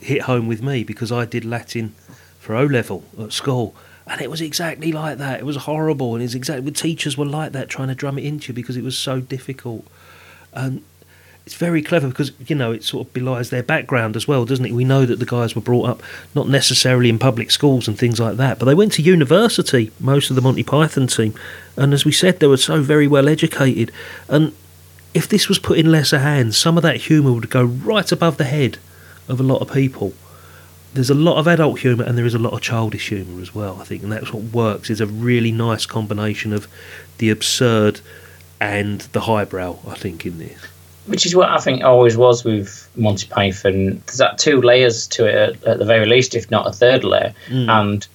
hit 0.00 0.22
home 0.22 0.48
with 0.48 0.60
me 0.60 0.82
because 0.82 1.12
I 1.12 1.24
did 1.24 1.44
Latin 1.44 1.94
for 2.40 2.56
O 2.56 2.64
level 2.64 3.04
at 3.16 3.32
school, 3.32 3.76
and 4.08 4.20
it 4.20 4.28
was 4.28 4.40
exactly 4.40 4.90
like 4.90 5.18
that. 5.18 5.38
It 5.38 5.46
was 5.46 5.58
horrible, 5.58 6.16
and 6.16 6.24
it's 6.24 6.34
exactly 6.34 6.64
the 6.64 6.76
teachers 6.76 7.16
were 7.16 7.24
like 7.24 7.52
that, 7.52 7.68
trying 7.68 7.88
to 7.88 7.94
drum 7.94 8.18
it 8.18 8.24
into 8.24 8.48
you 8.48 8.54
because 8.54 8.76
it 8.76 8.82
was 8.82 8.98
so 8.98 9.20
difficult. 9.20 9.86
And 10.52 10.82
it's 11.46 11.54
very 11.54 11.80
clever 11.80 12.08
because 12.08 12.32
you 12.48 12.56
know 12.56 12.72
it 12.72 12.82
sort 12.82 13.06
of 13.06 13.12
belies 13.14 13.50
their 13.50 13.62
background 13.62 14.16
as 14.16 14.26
well, 14.26 14.44
doesn't 14.44 14.66
it? 14.66 14.72
We 14.72 14.84
know 14.84 15.06
that 15.06 15.20
the 15.20 15.24
guys 15.26 15.54
were 15.54 15.62
brought 15.62 15.88
up 15.88 16.02
not 16.34 16.48
necessarily 16.48 17.08
in 17.08 17.20
public 17.20 17.52
schools 17.52 17.86
and 17.86 17.96
things 17.96 18.18
like 18.18 18.36
that, 18.36 18.58
but 18.58 18.64
they 18.64 18.74
went 18.74 18.92
to 18.94 19.02
university. 19.02 19.92
Most 20.00 20.28
of 20.28 20.34
the 20.34 20.42
Monty 20.42 20.64
Python 20.64 21.06
team, 21.06 21.34
and 21.76 21.94
as 21.94 22.04
we 22.04 22.10
said, 22.10 22.40
they 22.40 22.48
were 22.48 22.56
so 22.56 22.82
very 22.82 23.06
well 23.06 23.28
educated. 23.28 23.92
And 24.28 24.54
if 25.14 25.28
this 25.28 25.48
was 25.48 25.60
put 25.60 25.78
in 25.78 25.92
lesser 25.92 26.18
hands, 26.18 26.58
some 26.58 26.76
of 26.76 26.82
that 26.82 27.02
humour 27.02 27.32
would 27.32 27.48
go 27.48 27.62
right 27.62 28.10
above 28.10 28.38
the 28.38 28.44
head 28.44 28.78
of 29.28 29.38
a 29.38 29.44
lot 29.44 29.62
of 29.62 29.72
people. 29.72 30.14
There's 30.94 31.10
a 31.10 31.14
lot 31.14 31.38
of 31.38 31.46
adult 31.46 31.80
humour 31.80 32.04
and 32.04 32.18
there 32.18 32.26
is 32.26 32.34
a 32.34 32.38
lot 32.40 32.54
of 32.54 32.60
childish 32.60 33.10
humour 33.10 33.40
as 33.40 33.54
well. 33.54 33.78
I 33.80 33.84
think, 33.84 34.02
and 34.02 34.10
that's 34.10 34.32
what 34.32 34.42
works. 34.44 34.90
Is 34.90 35.00
a 35.00 35.06
really 35.06 35.52
nice 35.52 35.86
combination 35.86 36.52
of 36.52 36.66
the 37.18 37.30
absurd 37.30 38.00
and 38.60 39.02
the 39.12 39.22
highbrow. 39.22 39.78
I 39.86 39.94
think 39.94 40.26
in 40.26 40.38
this 40.38 40.66
which 41.06 41.24
is 41.26 41.34
what 41.34 41.48
I 41.50 41.58
think 41.58 41.82
always 41.84 42.16
was 42.16 42.44
with 42.44 42.88
Monty 42.96 43.26
Python. 43.28 44.02
There's 44.06 44.18
that 44.18 44.38
two 44.38 44.60
layers 44.60 45.06
to 45.08 45.24
it 45.26 45.34
at, 45.34 45.64
at 45.64 45.78
the 45.78 45.84
very 45.84 46.06
least, 46.06 46.34
if 46.34 46.50
not 46.50 46.66
a 46.66 46.72
third 46.72 47.04
layer, 47.04 47.32
Mm. 47.48 47.68
and 47.68 48.06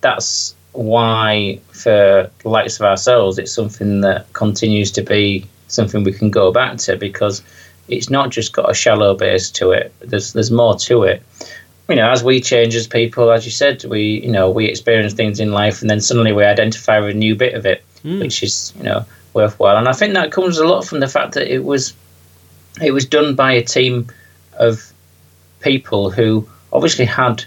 that's 0.00 0.54
why 0.72 1.58
for 1.72 2.30
the 2.42 2.48
likes 2.48 2.78
of 2.78 2.86
ourselves, 2.86 3.38
it's 3.38 3.52
something 3.52 4.02
that 4.02 4.30
continues 4.34 4.90
to 4.92 5.02
be 5.02 5.46
something 5.68 6.04
we 6.04 6.12
can 6.12 6.30
go 6.30 6.52
back 6.52 6.76
to 6.78 6.96
because 6.96 7.42
it's 7.88 8.10
not 8.10 8.30
just 8.30 8.52
got 8.52 8.70
a 8.70 8.74
shallow 8.74 9.14
base 9.14 9.50
to 9.50 9.70
it. 9.70 9.92
There's 10.00 10.32
there's 10.32 10.50
more 10.50 10.76
to 10.80 11.04
it. 11.04 11.22
You 11.88 11.94
know, 11.94 12.10
as 12.10 12.24
we 12.24 12.40
change 12.40 12.74
as 12.74 12.86
people, 12.88 13.30
as 13.30 13.44
you 13.44 13.52
said, 13.52 13.84
we 13.84 14.20
you 14.24 14.30
know 14.30 14.50
we 14.50 14.66
experience 14.66 15.12
things 15.14 15.38
in 15.40 15.52
life, 15.52 15.80
and 15.80 15.88
then 15.90 16.00
suddenly 16.00 16.32
we 16.32 16.44
identify 16.44 16.98
with 16.98 17.10
a 17.10 17.18
new 17.18 17.34
bit 17.36 17.54
of 17.54 17.64
it, 17.64 17.82
which 18.02 18.42
is 18.42 18.72
you 18.76 18.82
know 18.82 19.04
worthwhile. 19.34 19.76
And 19.76 19.88
I 19.88 19.92
think 19.92 20.14
that 20.14 20.32
comes 20.32 20.58
a 20.58 20.66
lot 20.66 20.84
from 20.84 21.00
the 21.00 21.08
fact 21.08 21.34
that 21.34 21.46
it 21.52 21.64
was 21.64 21.94
it 22.80 22.92
was 22.92 23.06
done 23.06 23.34
by 23.34 23.52
a 23.52 23.62
team 23.62 24.06
of 24.58 24.92
people 25.60 26.10
who 26.10 26.48
obviously 26.72 27.04
had 27.04 27.44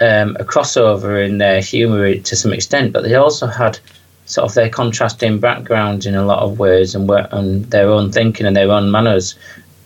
um, 0.00 0.36
a 0.38 0.44
crossover 0.44 1.24
in 1.24 1.38
their 1.38 1.60
humour 1.60 2.14
to 2.16 2.36
some 2.36 2.52
extent, 2.52 2.92
but 2.92 3.02
they 3.02 3.14
also 3.14 3.46
had 3.46 3.78
sort 4.26 4.48
of 4.48 4.54
their 4.54 4.68
contrasting 4.68 5.38
backgrounds 5.40 6.06
in 6.06 6.14
a 6.14 6.24
lot 6.24 6.42
of 6.42 6.58
ways 6.58 6.94
and, 6.94 7.08
were, 7.08 7.26
and 7.32 7.64
their 7.70 7.88
own 7.88 8.12
thinking 8.12 8.46
and 8.46 8.56
their 8.56 8.70
own 8.70 8.90
manners, 8.90 9.34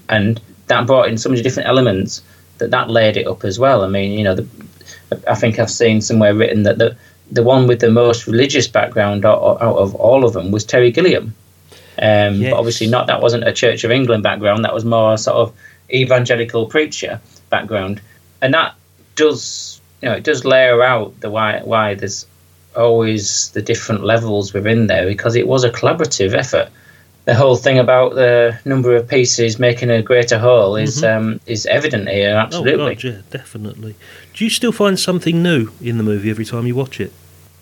and 0.09 0.41
that 0.66 0.87
brought 0.87 1.09
in 1.09 1.18
so 1.18 1.29
many 1.29 1.43
different 1.43 1.68
elements 1.68 2.23
that 2.59 2.70
that 2.70 2.91
layered 2.91 3.16
it 3.16 3.27
up 3.27 3.45
as 3.45 3.59
well. 3.59 3.83
I 3.83 3.89
mean, 3.89 4.18
you 4.18 4.25
know, 4.25 4.35
the, 4.35 4.47
I 5.29 5.35
think 5.35 5.59
I've 5.59 5.70
seen 5.70 6.01
somewhere 6.01 6.35
written 6.35 6.64
that 6.64 6.79
the 6.79 6.97
the 7.31 7.43
one 7.43 7.66
with 7.66 7.81
the 7.81 7.91
most 7.91 8.27
religious 8.27 8.68
background 8.68 9.25
out, 9.25 9.62
out 9.62 9.77
of 9.77 9.95
all 9.95 10.25
of 10.25 10.35
them 10.35 10.51
was 10.51 10.64
Terry 10.64 10.91
Gilliam. 10.91 11.35
Um, 11.99 12.34
Yes. 12.40 12.51
But 12.51 12.59
obviously, 12.59 12.86
not 12.86 13.07
that 13.09 13.20
wasn't 13.20 13.47
a 13.47 13.53
Church 13.53 13.84
of 13.84 13.90
England 13.90 14.22
background. 14.22 14.64
That 14.64 14.72
was 14.74 14.84
more 14.84 15.14
a 15.14 15.18
sort 15.18 15.36
of 15.36 15.53
evangelical 15.93 16.66
preacher 16.66 17.20
background, 17.51 18.01
and 18.40 18.55
that 18.55 18.74
does 19.16 19.80
you 20.01 20.09
know 20.09 20.14
it 20.14 20.24
does 20.24 20.45
layer 20.45 20.82
out 20.82 21.18
the 21.20 21.30
why 21.30 21.61
why 21.64 21.95
there's 21.95 22.24
always 22.74 23.51
the 23.51 23.61
different 23.61 24.03
levels 24.05 24.55
within 24.55 24.86
there 24.86 25.07
because 25.07 25.36
it 25.36 25.47
was 25.47 25.64
a 25.64 25.70
collaborative 25.70 26.32
effort. 26.34 26.68
The 27.24 27.34
whole 27.34 27.55
thing 27.57 27.78
about 27.78 28.14
the 28.14 28.59
number 28.64 28.97
of 28.97 29.07
pieces 29.07 29.59
making 29.59 29.90
a 29.90 30.03
greater 30.03 30.38
whole 30.38 30.74
is 30.76 31.03
Mhm. 31.03 31.16
um, 31.16 31.40
is 31.47 31.66
evident 31.66 32.09
here. 32.09 32.34
Absolutely. 32.34 32.72
Oh 32.82 32.95
God, 32.95 33.05
yeah, 33.05 33.18
definitely. 33.30 33.95
Do 34.34 34.45
you 34.45 34.51
still 34.51 34.72
find 34.72 34.99
something 34.99 35.40
new 35.43 35.68
in 35.80 35.99
the 35.99 36.03
movie 36.03 36.30
every 36.30 36.45
time 36.47 36.66
you 36.66 36.74
watch 36.74 36.99
it, 37.01 37.12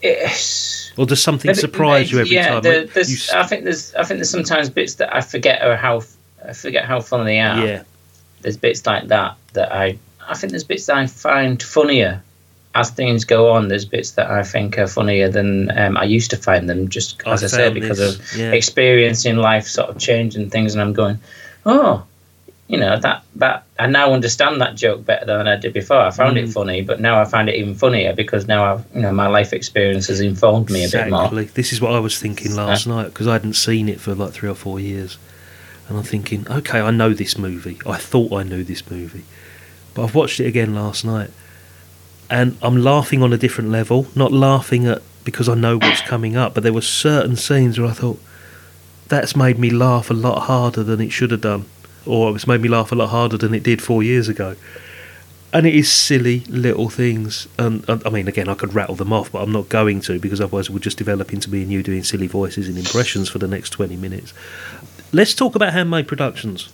It's, 0.03 0.80
or 0.97 1.07
does 1.07 1.23
something 1.23 1.55
surprise 1.55 2.11
you 2.13 2.21
every 2.21 2.35
yeah, 2.35 2.61
time? 2.61 2.63
there's, 2.63 3.33
you 3.33 3.39
I 3.39 3.47
think 3.47 3.65
there's 3.65 3.95
I 3.95 4.05
think 4.05 4.19
there's 4.19 4.31
sometimes 4.31 4.71
bits 4.71 4.95
that 4.95 5.15
I 5.15 5.21
forget 5.21 5.63
are 5.63 5.77
how 5.77 6.03
I 6.45 6.53
forget 6.53 6.85
how 6.85 7.01
funny 7.01 7.25
they 7.25 7.41
are. 7.41 7.67
Yeah. 7.67 7.83
There's 8.43 8.57
bits 8.57 8.87
like 8.87 9.09
that 9.09 9.37
that 9.53 9.73
I 9.73 9.99
I 10.27 10.35
think 10.35 10.51
there's 10.53 10.65
bits 10.65 10.87
that 10.87 10.97
I 10.97 11.07
find 11.07 11.63
funnier 11.63 12.23
as 12.75 12.91
things 12.91 13.25
go 13.25 13.51
on. 13.51 13.69
There's 13.69 13.85
bits 13.85 14.13
that 14.13 14.31
I 14.31 14.43
think 14.43 14.79
are 14.79 14.87
funnier 14.87 15.29
than 15.29 15.77
um, 15.77 15.97
I 15.97 16.05
used 16.05 16.31
to 16.31 16.37
find 16.37 16.69
them. 16.69 16.89
Just 16.89 17.21
as 17.27 17.43
I, 17.43 17.47
say, 17.49 17.73
because 17.73 17.99
this, 17.99 18.33
of 18.33 18.39
yeah. 18.39 18.53
experiencing 18.53 19.37
life, 19.37 19.67
sort 19.67 19.91
of 19.91 19.99
changing 19.99 20.51
things, 20.51 20.75
and 20.75 20.83
I'm 20.83 20.93
going, 20.93 21.19
oh. 21.67 22.05
You 22.71 22.79
know 22.79 22.97
that 23.01 23.25
that 23.37 23.65
I 23.81 23.87
now 23.89 24.13
understand 24.13 24.61
that 24.61 24.77
joke 24.77 25.05
better 25.05 25.27
than 25.27 25.49
I 25.49 25.57
did 25.57 25.73
before. 25.73 25.99
I 25.99 26.11
found 26.11 26.39
it 26.39 26.47
Mm. 26.49 26.53
funny, 26.53 26.81
but 26.83 27.01
now 27.01 27.21
I 27.21 27.25
find 27.25 27.49
it 27.49 27.57
even 27.57 27.75
funnier 27.75 28.13
because 28.15 28.47
now 28.47 28.63
I've 28.73 28.85
you 28.95 29.03
know 29.03 29.13
my 29.13 29.27
life 29.27 29.53
experience 29.53 30.07
has 30.07 30.21
informed 30.21 30.71
me 30.71 30.85
a 30.85 30.89
bit 30.89 31.11
more. 31.11 31.23
Exactly. 31.23 31.45
This 31.61 31.73
is 31.73 31.81
what 31.81 31.93
I 31.95 31.99
was 31.99 32.17
thinking 32.19 32.55
last 32.55 32.87
night 32.87 33.07
because 33.07 33.27
I 33.27 33.33
hadn't 33.33 33.55
seen 33.55 33.89
it 33.89 34.01
for 34.01 34.15
like 34.15 34.33
three 34.33 34.49
or 34.49 34.55
four 34.55 34.79
years, 34.79 35.19
and 35.89 35.99
I'm 35.99 36.05
thinking, 36.05 36.47
okay, 36.49 36.81
I 36.81 36.93
know 36.93 37.13
this 37.13 37.37
movie. 37.37 37.79
I 37.85 37.97
thought 37.97 38.33
I 38.33 38.45
knew 38.45 38.63
this 38.63 38.89
movie, 38.89 39.25
but 39.95 40.05
I've 40.05 40.15
watched 40.15 40.39
it 40.39 40.47
again 40.47 40.73
last 40.73 41.05
night, 41.05 41.31
and 42.31 42.57
I'm 42.63 42.77
laughing 42.85 43.21
on 43.21 43.33
a 43.33 43.37
different 43.39 43.71
level. 43.71 44.07
Not 44.15 44.31
laughing 44.33 44.87
at 44.87 45.03
because 45.25 45.49
I 45.49 45.55
know 45.57 45.77
what's 45.77 46.03
coming 46.03 46.37
up, 46.37 46.55
but 46.55 46.63
there 46.63 46.73
were 46.73 46.81
certain 46.83 47.35
scenes 47.35 47.81
where 47.81 47.89
I 47.91 47.95
thought 47.95 48.21
that's 49.09 49.35
made 49.35 49.59
me 49.59 49.71
laugh 49.71 50.09
a 50.09 50.15
lot 50.15 50.43
harder 50.43 50.85
than 50.85 51.01
it 51.01 51.11
should 51.11 51.33
have 51.33 51.41
done, 51.41 51.65
or 52.07 52.35
it's 52.35 52.47
made 52.47 52.61
me 52.61 52.69
laugh 52.69 52.93
a 52.93 52.95
lot 52.95 53.09
harder 53.09 53.37
than 53.37 53.55
it 53.55 53.63
did 53.63 53.83
four 53.83 54.03
years 54.03 54.29
ago. 54.29 54.57
And 55.53 55.67
it 55.67 55.75
is 55.75 55.91
silly 55.91 56.41
little 56.41 56.89
things. 56.89 57.49
And, 57.59 57.87
and 57.89 58.07
I 58.07 58.11
mean, 58.11 58.29
again, 58.29 58.49
I 58.49 58.55
could 58.55 58.75
rattle 58.75 58.95
them 58.95 59.13
off, 59.13 59.33
but 59.33 59.43
I'm 59.43 59.53
not 59.53 59.69
going 59.69 60.01
to 60.03 60.21
because 60.21 60.41
otherwise 60.41 60.71
we'll 60.71 60.79
just 60.79 60.99
develop 60.99 61.33
into 61.33 61.51
me 61.51 61.63
and 61.63 61.73
you 61.73 61.83
doing 61.83 62.05
silly 62.05 62.29
voices 62.29 62.69
and 62.69 62.79
impressions 62.79 63.29
for 63.29 63.39
the 63.39 63.49
next 63.49 63.71
20 63.71 63.97
minutes. 63.97 64.33
Let's 65.13 65.35
talk 65.35 65.57
about 65.57 65.73
handmade 65.73 66.07
productions. 66.07 66.73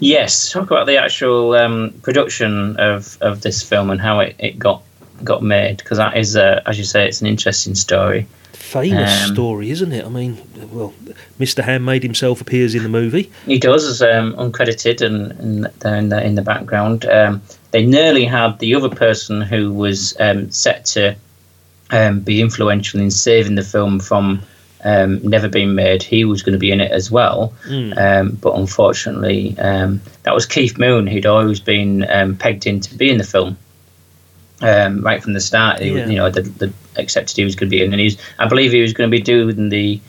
Yes, 0.00 0.50
talk 0.50 0.70
about 0.70 0.86
the 0.86 0.96
actual 0.96 1.54
um, 1.54 1.94
production 2.02 2.76
of, 2.78 3.18
of 3.20 3.42
this 3.42 3.62
film 3.62 3.90
and 3.90 4.00
how 4.00 4.20
it, 4.20 4.34
it 4.38 4.58
got 4.58 4.82
got 5.24 5.42
made 5.42 5.78
because 5.78 5.98
that 5.98 6.16
is, 6.16 6.36
uh, 6.36 6.60
as 6.66 6.78
you 6.78 6.84
say, 6.84 7.06
it's 7.06 7.20
an 7.20 7.26
interesting 7.26 7.74
story. 7.74 8.26
Famous 8.66 9.22
Um, 9.28 9.32
story, 9.34 9.70
isn't 9.70 9.92
it? 9.92 10.04
I 10.04 10.08
mean, 10.08 10.38
well, 10.72 10.92
Mr. 11.38 11.62
Handmade 11.62 12.02
himself 12.02 12.40
appears 12.40 12.74
in 12.74 12.82
the 12.82 12.88
movie. 12.88 13.30
He 13.46 13.58
does 13.58 13.84
as 13.84 14.02
um, 14.02 14.34
uncredited 14.34 15.00
and, 15.02 15.32
and 15.40 15.68
in 15.84 16.08
the 16.08 16.24
in 16.24 16.34
the 16.34 16.42
background. 16.42 17.04
Um, 17.06 17.42
they 17.70 17.86
nearly 17.86 18.24
had 18.24 18.58
the 18.58 18.74
other 18.74 18.88
person 18.88 19.40
who 19.40 19.72
was 19.72 20.16
um, 20.18 20.50
set 20.50 20.84
to 20.86 21.14
um, 21.90 22.20
be 22.20 22.40
influential 22.40 23.00
in 23.00 23.10
saving 23.10 23.54
the 23.54 23.62
film 23.62 24.00
from 24.00 24.42
um, 24.84 25.20
never 25.22 25.48
being 25.48 25.74
made. 25.74 26.02
He 26.02 26.24
was 26.24 26.42
going 26.42 26.54
to 26.54 26.58
be 26.58 26.72
in 26.72 26.80
it 26.80 26.90
as 26.90 27.10
well, 27.10 27.52
Mm. 27.68 27.96
um, 27.96 28.30
but 28.40 28.54
unfortunately, 28.56 29.56
um, 29.58 30.00
that 30.24 30.34
was 30.34 30.44
Keith 30.46 30.76
Moon 30.78 31.06
who'd 31.06 31.26
always 31.26 31.60
been 31.60 32.04
um, 32.10 32.36
pegged 32.36 32.66
in 32.66 32.80
to 32.80 32.94
be 32.96 33.10
in 33.10 33.18
the 33.18 33.24
film. 33.24 33.56
Um, 34.62 35.02
right 35.02 35.22
from 35.22 35.34
the 35.34 35.40
start, 35.40 35.82
Yeah. 35.82 36.06
you 36.06 36.16
know, 36.16 36.30
the, 36.30 36.40
the 36.42 36.72
accepted 36.98 37.36
he 37.36 37.44
was 37.44 37.54
going 37.56 37.70
to 37.70 37.76
be 37.76 37.82
in, 37.82 37.92
and 37.92 38.00
he's, 38.00 38.16
I 38.38 38.46
believe, 38.48 38.72
he 38.72 38.80
was 38.82 38.92
going 38.92 39.10
to 39.10 39.16
be 39.16 39.22
doing 39.22 39.68
the 39.68 40.00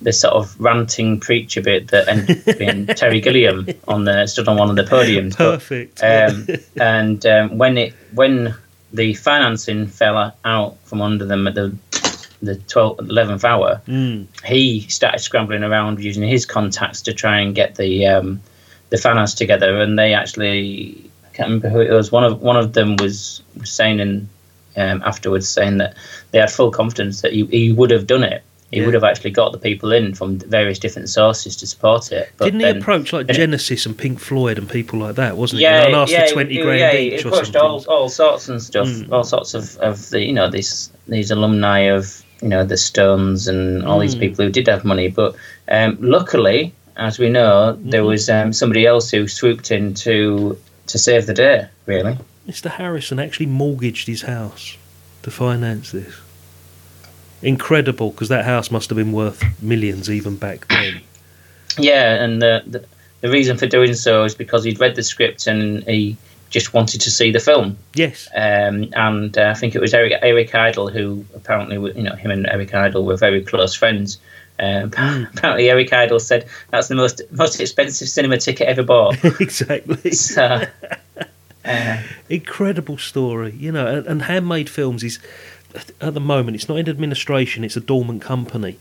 the 0.00 0.12
sort 0.12 0.34
of 0.34 0.58
ranting 0.60 1.20
preacher 1.20 1.62
bit 1.62 1.88
that 1.92 2.08
ended 2.08 2.48
up 2.48 2.58
being 2.58 2.86
Terry 2.96 3.20
Gilliam 3.20 3.68
on 3.86 4.04
the 4.04 4.26
stood 4.26 4.48
on 4.48 4.56
one 4.58 4.68
of 4.68 4.74
the 4.74 4.82
podiums. 4.82 5.38
But, 5.38 5.60
Perfect. 5.60 6.02
um, 6.02 6.46
and 6.80 7.24
um, 7.26 7.56
when 7.58 7.78
it 7.78 7.94
when 8.12 8.54
the 8.92 9.14
financing 9.14 9.86
fell 9.86 10.34
out 10.44 10.76
from 10.84 11.00
under 11.02 11.24
them 11.24 11.46
at 11.46 11.54
the 11.54 11.74
the 12.42 12.56
12th, 12.56 12.96
11th 12.98 13.44
hour, 13.44 13.80
Mm. 13.86 14.26
he 14.44 14.80
started 14.88 15.20
scrambling 15.20 15.62
around 15.62 16.02
using 16.02 16.24
his 16.24 16.44
contacts 16.44 17.02
to 17.02 17.12
try 17.12 17.38
and 17.38 17.54
get 17.54 17.76
the 17.76 18.04
um, 18.08 18.40
the 18.90 18.98
finance 18.98 19.34
together. 19.34 19.80
And 19.80 19.96
they 19.96 20.14
actually 20.14 21.08
I 21.24 21.36
can't 21.36 21.46
remember 21.46 21.68
who 21.68 21.80
it 21.80 21.92
was. 21.92 22.10
One 22.10 22.24
of 22.24 22.42
one 22.42 22.56
of 22.56 22.72
them 22.72 22.96
was, 22.96 23.40
was 23.56 23.70
saying 23.70 24.00
in 24.00 24.28
um, 24.76 25.02
afterwards 25.04 25.48
saying 25.48 25.78
that 25.78 25.94
they 26.30 26.38
had 26.38 26.50
full 26.50 26.70
confidence 26.70 27.20
that 27.22 27.32
he, 27.32 27.44
he 27.46 27.72
would 27.72 27.90
have 27.90 28.06
done 28.06 28.24
it. 28.24 28.42
He 28.70 28.78
Yeah. 28.78 28.86
would 28.86 28.94
have 28.94 29.04
actually 29.04 29.32
got 29.32 29.52
the 29.52 29.58
people 29.58 29.92
in 29.92 30.14
from 30.14 30.38
various 30.38 30.78
different 30.78 31.10
sources 31.10 31.56
to 31.56 31.66
support 31.66 32.10
it. 32.10 32.30
But 32.38 32.46
Didn't 32.46 32.60
he 32.60 32.66
then- 32.66 32.78
approach 32.78 33.12
like 33.12 33.26
Genesis 33.26 33.84
and 33.84 33.96
Pink 33.98 34.18
Floyd 34.18 34.56
and 34.56 34.66
people 34.70 34.98
like 34.98 35.16
that, 35.16 35.36
wasn't 35.36 35.58
he? 35.58 35.64
yeah, 35.64 35.84
and 35.84 35.94
asked 35.94 36.10
yeah, 36.10 36.26
for 36.26 36.32
20 36.34 36.58
it- 36.58 36.62
grand 36.62 36.80
yeah, 36.80 36.94
each 36.94 37.26
or 37.26 37.30
pushed 37.30 37.54
all, 37.54 37.84
all 37.88 38.08
sorts 38.08 38.48
and 38.48 38.62
stuff, 38.62 38.88
Mm. 38.88 39.12
all 39.12 39.24
sorts 39.24 39.52
of, 39.52 39.76
of 39.78 40.08
the 40.10 40.24
you 40.24 40.32
know 40.32 40.48
these 40.48 40.90
these 41.06 41.30
alumni 41.30 41.80
of 41.80 42.22
you 42.40 42.48
know 42.48 42.64
the 42.64 42.78
Stones 42.78 43.46
and 43.46 43.84
all 43.84 43.98
these 43.98 44.14
Mm. 44.16 44.20
people 44.20 44.44
who 44.46 44.50
did 44.50 44.66
have 44.68 44.84
money. 44.86 45.08
But 45.08 45.34
um, 45.68 45.98
luckily, 46.00 46.72
as 46.96 47.18
we 47.18 47.28
know, 47.28 47.76
there 47.78 48.02
Mhm. 48.02 48.06
was 48.06 48.30
um, 48.30 48.52
somebody 48.54 48.86
else 48.86 49.10
who 49.10 49.28
swooped 49.28 49.70
in 49.70 49.92
to 50.06 50.56
to 50.86 50.98
save 50.98 51.26
the 51.26 51.34
day. 51.34 51.66
Really, 51.84 52.16
Mr. 52.46 52.70
Harrison 52.70 53.18
actually 53.18 53.46
mortgaged 53.46 54.06
his 54.06 54.22
house 54.22 54.76
to 55.22 55.30
finance 55.30 55.92
this. 55.92 56.20
Incredible, 57.40 58.10
because 58.10 58.28
that 58.28 58.44
house 58.44 58.70
must 58.70 58.88
have 58.90 58.96
been 58.96 59.12
worth 59.12 59.42
millions 59.62 60.08
even 60.10 60.36
back 60.36 60.66
then. 60.68 61.00
yeah, 61.78 62.22
and 62.22 62.40
the, 62.40 62.62
the 62.66 62.84
the 63.22 63.30
reason 63.30 63.56
for 63.56 63.66
doing 63.66 63.94
so 63.94 64.24
is 64.24 64.34
because 64.34 64.64
he'd 64.64 64.80
read 64.80 64.96
the 64.96 65.02
script 65.02 65.46
and 65.46 65.84
he 65.84 66.16
just 66.50 66.74
wanted 66.74 67.00
to 67.00 67.10
see 67.10 67.30
the 67.30 67.40
film. 67.40 67.78
Yes. 67.94 68.28
Um, 68.34 68.88
and 68.94 69.38
uh, 69.38 69.50
I 69.50 69.54
think 69.54 69.74
it 69.74 69.80
was 69.80 69.94
Eric, 69.94 70.12
Eric 70.20 70.54
Idle 70.54 70.88
who 70.88 71.24
apparently, 71.34 71.76
you 71.96 72.02
know, 72.02 72.14
him 72.14 72.30
and 72.30 72.46
Eric 72.46 72.74
Idle 72.74 73.04
were 73.04 73.16
very 73.16 73.42
close 73.42 73.74
friends. 73.74 74.18
Um, 74.58 74.92
apparently, 75.34 75.70
Eric 75.70 75.92
Idle 75.92 76.20
said 76.20 76.46
that's 76.70 76.88
the 76.88 76.94
most 76.94 77.22
most 77.30 77.58
expensive 77.60 78.08
cinema 78.08 78.38
ticket 78.38 78.68
ever 78.68 78.82
bought. 78.82 79.16
exactly. 79.40 80.10
So, 80.10 80.64
Uh-huh. 81.64 82.02
Incredible 82.28 82.98
story, 82.98 83.52
you 83.52 83.70
know. 83.72 83.86
And, 83.86 84.06
and 84.06 84.22
handmade 84.22 84.68
films 84.68 85.04
is 85.04 85.18
at 86.00 86.14
the 86.14 86.20
moment 86.20 86.56
it's 86.56 86.68
not 86.68 86.78
in 86.78 86.88
administration; 86.88 87.64
it's 87.64 87.76
a 87.76 87.80
dormant 87.80 88.22
company, 88.22 88.78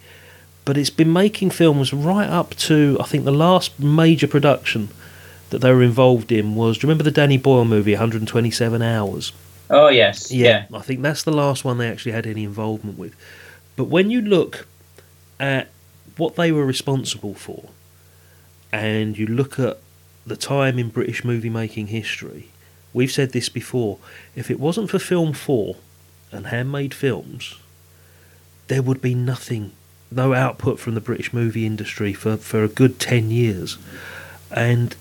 but 0.66 0.78
it's 0.78 0.90
been 0.90 1.14
making 1.14 1.52
films 1.52 1.94
right 1.94 2.30
up 2.30 2.56
to 2.56 2.98
I 3.00 3.04
think 3.04 3.24
the 3.24 3.32
last 3.32 3.80
major 3.80 4.28
production 4.28 4.90
that 5.52 5.60
they 5.60 5.72
were 5.72 5.84
involved 5.84 6.32
in 6.32 6.56
was. 6.56 6.78
Do 6.78 6.86
you 6.86 6.90
remember 6.90 7.04
the 7.04 7.12
Danny 7.12 7.38
Boyle 7.38 7.66
movie, 7.66 7.94
127 7.94 8.82
Hours? 8.82 9.32
oh 9.70 9.88
yes, 9.88 10.32
yeah. 10.32 10.66
I 10.74 10.80
think 10.80 11.02
that's 11.02 11.24
the 11.24 11.32
last 11.32 11.64
one 11.64 11.78
they 11.78 11.90
actually 11.90 12.12
had 12.12 12.28
any 12.28 12.44
involvement 12.44 12.98
with. 12.98 13.16
But 13.76 13.86
when 13.86 14.12
you 14.12 14.22
look 14.22 14.68
at 15.40 15.70
what 16.18 16.36
they 16.36 16.52
were 16.52 16.66
responsible 16.66 17.34
for, 17.34 17.70
and 18.72 19.18
you 19.18 19.28
look 19.28 19.60
at 19.60 19.80
the 20.26 20.36
time 20.36 20.78
in 20.78 20.90
British 20.90 21.24
movie 21.24 21.50
making 21.50 21.88
history, 21.88 22.50
we've 22.94 23.12
said 23.12 23.32
this 23.32 23.50
before. 23.50 23.98
If 24.36 24.50
it 24.52 24.60
wasn't 24.60 24.90
for 24.90 25.00
Film 25.00 25.34
4 25.34 25.76
and 26.32 26.48
handmade 26.48 26.94
films, 26.94 27.56
there 28.68 28.82
would 28.82 29.02
be 29.02 29.14
nothing, 29.16 29.72
no 30.12 30.34
output 30.34 30.80
from 30.80 30.96
the 30.96 31.02
British 31.02 31.34
movie 31.34 31.66
industry 31.66 32.14
for, 32.14 32.38
for 32.38 32.64
a 32.64 32.68
good 32.68 33.00
10 33.00 33.32
years. 33.32 33.78
And 34.52 34.96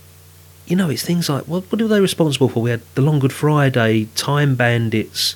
you 0.66 0.76
know, 0.76 0.88
it's 0.88 1.02
things 1.02 1.28
like 1.28 1.44
what 1.48 1.64
what 1.72 1.80
are 1.80 1.88
they 1.88 2.00
responsible 2.00 2.48
for? 2.48 2.62
We 2.62 2.70
had 2.70 2.82
the 2.94 3.00
Long 3.02 3.18
Good 3.18 3.32
Friday, 3.32 4.06
Time 4.14 4.54
Bandits, 4.54 5.34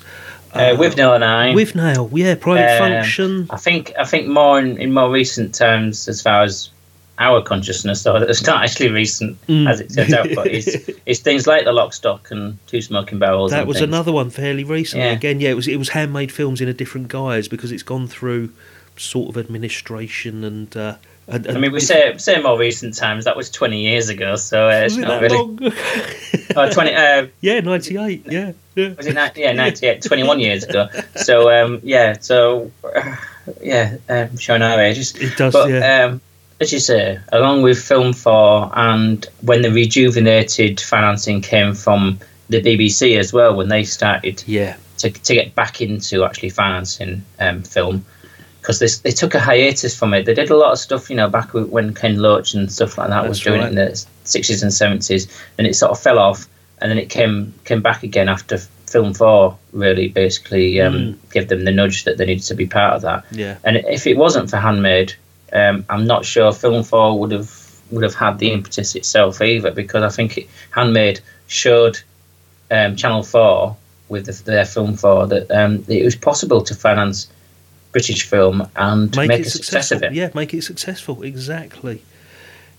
Uh, 0.53 0.73
Withnail 0.77 1.13
and 1.15 1.25
I. 1.25 1.53
with 1.53 1.75
Nail, 1.75 2.09
yeah, 2.13 2.35
Private 2.35 2.81
Um, 2.81 2.89
Function. 2.91 3.47
I 3.49 3.57
think 3.57 3.91
I 3.99 4.05
think 4.05 4.27
more 4.29 4.57
in, 4.59 4.77
in 4.77 4.93
more 4.93 5.11
recent 5.11 5.53
times, 5.53 6.07
as 6.07 6.21
far 6.21 6.43
as 6.43 6.69
our 7.17 7.41
consciousness, 7.41 8.01
So 8.01 8.15
it's 8.17 8.45
not 8.45 8.63
actually 8.63 8.89
recent 8.89 9.37
Mm. 9.47 9.69
as 9.69 9.79
it 9.79 9.93
turns 9.93 10.13
out, 10.13 10.27
but 10.35 10.47
it's, 10.47 10.89
it's 11.05 11.19
things 11.21 11.47
like 11.47 11.63
the 11.65 11.71
Lock, 11.71 11.93
Stock, 11.93 12.29
and 12.31 12.57
Two 12.67 12.81
Smoking 12.81 13.19
Barrels. 13.19 13.51
That 13.51 13.59
and 13.59 13.67
was 13.67 13.77
things. 13.77 13.87
another 13.87 14.11
one 14.11 14.29
fairly 14.29 14.63
recently. 14.63 15.05
Yeah. 15.05 15.11
Again, 15.13 15.39
yeah, 15.39 15.49
it 15.51 15.55
was 15.55 15.67
it 15.67 15.77
was 15.77 15.89
handmade 15.89 16.31
films 16.31 16.59
in 16.61 16.67
a 16.67 16.73
different 16.73 17.07
guise 17.07 17.47
because 17.47 17.71
it's 17.71 17.83
gone 17.83 18.07
through 18.07 18.49
sort 18.97 19.29
of 19.29 19.37
administration 19.37 20.43
and. 20.43 20.75
Uh, 20.75 20.95
and, 21.27 21.47
I 21.47 21.57
mean, 21.57 21.71
we 21.71 21.79
say 21.79 22.15
say 22.17 22.39
more 22.39 22.55
recent 22.59 22.93
times. 22.95 23.25
That 23.25 23.35
was 23.35 23.49
twenty 23.49 23.81
years 23.81 24.09
ago, 24.09 24.35
so 24.35 24.67
uh, 24.67 24.83
it's 24.85 24.95
not 24.95 25.21
really. 25.21 25.35
long? 25.37 25.59
Oh, 26.57 26.71
20, 26.71 26.93
uh, 26.93 27.27
yeah, 27.41 27.59
ninety 27.61 27.97
eight. 27.97 28.25
Yeah, 28.29 28.53
yeah. 28.75 28.93
was 28.93 29.07
it? 29.07 29.15
ni- 29.15 29.41
Yeah, 29.43 29.51
98, 29.53 30.03
21 30.03 30.39
years 30.39 30.63
ago. 30.63 30.87
So 31.15 31.49
um, 31.51 31.79
yeah, 31.83 32.15
so 32.19 32.71
yeah, 33.61 33.97
um, 34.07 34.37
showing 34.37 34.61
our 34.61 34.79
ages. 34.79 35.13
It 35.15 35.35
does, 35.35 35.51
But 35.53 35.69
yeah. 35.69 36.05
um, 36.05 36.21
as 36.61 36.71
you 36.71 36.79
say, 36.79 37.19
along 37.31 37.61
with 37.63 37.77
Film 37.81 38.13
Four, 38.13 38.71
and 38.75 39.25
when 39.41 39.61
the 39.61 39.71
rejuvenated 39.71 40.79
financing 40.79 41.41
came 41.41 41.73
from 41.73 42.19
the 42.49 42.61
BBC 42.61 43.17
as 43.19 43.33
well, 43.33 43.55
when 43.55 43.69
they 43.69 43.83
started 43.83 44.43
Yeah. 44.47 44.75
to 44.99 45.09
to 45.09 45.33
get 45.33 45.55
back 45.55 45.81
into 45.81 46.23
actually 46.23 46.49
financing 46.49 47.23
um, 47.39 47.63
film. 47.63 48.05
Because 48.61 48.79
they, 48.79 48.87
they 49.09 49.11
took 49.13 49.35
a 49.35 49.39
hiatus 49.39 49.95
from 49.95 50.13
it. 50.15 50.25
They 50.25 50.33
did 50.33 50.49
a 50.49 50.57
lot 50.57 50.71
of 50.71 50.79
stuff, 50.79 51.09
you 51.11 51.15
know, 51.15 51.29
back 51.29 51.53
when 51.53 51.93
Ken 51.93 52.17
Loach 52.17 52.55
and 52.55 52.71
stuff 52.71 52.97
like 52.97 53.09
that 53.09 53.29
was 53.29 53.39
doing 53.39 53.59
right. 53.61 53.67
it 53.67 53.69
in 53.69 53.75
the 53.75 53.91
60s 54.23 54.63
and 54.63 54.71
70s. 54.71 55.29
And 55.59 55.67
it 55.67 55.75
sort 55.75 55.91
of 55.91 55.99
fell 55.99 56.17
off. 56.17 56.47
And 56.81 56.89
then 56.89 56.97
it 56.97 57.09
came 57.11 57.53
came 57.65 57.81
back 57.83 58.01
again 58.01 58.27
after 58.27 58.57
Film 58.87 59.13
4 59.13 59.55
really 59.73 60.07
basically 60.07 60.81
um, 60.81 60.93
Mm. 60.95 61.15
gave 61.31 61.47
them 61.47 61.63
the 61.65 61.71
nudge 61.71 62.05
that 62.05 62.17
they 62.17 62.25
needed 62.25 62.43
to 62.45 62.55
be 62.55 62.65
part 62.65 62.95
of 62.95 63.01
that. 63.03 63.23
Yeah. 63.31 63.57
And 63.63 63.77
if 63.77 64.07
it 64.07 64.17
wasn't 64.17 64.49
for 64.49 64.57
Handmade, 64.57 65.13
um, 65.55 65.85
I'm 65.89 66.05
not 66.05 66.25
sure 66.25 66.51
Film 66.51 66.83
4 66.83 67.17
would 67.19 67.31
have 67.31 67.65
would 67.91 68.03
have 68.03 68.15
had 68.15 68.39
the 68.39 68.51
impetus 68.51 68.95
itself 68.95 69.41
either 69.41 69.71
because 69.71 70.03
I 70.03 70.09
think 70.09 70.37
it, 70.37 70.49
Handmade 70.71 71.21
showed 71.47 72.01
um, 72.69 72.95
Channel 72.95 73.23
4 73.23 73.77
with 74.09 74.25
the, 74.25 74.43
their 74.43 74.65
Film 74.65 74.97
4 74.97 75.27
that 75.27 75.51
um, 75.51 75.85
it 75.87 76.03
was 76.03 76.15
possible 76.15 76.61
to 76.63 76.75
finance 76.75 77.29
British 77.91 78.27
film 78.27 78.67
and 78.75 79.15
make, 79.15 79.29
make, 79.29 79.39
a 79.39 79.41
it 79.43 79.49
success 79.49 79.87
successful. 79.87 79.97
of 79.97 80.03
it. 80.03 80.13
Yeah, 80.13 80.29
make 80.35 80.53
it 80.53 80.63
successful. 80.63 81.23
Exactly. 81.23 82.01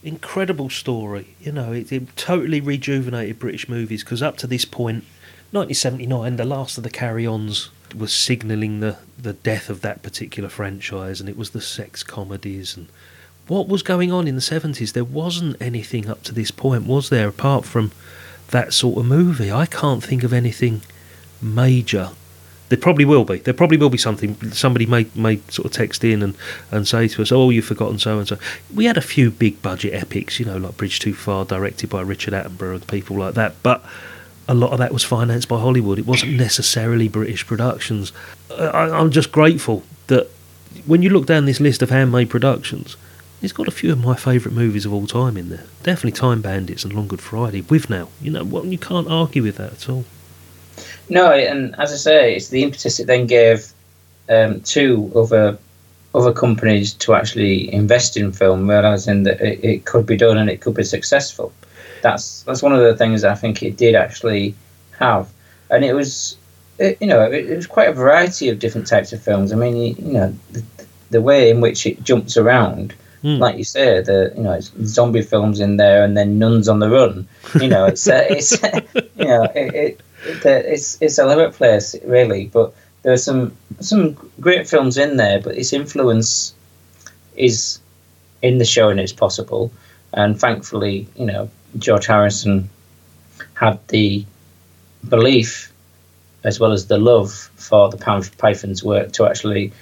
Incredible 0.02 0.68
story. 0.68 1.28
You 1.40 1.52
know, 1.52 1.72
it, 1.72 1.90
it 1.90 2.14
totally 2.16 2.60
rejuvenated 2.60 3.38
British 3.38 3.68
movies 3.68 4.04
because 4.04 4.22
up 4.22 4.36
to 4.38 4.46
this 4.46 4.66
point, 4.66 5.04
1979, 5.52 6.36
the 6.36 6.44
last 6.44 6.76
of 6.76 6.84
the 6.84 6.90
carry-ons 6.90 7.70
was 7.94 8.12
signalling 8.12 8.80
the 8.80 8.98
the 9.18 9.32
death 9.32 9.70
of 9.70 9.80
that 9.80 10.02
particular 10.02 10.48
franchise, 10.48 11.20
and 11.20 11.28
it 11.28 11.36
was 11.36 11.50
the 11.50 11.60
sex 11.60 12.02
comedies 12.02 12.76
and 12.76 12.88
what 13.48 13.68
was 13.68 13.82
going 13.82 14.12
on 14.12 14.26
in 14.26 14.34
the 14.34 14.40
70s. 14.40 14.92
There 14.92 15.04
wasn't 15.04 15.56
anything 15.60 16.08
up 16.08 16.22
to 16.24 16.34
this 16.34 16.50
point, 16.50 16.84
was 16.84 17.10
there? 17.10 17.28
Apart 17.28 17.64
from 17.64 17.92
that 18.48 18.72
sort 18.72 18.98
of 18.98 19.06
movie, 19.06 19.52
I 19.52 19.66
can't 19.66 20.02
think 20.02 20.24
of 20.24 20.32
anything 20.32 20.82
major 21.40 22.10
there 22.68 22.78
probably 22.78 23.04
will 23.04 23.24
be. 23.24 23.38
There 23.38 23.54
probably 23.54 23.76
will 23.76 23.90
be 23.90 23.98
something. 23.98 24.34
Somebody 24.50 24.86
may 24.86 25.06
may 25.14 25.36
sort 25.48 25.66
of 25.66 25.72
text 25.72 26.02
in 26.02 26.22
and, 26.22 26.36
and 26.70 26.86
say 26.86 27.06
to 27.08 27.22
us, 27.22 27.30
"Oh, 27.30 27.50
you've 27.50 27.64
forgotten 27.64 27.98
so 27.98 28.18
and 28.18 28.26
so." 28.26 28.38
We 28.74 28.86
had 28.86 28.96
a 28.96 29.02
few 29.02 29.30
big 29.30 29.62
budget 29.62 29.94
epics, 29.94 30.40
you 30.40 30.46
know, 30.46 30.56
like 30.56 30.76
Bridge 30.76 30.98
Too 30.98 31.14
Far, 31.14 31.44
directed 31.44 31.90
by 31.90 32.00
Richard 32.00 32.34
Attenborough 32.34 32.74
and 32.74 32.86
people 32.88 33.16
like 33.18 33.34
that. 33.34 33.54
But 33.62 33.84
a 34.48 34.54
lot 34.54 34.72
of 34.72 34.78
that 34.78 34.92
was 34.92 35.04
financed 35.04 35.48
by 35.48 35.58
Hollywood. 35.58 35.98
It 35.98 36.06
wasn't 36.06 36.36
necessarily 36.36 37.08
British 37.08 37.46
productions. 37.46 38.12
I, 38.50 38.90
I'm 38.90 39.10
just 39.10 39.32
grateful 39.32 39.82
that 40.06 40.28
when 40.86 41.02
you 41.02 41.10
look 41.10 41.26
down 41.26 41.46
this 41.46 41.60
list 41.60 41.82
of 41.82 41.90
handmade 41.90 42.30
productions, 42.30 42.96
it's 43.42 43.52
got 43.52 43.68
a 43.68 43.72
few 43.72 43.92
of 43.92 43.98
my 43.98 44.14
favourite 44.14 44.54
movies 44.54 44.86
of 44.86 44.92
all 44.92 45.06
time 45.06 45.36
in 45.36 45.48
there. 45.48 45.64
Definitely 45.82 46.12
Time 46.12 46.40
Bandits 46.40 46.84
and 46.84 46.92
Long 46.92 47.06
Good 47.06 47.20
Friday. 47.20 47.62
With 47.62 47.90
now, 47.90 48.08
you 48.20 48.30
know, 48.30 48.44
well, 48.44 48.64
you 48.64 48.78
can't 48.78 49.08
argue 49.08 49.42
with 49.42 49.56
that 49.56 49.72
at 49.72 49.88
all. 49.88 50.04
No, 51.08 51.32
and 51.32 51.74
as 51.78 51.92
I 51.92 51.96
say, 51.96 52.36
it's 52.36 52.48
the 52.48 52.62
impetus 52.62 52.98
it 52.98 53.06
then 53.06 53.26
gave 53.26 53.72
um, 54.28 54.60
to 54.62 55.12
other 55.14 55.58
other 56.14 56.32
companies 56.32 56.94
to 56.94 57.14
actually 57.14 57.72
invest 57.72 58.16
in 58.16 58.32
film, 58.32 58.68
realizing 58.68 59.24
that 59.24 59.38
it, 59.40 59.62
it 59.62 59.84
could 59.84 60.06
be 60.06 60.16
done 60.16 60.38
and 60.38 60.48
it 60.48 60.62
could 60.62 60.74
be 60.74 60.82
successful. 60.82 61.52
That's 62.06 62.42
that's 62.42 62.62
one 62.62 62.72
of 62.72 62.78
the 62.78 62.96
things 62.96 63.24
I 63.24 63.34
think 63.34 63.64
it 63.64 63.76
did 63.76 63.96
actually 63.96 64.54
have, 64.96 65.28
and 65.70 65.84
it 65.84 65.92
was, 65.92 66.36
it, 66.78 66.98
you 67.00 67.08
know, 67.08 67.20
it, 67.22 67.50
it 67.50 67.56
was 67.56 67.66
quite 67.66 67.88
a 67.88 67.92
variety 67.92 68.48
of 68.48 68.60
different 68.60 68.86
types 68.86 69.12
of 69.12 69.20
films. 69.20 69.52
I 69.52 69.56
mean, 69.56 69.76
you, 69.76 69.94
you 69.98 70.12
know, 70.12 70.34
the, 70.52 70.62
the 71.10 71.20
way 71.20 71.50
in 71.50 71.60
which 71.60 71.84
it 71.84 72.04
jumps 72.04 72.36
around. 72.36 72.94
Hmm. 73.22 73.38
Like 73.38 73.58
you 73.58 73.64
say, 73.64 74.02
the 74.02 74.32
you 74.36 74.42
know 74.44 74.52
it's 74.52 74.70
zombie 74.84 75.22
films 75.22 75.58
in 75.58 75.78
there, 75.78 76.04
and 76.04 76.16
then 76.16 76.38
nuns 76.38 76.68
on 76.68 76.78
the 76.78 76.88
run. 76.88 77.26
You 77.60 77.66
know, 77.66 77.86
it's 77.86 78.06
uh, 78.06 78.24
it's 78.30 78.52
you 79.16 79.24
know 79.24 79.42
it, 79.54 79.74
it, 79.74 80.00
it 80.24 80.46
it's 80.46 80.98
it's 81.00 81.18
over 81.18 81.46
the 81.46 81.50
place 81.50 81.96
really. 82.04 82.46
But 82.46 82.72
there 83.02 83.12
are 83.12 83.24
some 83.30 83.56
some 83.80 84.12
great 84.40 84.68
films 84.68 84.96
in 84.96 85.16
there, 85.16 85.40
but 85.40 85.56
its 85.56 85.72
influence 85.72 86.54
is 87.34 87.80
in 88.42 88.58
the 88.58 88.64
show 88.64 88.90
and 88.90 89.00
it's 89.00 89.12
possible. 89.12 89.72
And 90.12 90.38
thankfully, 90.40 91.08
you 91.16 91.26
know, 91.26 91.50
George 91.78 92.06
Harrison 92.06 92.68
had 93.54 93.78
the 93.88 94.24
belief 95.08 95.72
as 96.44 96.60
well 96.60 96.72
as 96.72 96.86
the 96.86 96.98
love 96.98 97.32
for 97.56 97.90
the 97.90 97.96
Py- 97.96 98.30
Python's 98.38 98.82
work 98.82 99.12
to 99.12 99.26
actually 99.26 99.72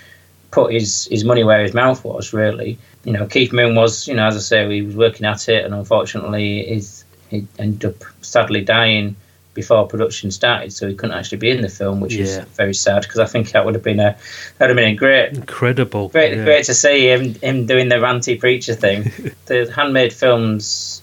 put 0.50 0.72
his, 0.72 1.06
his 1.10 1.24
money 1.24 1.44
where 1.44 1.62
his 1.62 1.74
mouth 1.74 2.02
was, 2.04 2.32
really. 2.32 2.78
You 3.04 3.12
know, 3.12 3.26
Keith 3.26 3.52
Moon 3.52 3.74
was, 3.74 4.08
you 4.08 4.14
know, 4.14 4.26
as 4.26 4.36
I 4.36 4.40
say, 4.40 4.74
he 4.74 4.82
was 4.82 4.96
working 4.96 5.26
at 5.26 5.48
it, 5.48 5.64
and 5.64 5.74
unfortunately, 5.74 6.64
he's, 6.64 7.04
he 7.28 7.46
ended 7.58 7.84
up 7.90 8.04
sadly 8.22 8.62
dying 8.62 9.16
before 9.52 9.86
production 9.86 10.30
started, 10.30 10.72
so 10.72 10.88
he 10.88 10.94
couldn't 10.94 11.16
actually 11.16 11.38
be 11.38 11.50
in 11.50 11.62
the 11.62 11.68
film, 11.68 12.00
which 12.00 12.14
is 12.14 12.38
very 12.56 12.74
sad 12.74 13.02
because 13.02 13.20
I 13.20 13.26
think 13.26 13.52
that 13.52 13.64
would 13.64 13.74
have 13.74 13.84
been 13.84 14.00
a 14.00 14.16
that 14.58 14.68
would 14.68 14.70
have 14.70 14.76
been 14.76 14.94
a 14.94 14.96
great 14.96 15.32
Incredible. 15.32 16.08
Great, 16.08 16.36
yeah. 16.36 16.44
great 16.44 16.64
to 16.64 16.74
see 16.74 17.08
him 17.08 17.34
him 17.34 17.64
doing 17.64 17.88
the 17.88 17.96
ranty 17.96 18.38
preacher 18.38 18.74
thing. 18.74 19.04
the 19.46 19.72
handmade 19.72 20.12
films 20.12 21.02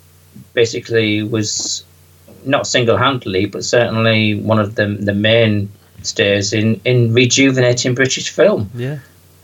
basically 0.53 1.23
was 1.23 1.83
not 2.45 2.65
single 2.67 2.97
handedly, 2.97 3.45
but 3.45 3.63
certainly 3.63 4.35
one 4.35 4.59
of 4.59 4.75
the 4.75 4.87
the 4.99 5.13
mainstays 5.13 6.53
in 6.53 6.79
in 6.85 7.13
rejuvenating 7.13 7.95
British 7.95 8.29
film. 8.29 8.69
Yeah. 8.75 8.99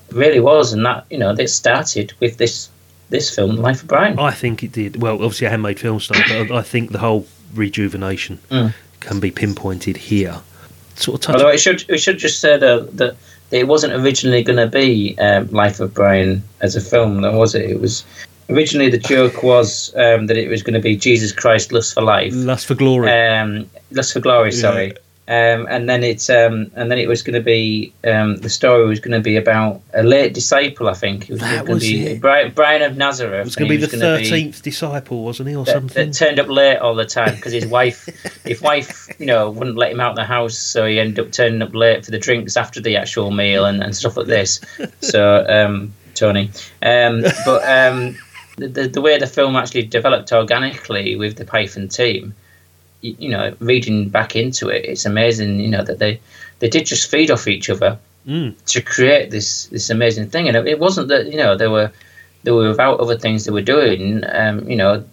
It 0.09 0.15
really 0.15 0.39
was, 0.39 0.73
and 0.73 0.85
that 0.85 1.05
you 1.09 1.17
know 1.17 1.35
they 1.35 1.47
started 1.47 2.13
with 2.19 2.37
this 2.37 2.69
this 3.09 3.33
film, 3.33 3.55
Life 3.57 3.81
of 3.83 3.87
Brian. 3.87 4.19
I 4.19 4.31
think 4.31 4.63
it 4.63 4.71
did. 4.71 5.01
Well, 5.01 5.15
obviously, 5.15 5.47
a 5.47 5.49
handmade 5.49 5.79
film 5.79 5.99
star, 5.99 6.17
but 6.27 6.51
I 6.51 6.61
think 6.61 6.91
the 6.91 6.99
whole 6.99 7.25
rejuvenation 7.53 8.39
Mm. 8.51 8.73
can 8.99 9.19
be 9.19 9.31
pinpointed 9.31 9.97
here. 9.97 10.35
Sort 10.95 11.15
of 11.15 11.21
touch. 11.21 11.35
Although 11.35 11.49
it 11.49 11.59
should 11.59 11.85
we 11.89 11.97
should 11.97 12.17
just 12.17 12.39
say 12.39 12.57
though 12.57 12.81
that 12.81 13.15
it 13.51 13.67
wasn't 13.67 13.93
originally 13.93 14.43
going 14.43 14.57
to 14.57 14.67
be 14.67 15.17
um, 15.19 15.47
Life 15.51 15.79
of 15.79 15.93
Brian 15.93 16.43
as 16.61 16.75
a 16.75 16.81
film, 16.81 17.21
though, 17.21 17.37
was 17.37 17.55
it? 17.55 17.69
It 17.69 17.79
was 17.79 18.03
originally 18.49 18.89
the 18.89 18.97
joke 18.97 19.43
was 19.43 19.93
um, 19.95 20.27
that 20.27 20.37
it 20.37 20.49
was 20.49 20.63
going 20.63 20.73
to 20.75 20.79
be 20.79 20.95
Jesus 20.95 21.31
Christ 21.31 21.71
Lust 21.71 21.93
for 21.93 22.01
Life, 22.01 22.33
Lust 22.35 22.65
for 22.67 22.75
Glory. 22.75 23.11
um, 23.11 23.69
Lust 23.91 24.13
for 24.13 24.19
Glory. 24.19 24.51
Sorry. 24.51 24.93
Um, 25.29 25.67
and 25.69 25.89
then 25.89 26.05
it's 26.05 26.29
um, 26.29 26.71
and 26.75 26.89
then 26.89 26.97
it 26.97 27.09
was 27.09 27.21
going 27.21 27.33
to 27.33 27.41
be 27.41 27.91
um, 28.05 28.37
the 28.37 28.49
story 28.49 28.85
was 28.87 29.01
going 29.01 29.11
to 29.11 29.19
be 29.19 29.35
about 29.35 29.81
a 29.93 30.01
late 30.01 30.33
disciple. 30.33 30.87
I 30.87 30.93
think 30.93 31.23
it 31.23 31.31
was 31.31 31.41
That 31.41 31.65
going 31.65 31.73
was 31.73 31.83
to 31.83 31.89
be 31.91 32.05
it. 32.05 32.21
Brian, 32.21 32.53
Brian 32.53 32.81
of 32.81 32.95
Nazareth. 32.95 33.41
It 33.41 33.43
was 33.43 33.57
going 33.57 33.69
to 33.69 33.77
be 33.77 33.85
the 33.85 33.87
thirteenth 33.89 34.61
disciple, 34.61 35.25
wasn't 35.25 35.49
he, 35.49 35.55
or 35.57 35.65
that, 35.65 35.73
something? 35.73 36.11
that 36.11 36.13
turned 36.15 36.39
up 36.39 36.47
late 36.47 36.77
all 36.77 36.95
the 36.95 37.03
time 37.05 37.35
because 37.35 37.51
his 37.51 37.65
wife, 37.65 38.05
his 38.45 38.61
wife, 38.61 39.09
you 39.19 39.25
know, 39.25 39.49
wouldn't 39.49 39.75
let 39.75 39.91
him 39.91 39.99
out 39.99 40.15
the 40.15 40.23
house, 40.23 40.57
so 40.57 40.85
he 40.85 40.97
ended 40.97 41.19
up 41.19 41.33
turning 41.33 41.61
up 41.61 41.75
late 41.75 42.05
for 42.05 42.11
the 42.11 42.19
drinks 42.19 42.55
after 42.55 42.79
the 42.79 42.95
actual 42.95 43.29
meal 43.29 43.65
and, 43.65 43.83
and 43.83 43.93
stuff 43.97 44.15
like 44.15 44.27
this. 44.27 44.61
So, 45.01 45.45
um, 45.49 45.93
Tony, 46.13 46.51
um, 46.81 47.23
but 47.45 47.67
um, 47.67 48.17
the, 48.57 48.67
the 48.67 48.87
the 48.87 49.01
way 49.01 49.17
the 49.17 49.27
film 49.27 49.55
actually 49.55 49.83
developed 49.83 50.31
organically 50.31 51.15
with 51.15 51.37
the 51.37 51.45
Python 51.45 51.87
team, 51.87 52.35
you, 53.01 53.15
you 53.19 53.29
know, 53.29 53.55
reading 53.59 54.09
back 54.09 54.35
into 54.35 54.69
it, 54.69 54.85
it's 54.85 55.05
amazing. 55.05 55.59
You 55.59 55.69
know 55.69 55.83
that 55.83 55.99
they 55.99 56.19
they 56.59 56.69
did 56.69 56.85
just 56.85 57.09
feed 57.09 57.31
off 57.31 57.47
each 57.47 57.69
other 57.69 57.99
Mm. 58.27 58.55
to 58.65 58.81
create 58.81 59.31
this 59.31 59.67
this 59.67 59.89
amazing 59.89 60.29
thing. 60.29 60.49
And 60.49 60.57
it, 60.57 60.67
it 60.67 60.79
wasn't 60.79 61.07
that 61.07 61.27
you 61.31 61.37
know 61.37 61.55
they 61.55 61.69
were 61.69 61.91
they 62.43 62.51
were 62.51 62.67
without 62.67 62.99
other 62.99 63.17
things 63.17 63.45
they 63.45 63.51
were 63.51 63.61
doing. 63.61 64.23
Um, 64.27 64.69
you 64.69 64.75
know, 64.75 65.05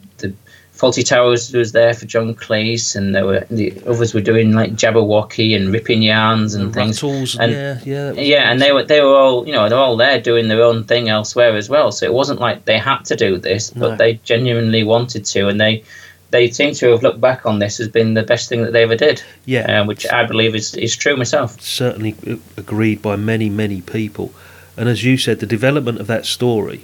Fawlty 0.85 1.07
Towers 1.07 1.53
was 1.53 1.73
there 1.73 1.95
for 1.95 2.05
John 2.07 2.35
Cleese, 2.35 2.95
and 2.95 3.15
there 3.15 3.25
were 3.25 3.47
the 3.51 3.73
others 3.87 4.13
were 4.13 4.21
doing 4.21 4.53
like 4.53 4.73
Jabberwocky 4.73 5.57
and 5.57 5.73
ripping 5.73 6.03
yarns 6.03 6.55
and 6.55 6.75
things. 6.75 7.03
Rattles, 7.03 7.39
and 7.39 7.53
yeah, 7.53 7.79
yeah. 7.85 8.13
yeah, 8.13 8.51
and 8.51 8.61
they 8.61 8.73
were 8.73 8.83
they 8.85 9.01
were 9.01 9.17
all 9.17 9.47
you 9.47 9.53
know 9.53 9.69
they're 9.69 9.79
all 9.79 9.97
there 9.97 10.21
doing 10.21 10.49
their 10.49 10.63
own 10.63 10.85
thing 10.85 11.09
elsewhere 11.09 11.57
as 11.57 11.69
well. 11.71 11.91
So 11.91 12.05
it 12.07 12.13
wasn't 12.13 12.41
like 12.41 12.65
they 12.67 12.79
had 12.79 13.05
to 13.07 13.17
do 13.17 13.39
this, 13.39 13.71
but 13.71 13.91
No. 13.93 13.97
they 13.97 14.15
genuinely 14.25 14.85
wanted 14.85 15.25
to, 15.27 15.49
and 15.49 15.59
they 15.61 15.85
they 16.31 16.51
seem 16.51 16.75
to 16.75 16.91
have 16.91 17.03
looked 17.03 17.21
back 17.21 17.47
on 17.47 17.61
this 17.61 17.81
as 17.81 17.89
being 17.89 18.15
the 18.15 18.23
best 18.23 18.49
thing 18.49 18.63
that 18.65 18.73
they 18.73 18.83
ever 18.83 18.97
did. 18.97 19.23
Yeah. 19.47 19.81
uh, 19.81 19.85
which 19.87 20.07
I 20.11 20.25
believe 20.25 20.55
is 20.55 20.75
is 20.75 20.95
true 20.97 21.17
myself. 21.17 21.61
certainly 21.63 22.15
agreed 22.57 23.01
by 23.01 23.17
many, 23.17 23.49
many 23.49 23.81
people. 23.81 24.33
And 24.77 24.89
as 24.89 25.05
you 25.05 25.17
said, 25.17 25.39
the 25.39 25.47
development 25.47 26.01
of 26.01 26.09
that 26.09 26.27
story, 26.27 26.83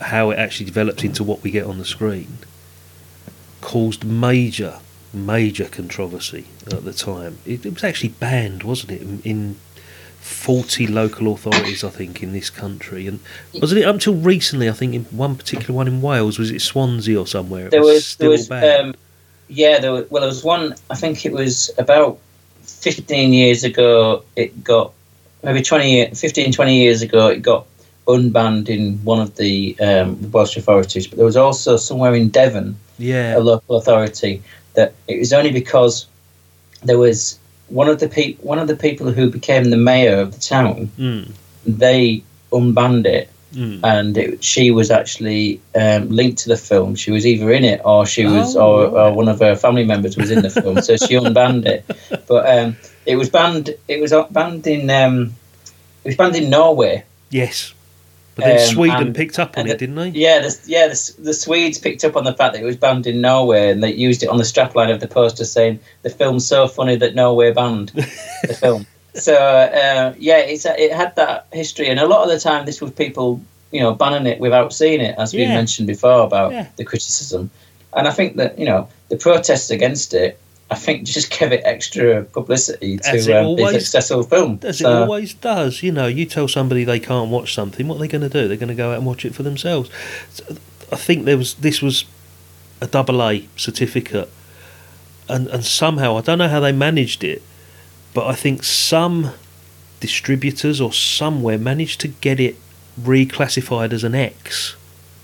how 0.00 0.30
it 0.30 0.38
actually 0.38 0.66
develops 0.66 1.02
into 1.02 1.24
what 1.24 1.42
we 1.42 1.50
get 1.50 1.66
on 1.66 1.78
the 1.78 1.84
screen, 1.84 2.38
caused 3.62 4.04
major, 4.04 4.80
major 5.14 5.64
controversy 5.64 6.46
at 6.66 6.84
the 6.84 6.92
time. 6.92 7.38
It, 7.46 7.64
it 7.64 7.72
was 7.72 7.84
actually 7.84 8.10
banned, 8.10 8.62
wasn't 8.62 8.92
it, 8.92 9.00
in, 9.00 9.22
in 9.22 9.56
40 10.20 10.86
local 10.88 11.32
authorities, 11.32 11.82
I 11.82 11.88
think, 11.88 12.22
in 12.22 12.32
this 12.32 12.50
country. 12.50 13.06
And 13.06 13.20
wasn't 13.54 13.80
it 13.80 13.84
up 13.84 13.94
until 13.94 14.14
recently, 14.14 14.68
I 14.68 14.72
think, 14.72 14.94
in 14.94 15.04
one 15.04 15.36
particular 15.36 15.74
one 15.74 15.88
in 15.88 16.02
Wales, 16.02 16.38
was 16.38 16.50
it 16.50 16.60
Swansea 16.60 17.18
or 17.18 17.26
somewhere? 17.26 17.68
It 17.68 17.70
there 17.70 17.80
was 17.80 18.06
still 18.06 18.28
there 18.28 18.30
was 18.30 18.48
banned. 18.48 18.88
um, 18.88 18.94
yeah 19.52 19.78
there 19.78 19.92
was, 19.92 20.10
well 20.10 20.22
there 20.22 20.28
was 20.28 20.42
one 20.42 20.74
I 20.90 20.94
think 20.94 21.26
it 21.26 21.32
was 21.32 21.70
about 21.78 22.18
15 22.62 23.32
years 23.32 23.64
ago 23.64 24.24
it 24.34 24.64
got 24.64 24.92
maybe 25.42 25.62
20 25.62 26.14
15 26.14 26.52
20 26.52 26.76
years 26.76 27.02
ago 27.02 27.28
it 27.28 27.42
got 27.42 27.66
unbanned 28.08 28.68
in 28.68 28.98
one 29.04 29.20
of 29.20 29.36
the 29.36 29.76
um, 29.80 30.30
Welsh 30.32 30.56
authorities 30.56 31.06
but 31.06 31.16
there 31.16 31.26
was 31.26 31.36
also 31.36 31.76
somewhere 31.76 32.14
in 32.14 32.28
Devon 32.30 32.76
yeah. 32.98 33.36
a 33.36 33.40
local 33.40 33.76
authority 33.76 34.42
that 34.74 34.94
it 35.08 35.18
was 35.18 35.32
only 35.32 35.52
because 35.52 36.06
there 36.82 36.98
was 36.98 37.38
one 37.68 37.88
of 37.88 38.00
the 38.00 38.08
pe- 38.08 38.34
one 38.34 38.58
of 38.58 38.68
the 38.68 38.76
people 38.76 39.10
who 39.12 39.30
became 39.30 39.70
the 39.70 39.76
mayor 39.76 40.18
of 40.20 40.32
the 40.32 40.40
town 40.40 40.90
Mm, 40.98 41.30
they 41.66 42.22
unbanned 42.50 43.06
it 43.06 43.28
mm. 43.54 43.80
and 43.82 44.16
it, 44.16 44.42
she 44.44 44.70
was 44.70 44.90
actually 44.90 45.60
um, 45.74 46.08
linked 46.08 46.38
to 46.38 46.48
the 46.48 46.56
film. 46.56 46.94
She 46.94 47.10
was 47.10 47.26
either 47.26 47.50
in 47.52 47.64
it 47.64 47.80
or 47.84 48.06
she 48.06 48.24
was, 48.26 48.56
Oh, 48.56 48.60
or, 48.60 48.98
or 48.98 49.12
one 49.12 49.28
of 49.28 49.40
her 49.40 49.54
family 49.56 49.84
members 49.84 50.16
was 50.16 50.30
in 50.30 50.42
the 50.42 50.50
film. 50.50 50.80
So 50.82 50.96
she 50.96 51.14
unbanned 51.14 51.66
it, 51.66 51.84
but 52.28 52.48
um, 52.58 52.76
it 53.06 53.16
was 53.16 53.30
banned. 53.30 53.70
It 53.88 54.00
was 54.00 54.12
banned 54.30 54.66
in. 54.66 54.90
Um, 54.90 55.34
it 56.04 56.08
was 56.08 56.16
banned 56.16 56.36
in 56.36 56.50
Norway. 56.50 57.04
Yes. 57.30 57.74
But 58.34 58.44
then 58.46 58.60
Um, 58.60 58.66
Sweden 58.74 59.06
and- 59.08 59.14
picked 59.14 59.38
up 59.38 59.58
on 59.58 59.66
it, 59.66 59.72
the- 59.72 59.76
didn't 59.78 59.96
they? 59.96 60.08
Yeah, 60.08 60.40
the, 60.40 60.58
yeah. 60.66 60.88
The, 60.88 61.12
the 61.18 61.34
Swedes 61.34 61.78
picked 61.78 62.02
up 62.04 62.16
on 62.16 62.24
the 62.24 62.32
fact 62.32 62.54
that 62.54 62.62
it 62.62 62.64
was 62.64 62.76
banned 62.76 63.06
in 63.06 63.20
Norway, 63.20 63.70
and 63.70 63.82
they 63.82 63.92
used 63.92 64.22
it 64.22 64.28
on 64.28 64.38
the 64.38 64.44
strapline 64.44 64.90
of 64.90 65.00
the 65.00 65.06
poster, 65.08 65.44
saying 65.44 65.80
the 66.02 66.08
film's 66.10 66.46
so 66.46 66.66
funny 66.66 66.96
that 66.96 67.14
Norway 67.14 67.52
banned 67.52 67.90
the 67.90 68.54
film. 68.60 68.86
So 69.14 69.34
uh, 69.34 70.14
yeah, 70.18 70.38
it's 70.38 70.64
it 70.64 70.92
had 70.92 71.14
that 71.16 71.46
history, 71.52 71.88
and 71.88 72.00
a 72.00 72.06
lot 72.06 72.24
of 72.24 72.30
the 72.30 72.40
time 72.40 72.64
this 72.64 72.80
was 72.80 72.90
people, 72.92 73.40
you 73.70 73.80
know, 73.80 73.92
banning 73.92 74.26
it 74.26 74.40
without 74.40 74.72
seeing 74.72 75.02
it, 75.02 75.14
as 75.18 75.34
we 75.34 75.42
Yeah. 75.42 75.54
mentioned 75.54 75.86
before 75.86 76.22
about 76.22 76.52
Yeah. 76.52 76.66
the 76.76 76.84
criticism. 76.84 77.50
And 77.94 78.08
I 78.08 78.10
think 78.12 78.36
that 78.36 78.58
you 78.58 78.64
know 78.64 78.88
the 79.10 79.16
protests 79.18 79.68
against 79.70 80.14
it, 80.14 80.38
I 80.72 80.74
think 80.74 81.04
just 81.04 81.30
give 81.38 81.52
it 81.52 81.60
extra 81.64 82.24
publicity 82.24 82.98
As 83.04 83.26
to 83.26 83.40
um, 83.40 83.56
be 83.56 83.62
a 83.62 83.72
successful 83.72 84.22
film. 84.22 84.58
As 84.62 84.80
it 84.80 84.86
always 84.86 85.34
does, 85.34 85.82
you 85.82 85.92
know, 85.92 86.06
you 86.06 86.24
tell 86.24 86.48
somebody 86.48 86.84
they 86.84 86.98
can't 86.98 87.30
watch 87.30 87.54
something, 87.54 87.86
what 87.86 87.96
are 87.96 87.98
they 87.98 88.08
going 88.08 88.22
to 88.22 88.30
do? 88.30 88.48
They're 88.48 88.56
going 88.56 88.68
to 88.68 88.74
go 88.74 88.92
out 88.92 88.96
and 88.96 89.06
watch 89.06 89.26
it 89.26 89.34
for 89.34 89.42
themselves. 89.42 89.90
So 90.30 90.56
I 90.90 90.96
think 90.96 91.26
there 91.26 91.36
was 91.36 91.54
this 91.54 91.82
was 91.82 92.06
a 92.80 92.86
double 92.86 93.22
A 93.22 93.46
certificate, 93.56 94.30
and 95.28 95.46
and 95.48 95.62
somehow 95.62 96.16
I 96.16 96.22
don't 96.22 96.38
know 96.38 96.48
how 96.48 96.60
they 96.60 96.72
managed 96.72 97.22
it, 97.22 97.42
but 98.14 98.26
I 98.26 98.34
think 98.34 98.64
some 98.64 99.32
distributors 100.00 100.80
or 100.80 100.92
somewhere 100.92 101.58
managed 101.58 102.00
to 102.00 102.08
get 102.08 102.40
it 102.40 102.56
reclassified 103.00 103.92
as 103.92 104.04
an 104.04 104.14
X 104.14 104.76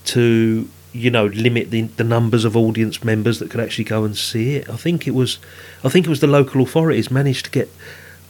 to 0.05 0.69
you 0.91 1.11
know 1.11 1.25
limit 1.27 1.69
the 1.71 1.83
the 1.83 2.03
numbers 2.03 2.45
of 2.45 2.57
audience 2.57 3.03
members 3.03 3.39
that 3.39 3.49
could 3.49 3.59
actually 3.59 3.83
go 3.83 4.03
and 4.03 4.17
see 4.17 4.55
it. 4.55 4.69
I 4.69 4.75
think 4.75 5.07
it 5.07 5.11
was, 5.11 5.39
I 5.83 5.89
think 5.89 6.05
it 6.05 6.09
was 6.09 6.19
the 6.19 6.27
local 6.27 6.61
authorities 6.61 7.11
managed 7.11 7.45
to 7.45 7.51
get 7.51 7.69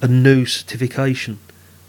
a 0.01 0.07
new 0.07 0.45
certification, 0.45 1.39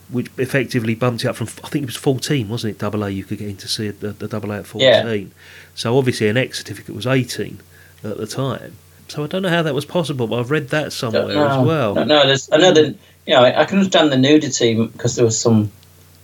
which 0.08 0.30
effectively 0.38 0.94
bumped 0.94 1.24
it 1.24 1.28
up 1.28 1.36
from 1.36 1.48
I 1.64 1.68
think 1.68 1.82
it 1.84 1.86
was 1.86 1.96
fourteen, 1.96 2.48
wasn't 2.48 2.76
it? 2.76 2.78
Double 2.78 3.04
A 3.04 3.10
you 3.10 3.24
could 3.24 3.38
get 3.38 3.48
in 3.48 3.56
to 3.58 3.68
see 3.68 3.86
it, 3.88 4.00
the, 4.00 4.12
the 4.12 4.28
double 4.28 4.52
A 4.52 4.58
at 4.58 4.74
Yeah. 4.74 5.02
fourteen. 5.02 5.32
So 5.74 5.96
obviously 5.96 6.28
an 6.28 6.36
X 6.36 6.58
certificate 6.58 6.94
was 6.94 7.06
eighteen 7.06 7.60
at 8.04 8.16
the 8.16 8.26
time. 8.26 8.76
So 9.08 9.24
I 9.24 9.26
don't 9.26 9.42
know 9.42 9.48
how 9.48 9.62
that 9.62 9.74
was 9.74 9.84
possible, 9.84 10.28
but 10.28 10.38
I've 10.38 10.52
read 10.52 10.68
that 10.68 10.92
somewhere 10.92 11.46
as 11.48 11.66
well. 11.66 11.96
No, 11.96 12.04
no, 12.04 12.26
there's, 12.26 12.48
I 12.52 12.58
know 12.58 12.72
that 12.72 12.96
you 13.26 13.34
know 13.34 13.42
I 13.42 13.64
can 13.64 13.78
understand 13.78 14.12
the 14.12 14.16
nudity 14.16 14.74
because 14.86 15.16
there 15.16 15.24
was 15.24 15.38
some 15.38 15.72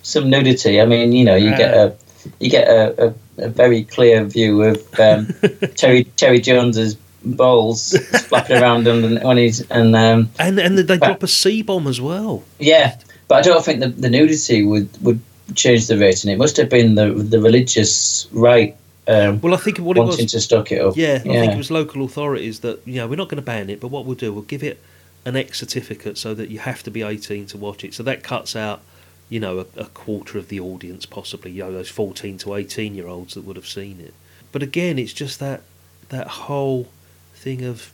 some 0.03 0.31
nudity. 0.31 0.81
I 0.81 0.87
mean, 0.87 1.11
you 1.11 1.25
know, 1.25 1.35
you 1.35 1.51
get 1.57 1.75
a 1.75 1.97
you 2.39 2.49
get 2.49 2.69
a, 2.69 3.09
a, 3.09 3.15
a 3.39 3.49
very 3.49 3.85
clear 3.85 4.25
view 4.25 4.63
of 4.63 5.01
um, 5.01 5.27
Terry 5.77 6.05
Terry 6.17 6.41
Jones's 6.41 6.97
balls 7.25 7.97
flapping 8.29 8.57
around 8.63 8.87
and 8.87 9.23
when 9.23 9.37
he's 9.37 9.61
and 9.71 9.95
um, 9.97 10.31
And 10.39 10.59
and 10.59 10.79
they 10.79 10.97
drop 10.97 11.23
a 11.23 11.27
C 11.29 11.63
bomb 11.63 11.87
as 11.87 12.01
well. 12.01 12.43
yeah, 12.59 12.97
but 13.29 13.37
I 13.37 13.41
don't 13.43 13.65
think 13.65 13.81
the, 13.81 13.89
the 13.89 14.09
nudity 14.11 14.63
would 14.63 14.89
would 15.03 15.21
change 15.55 15.87
the 15.87 15.99
rating. 15.99 16.31
It 16.31 16.39
must 16.39 16.57
have 16.57 16.69
been 16.71 16.95
the 16.95 17.13
the 17.13 17.41
religious 17.41 18.29
right. 18.33 18.77
Um, 19.09 19.41
Well, 19.41 19.55
I 19.55 19.59
think 19.59 19.79
what 19.79 19.97
it 19.97 20.01
wanting 20.01 20.25
was- 20.25 20.33
to 20.33 20.41
stock 20.41 20.73
it 20.73 20.81
up. 20.81 20.97
Yeah, 20.97 21.15
I 21.17 21.19
think 21.19 21.53
it 21.53 21.57
was 21.59 21.71
local 21.71 22.05
authorities 22.05 22.61
that 22.61 22.81
you 22.87 22.97
know 22.97 23.07
we're 23.07 23.17
not 23.17 23.29
going 23.29 23.37
to 23.37 23.43
ban 23.43 23.71
it, 23.71 23.81
but 23.81 23.89
what 23.89 24.05
we'll 24.05 24.17
do, 24.17 24.33
we'll 24.33 24.43
give 24.43 24.63
it 24.65 24.81
an 25.25 25.37
X 25.37 25.59
certificate 25.59 26.17
so 26.19 26.35
that 26.35 26.51
you 26.51 26.59
have 26.61 26.83
to 26.85 26.91
be 26.91 27.03
18 27.03 27.47
to 27.47 27.59
watch 27.59 27.83
it. 27.85 27.93
So 27.95 28.03
that 28.05 28.23
cuts 28.23 28.55
out, 28.57 28.81
you 29.29 29.41
know, 29.41 29.61
a, 29.61 29.81
a 29.81 29.87
quarter 29.87 30.39
of 30.39 30.49
the 30.49 30.61
audience, 30.61 31.07
possibly, 31.07 31.51
you 31.51 31.65
know, 31.65 31.73
those 31.73 31.89
14 31.89 32.39
to 32.39 32.55
18 32.55 32.95
year 32.95 33.09
olds 33.09 33.35
that 33.35 33.45
would 33.45 33.57
have 33.57 33.67
seen 33.67 34.01
it. 34.01 34.15
But 34.53 34.63
again, 34.63 34.99
it's 34.99 35.13
just 35.13 35.41
that 35.41 35.63
that 36.09 36.29
whole 36.29 36.89
thing 37.35 37.65
of, 37.65 37.93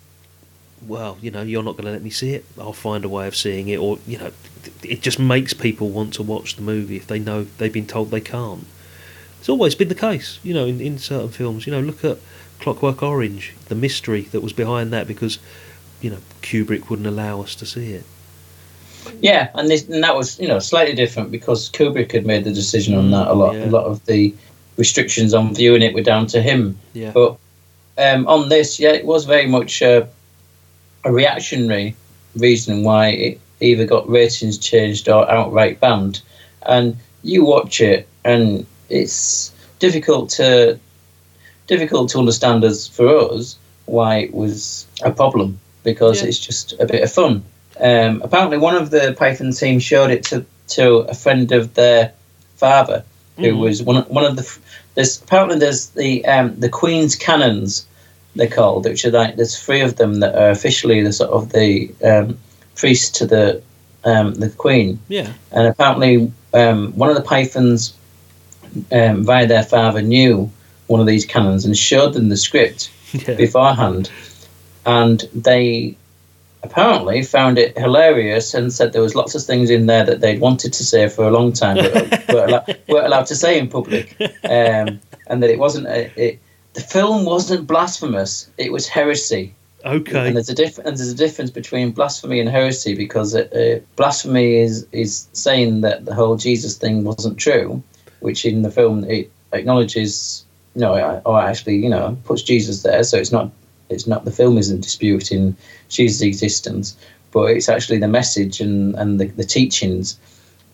well, 0.86 1.16
you 1.20 1.30
know, 1.30 1.42
you're 1.42 1.62
not 1.62 1.72
going 1.72 1.86
to 1.86 1.92
let 1.92 2.02
me 2.02 2.10
see 2.10 2.34
it. 2.34 2.44
I'll 2.58 2.72
find 2.72 3.04
a 3.04 3.08
way 3.08 3.26
of 3.26 3.34
seeing 3.34 3.68
it, 3.68 3.78
or 3.78 3.98
you 4.06 4.18
know, 4.18 4.32
it 4.82 5.00
just 5.00 5.18
makes 5.18 5.54
people 5.54 5.88
want 5.88 6.14
to 6.14 6.22
watch 6.22 6.56
the 6.56 6.62
movie 6.62 6.96
if 6.96 7.06
they 7.06 7.18
know 7.18 7.44
they've 7.44 7.72
been 7.72 7.86
told 7.86 8.10
they 8.10 8.20
can't. 8.20 8.66
It's 9.40 9.48
always 9.48 9.74
been 9.74 9.88
the 9.88 9.94
case, 9.96 10.38
you 10.44 10.54
know, 10.54 10.66
in, 10.66 10.80
in 10.80 10.98
certain 10.98 11.30
films. 11.30 11.66
You 11.66 11.72
know, 11.72 11.80
look 11.80 12.04
at 12.04 12.18
Clockwork 12.60 13.02
Orange, 13.02 13.54
the 13.66 13.74
mystery 13.74 14.22
that 14.22 14.40
was 14.40 14.52
behind 14.52 14.92
that 14.92 15.08
because, 15.08 15.40
you 16.00 16.10
know, 16.10 16.18
Kubrick 16.42 16.88
wouldn't 16.88 17.08
allow 17.08 17.40
us 17.40 17.56
to 17.56 17.66
see 17.66 17.92
it. 17.92 18.04
Yeah, 19.20 19.50
and, 19.55 19.68
this, 19.70 19.88
and 19.88 20.03
that 20.05 20.14
was 20.16 20.38
you 20.40 20.48
know 20.48 20.59
slightly 20.59 20.94
different 20.94 21.30
because 21.30 21.70
Kubrick 21.70 22.12
had 22.12 22.26
made 22.26 22.44
the 22.44 22.53
decision 22.53 22.94
on 22.96 23.11
that. 23.11 23.28
A 23.28 23.32
lot, 23.34 23.55
Yeah. 23.55 23.66
a 23.66 23.70
lot 23.70 23.84
of 23.86 24.05
the 24.07 24.34
restrictions 24.76 25.34
on 25.34 25.55
viewing 25.55 25.82
it 25.82 25.94
were 25.94 26.03
down 26.03 26.26
to 26.28 26.40
him. 26.42 26.78
Yeah. 26.94 27.12
But 27.12 27.36
um, 27.98 28.26
on 28.26 28.48
this, 28.48 28.80
yeah, 28.80 28.92
it 28.92 29.05
was 29.05 29.24
very 29.24 29.46
much 29.46 29.82
uh, 29.82 30.07
a 31.05 31.12
reactionary 31.12 31.94
reason 32.36 32.82
why 32.82 33.09
it 33.09 33.40
either 33.61 33.84
got 33.86 34.09
ratings 34.09 34.59
changed 34.59 35.09
or 35.09 35.30
outright 35.30 35.78
banned. 35.78 36.20
And 36.62 36.96
you 37.22 37.44
watch 37.44 37.80
it, 37.80 38.09
and 38.24 38.66
it's 38.88 39.53
difficult 39.78 40.30
to 40.30 40.78
difficult 41.66 42.11
to 42.11 42.18
understand 42.18 42.64
as 42.64 42.88
for 42.88 43.09
us 43.32 43.57
why 43.86 44.16
it 44.18 44.34
was 44.34 44.86
a 45.03 45.11
problem 45.11 45.59
because 45.84 46.20
Yeah. 46.22 46.28
it's 46.28 46.38
just 46.38 46.72
a 46.80 46.86
bit 46.86 47.03
of 47.03 47.11
fun. 47.12 47.42
Um, 47.80 48.20
apparently, 48.22 48.58
one 48.58 48.76
of 48.76 48.90
the 48.90 49.14
Python 49.18 49.52
team 49.52 49.78
showed 49.80 50.10
it 50.10 50.24
to, 50.26 50.44
to 50.68 50.98
a 51.08 51.14
friend 51.14 51.50
of 51.52 51.74
their 51.74 52.12
father, 52.56 53.04
who 53.38 53.52
Mhm. 53.54 53.58
was 53.58 53.82
one 53.82 53.96
of, 53.96 54.08
one 54.10 54.24
of 54.24 54.36
the 54.36 54.58
there's 54.94 55.20
apparently 55.22 55.58
there's 55.58 55.86
the 55.88 56.24
um, 56.26 56.54
the 56.60 56.68
Queen's 56.68 57.16
Canons 57.16 57.86
they're 58.36 58.46
called, 58.46 58.84
which 58.84 59.04
are 59.04 59.10
like 59.10 59.36
there's 59.36 59.58
three 59.58 59.80
of 59.80 59.96
them 59.96 60.20
that 60.20 60.34
are 60.34 60.50
officially 60.50 61.02
the 61.02 61.12
sort 61.12 61.30
of 61.30 61.50
the 61.52 61.90
um, 62.04 62.38
priest 62.74 63.14
to 63.16 63.26
the 63.26 63.62
um, 64.04 64.34
the 64.34 64.50
Queen, 64.50 64.98
Yeah. 65.08 65.32
and 65.52 65.66
apparently 65.66 66.30
um, 66.54 66.92
one 66.96 67.08
of 67.08 67.16
the 67.16 67.22
Pythons 67.22 67.94
um, 68.90 69.24
via 69.24 69.46
their 69.46 69.62
father 69.62 70.02
knew 70.02 70.50
one 70.88 71.00
of 71.00 71.06
these 71.06 71.24
canons 71.24 71.64
and 71.64 71.76
showed 71.76 72.12
them 72.14 72.28
the 72.28 72.36
script 72.36 72.90
Yeah. 73.12 73.34
beforehand, 73.34 74.10
and 74.84 75.26
they 75.34 75.96
apparently 76.62 77.22
found 77.22 77.58
it 77.58 77.76
hilarious 77.76 78.54
and 78.54 78.72
said 78.72 78.92
there 78.92 79.02
was 79.02 79.14
lots 79.14 79.34
of 79.34 79.42
things 79.42 79.70
in 79.70 79.86
there 79.86 80.04
that 80.04 80.20
they'd 80.20 80.40
wanted 80.40 80.72
to 80.72 80.84
say 80.84 81.08
for 81.08 81.24
a 81.26 81.30
long 81.30 81.52
time 81.52 81.76
but 81.76 81.94
weren't, 82.28 82.50
allow- 82.50 82.64
weren't 82.88 83.06
allowed 83.06 83.26
to 83.26 83.34
say 83.34 83.58
in 83.58 83.68
public, 83.68 84.16
um, 84.44 85.00
and 85.26 85.42
that 85.42 85.50
it 85.50 85.58
wasn't 85.58 85.86
a, 85.86 86.10
it. 86.20 86.38
The 86.74 86.80
film 86.80 87.24
wasn't 87.24 87.66
blasphemous; 87.66 88.48
it 88.58 88.72
was 88.72 88.88
heresy. 88.88 89.54
Okay. 89.84 90.28
And 90.28 90.36
there's 90.36 90.48
a 90.48 90.54
diff- 90.54 90.78
and 90.78 90.96
there's 90.96 91.10
a 91.10 91.14
difference 91.14 91.50
between 91.50 91.90
blasphemy 91.90 92.38
and 92.38 92.48
heresy 92.48 92.94
because 92.94 93.34
uh, 93.34 93.40
uh, 93.52 93.84
blasphemy 93.96 94.56
is 94.56 94.86
is 94.92 95.28
saying 95.32 95.80
that 95.82 96.04
the 96.04 96.14
whole 96.14 96.36
Jesus 96.36 96.76
thing 96.78 97.04
wasn't 97.04 97.36
true, 97.38 97.82
which 98.20 98.44
in 98.46 98.62
the 98.62 98.70
film 98.70 99.04
it 99.04 99.30
acknowledges, 99.52 100.44
you 100.76 100.82
know, 100.82 101.20
or 101.26 101.40
actually, 101.40 101.76
you 101.76 101.90
know, 101.90 102.16
puts 102.24 102.42
Jesus 102.42 102.82
there. 102.84 103.02
So 103.02 103.18
it's 103.18 103.32
not 103.32 103.50
it's 103.93 104.07
not 104.07 104.24
the 104.24 104.30
film 104.30 104.59
isn't 104.59 104.80
disputing 104.80 105.57
Jesus' 105.88 106.22
existence, 106.22 106.97
but 107.30 107.51
it's 107.51 107.68
actually 107.68 107.99
the 107.99 108.09
message 108.09 108.61
and 108.61 108.95
and 108.97 109.20
the, 109.20 109.26
the 109.26 109.45
teachings 109.45 110.18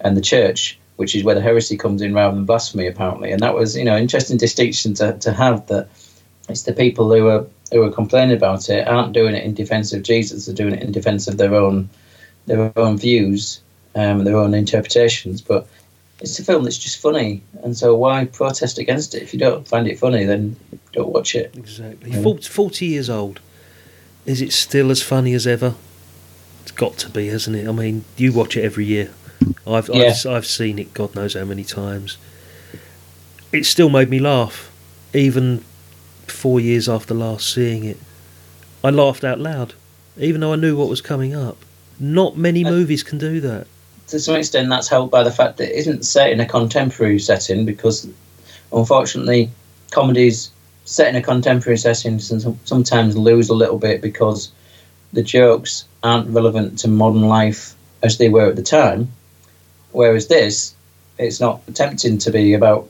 and 0.01 0.17
the 0.17 0.23
church, 0.23 0.79
which 0.97 1.15
is 1.15 1.25
where 1.25 1.35
the 1.35 1.43
heresy 1.43 1.77
comes 1.77 2.03
in 2.03 2.15
rather 2.15 2.35
than 2.35 2.45
blasphemy, 2.45 2.87
apparently. 2.87 3.33
And 3.33 3.41
that 3.41 3.55
was, 3.55 3.77
you 3.77 3.85
know, 3.85 3.97
interesting 3.97 4.37
distinction 4.37 4.95
to, 4.95 5.19
to 5.19 5.33
have 5.33 5.67
that 5.67 5.89
it's 6.49 6.63
the 6.63 6.73
people 6.73 7.13
who 7.13 7.29
are 7.29 7.47
who 7.71 7.83
are 7.83 7.91
complaining 7.91 8.37
about 8.37 8.71
it 8.71 8.89
aren't 8.89 9.13
doing 9.13 9.35
it 9.35 9.45
in 9.45 9.53
defence 9.55 9.93
of 9.93 10.03
Jesus, 10.03 10.47
they're 10.47 10.55
doing 10.55 10.73
it 10.73 10.83
in 10.83 10.93
defence 10.93 11.29
of 11.29 11.37
their 11.37 11.55
own 11.55 11.89
their 12.47 12.73
own 12.77 12.97
views, 12.97 13.61
um, 13.95 14.25
their 14.25 14.37
own 14.37 14.55
interpretations. 14.55 15.43
But 15.43 15.67
it's 16.21 16.39
a 16.39 16.45
film 16.45 16.65
that's 16.65 16.79
just 16.79 17.01
funny, 17.01 17.43
and 17.63 17.77
so 17.77 17.95
why 17.95 18.25
protest 18.25 18.79
against 18.79 19.15
it? 19.15 19.23
If 19.23 19.33
you 19.33 19.39
don't 19.39 19.67
find 19.67 19.87
it 19.87 19.99
funny, 19.99 20.25
then 20.25 20.57
don't 20.93 21.13
watch 21.13 21.35
it. 21.35 21.55
Exactly. 21.57 22.13
40, 22.13 22.43
40 22.43 22.87
years 22.87 23.09
old. 23.09 23.41
Is 24.27 24.43
it 24.43 24.53
still 24.53 24.91
as 24.91 25.03
funny 25.03 25.33
as 25.35 25.47
ever? 25.47 25.75
It's 26.63 26.73
got 26.73 26.99
to 26.99 27.09
be, 27.09 27.29
hasn't 27.29 27.57
it? 27.57 27.69
I 27.69 27.73
mean, 27.73 28.05
you 28.17 28.33
watch 28.33 28.57
it 28.57 28.65
every 28.65 28.85
year. 28.85 29.13
I've 29.67 29.89
Yeah. 29.89 30.13
I've, 30.13 30.27
I've 30.27 30.47
seen 30.47 30.79
it 30.79 30.93
God 30.93 31.15
knows 31.15 31.35
how 31.35 31.45
many 31.45 31.65
times. 31.65 32.19
It 33.53 33.65
still 33.65 33.89
made 33.89 34.11
me 34.11 34.19
laugh, 34.19 34.71
even 35.15 35.65
four 36.27 36.61
years 36.61 36.89
after 36.89 37.15
last 37.15 37.53
seeing 37.53 37.85
it. 37.85 37.97
I 38.85 38.91
laughed 38.91 39.25
out 39.25 39.39
loud, 39.41 39.75
even 40.17 40.41
though 40.41 40.53
I 40.53 40.57
knew 40.57 40.77
what 40.77 40.89
was 40.89 41.01
coming 41.01 41.35
up. 41.35 41.57
Not 41.99 42.37
many 42.37 42.65
uh, 42.65 42.71
movies 42.71 43.03
can 43.03 43.19
do 43.19 43.41
that. 43.41 43.67
To 44.09 44.19
some 44.19 44.37
extent 44.37 44.69
that's 44.69 44.89
helped 44.89 45.13
by 45.13 45.23
the 45.23 45.31
fact 45.31 45.59
that 45.59 45.71
it 45.71 45.77
isn't 45.77 46.05
set 46.05 46.33
in 46.33 46.41
a 46.41 46.47
contemporary 46.47 47.19
setting 47.19 47.65
because 47.65 48.09
unfortunately 48.73 49.51
comedies 49.91 50.51
set 50.85 51.09
in 51.09 51.17
a 51.17 51.23
contemporary 51.23 51.77
setting 51.77 52.19
sometimes 52.19 53.17
lose 53.17 53.49
a 53.49 53.55
little 53.55 53.79
bit 53.79 54.01
because 54.01 54.51
the 55.13 55.23
jokes 55.23 55.85
aren't 56.03 56.29
relevant 56.31 56.79
to 56.79 56.89
modern 56.89 57.23
life 57.23 57.75
as 58.03 58.19
they 58.19 58.29
were 58.29 58.47
at 58.47 58.57
the 58.57 58.63
time. 58.63 59.11
Whereas 59.93 60.29
this 60.29 60.75
it's 61.19 61.41
not 61.41 61.61
attempting 61.67 62.19
to 62.19 62.31
be 62.31 62.55
about 62.55 62.89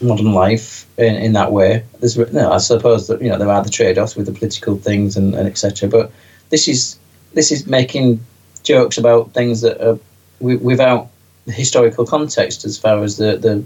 modern 0.00 0.32
life 0.32 0.86
in, 0.98 1.16
in 1.16 1.32
that 1.32 1.52
way. 1.52 1.84
There's 2.00 2.18
i 2.18 2.58
suppose 2.58 3.08
that 3.08 3.20
you 3.20 3.28
know 3.28 3.38
there 3.38 3.50
are 3.50 3.62
the 3.62 3.70
trade-offs 3.70 4.16
with 4.16 4.26
the 4.26 4.32
political 4.32 4.76
things 4.76 5.16
and, 5.16 5.34
and 5.34 5.48
etc 5.48 5.88
but 5.88 6.12
this 6.50 6.68
is 6.68 6.98
this 7.32 7.50
is 7.50 7.66
making 7.66 8.20
jokes 8.62 8.96
about 8.96 9.32
things 9.32 9.60
that 9.60 9.80
are 9.86 9.98
wi- 10.40 10.60
without 10.62 11.08
the 11.46 11.52
historical 11.52 12.06
context 12.06 12.64
as 12.64 12.78
far 12.78 13.02
as 13.02 13.16
the, 13.16 13.36
the 13.36 13.64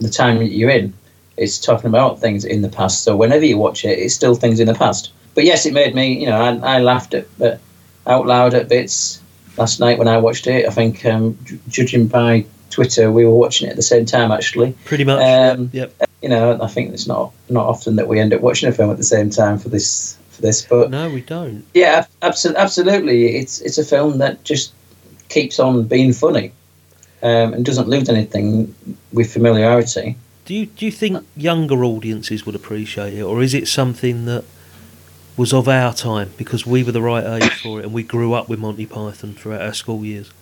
the 0.00 0.08
time 0.08 0.38
that 0.38 0.48
you're 0.52 0.70
in. 0.70 0.92
It's 1.36 1.58
talking 1.58 1.88
about 1.88 2.20
things 2.20 2.44
in 2.44 2.62
the 2.62 2.68
past. 2.68 3.02
So 3.04 3.16
whenever 3.16 3.44
you 3.44 3.58
watch 3.58 3.84
it, 3.84 3.98
it's 3.98 4.14
still 4.14 4.34
things 4.34 4.60
in 4.60 4.66
the 4.66 4.74
past. 4.74 5.12
But 5.34 5.44
yes, 5.44 5.66
it 5.66 5.72
made 5.72 5.94
me. 5.94 6.18
You 6.20 6.26
know, 6.26 6.40
I, 6.40 6.76
I 6.76 6.78
laughed 6.80 7.14
at 7.14 7.26
but 7.38 7.60
out 8.06 8.26
loud 8.26 8.54
at 8.54 8.68
bits 8.68 9.20
last 9.56 9.80
night 9.80 9.98
when 9.98 10.08
I 10.08 10.18
watched 10.18 10.46
it. 10.46 10.66
I 10.66 10.70
think, 10.70 11.04
um, 11.04 11.36
ju- 11.44 11.58
judging 11.68 12.06
by 12.08 12.44
Twitter, 12.70 13.10
we 13.12 13.24
were 13.24 13.34
watching 13.36 13.66
it 13.68 13.70
at 13.70 13.76
the 13.76 13.82
same 13.82 14.04
time. 14.04 14.30
Actually, 14.32 14.72
Pretty 14.84 15.04
much. 15.04 15.20
Um, 15.22 15.70
yep. 15.72 15.92
You 16.22 16.28
know, 16.28 16.58
I 16.60 16.66
think 16.66 16.92
it's 16.92 17.06
not 17.06 17.32
not 17.48 17.66
often 17.66 17.96
that 17.96 18.08
we 18.08 18.18
end 18.18 18.32
up 18.34 18.40
watching 18.40 18.68
a 18.68 18.72
film 18.72 18.90
at 18.90 18.96
the 18.96 19.04
same 19.04 19.30
time 19.30 19.58
for 19.58 19.68
this 19.68 20.16
for 20.30 20.42
this. 20.42 20.62
But 20.62 20.90
No, 20.90 21.08
we 21.10 21.20
don't. 21.20 21.64
yeah, 21.74 22.06
absolutely, 22.22 22.60
absolutely. 22.62 23.36
It's 23.36 23.60
it's 23.60 23.78
a 23.78 23.84
film 23.84 24.18
that 24.18 24.42
just 24.42 24.72
keeps 25.28 25.58
on 25.58 25.84
being 25.84 26.12
funny, 26.12 26.52
um, 27.22 27.54
and 27.54 27.64
doesn't 27.64 27.88
lose 27.88 28.08
anything 28.08 28.74
with 29.12 29.32
familiarity. 29.32 30.16
Do 30.44 30.54
you 30.54 30.66
do 30.66 30.86
you 30.86 30.92
think 30.92 31.26
younger 31.36 31.84
audiences 31.84 32.46
would 32.46 32.54
appreciate 32.54 33.14
it, 33.14 33.22
or 33.22 33.42
is 33.42 33.54
it 33.54 33.68
something 33.68 34.24
that 34.24 34.44
was 35.36 35.52
of 35.52 35.68
our 35.68 35.94
time 35.94 36.32
because 36.36 36.66
we 36.66 36.82
were 36.82 36.92
the 36.92 37.00
right 37.00 37.42
age 37.42 37.62
for 37.62 37.78
it 37.78 37.84
and 37.84 37.94
we 37.94 38.02
grew 38.02 38.32
up 38.34 38.48
with 38.48 38.58
Monty 38.58 38.86
Python 38.86 39.34
throughout 39.34 39.62
our 39.62 39.72
school 39.72 40.04
years? 40.04 40.32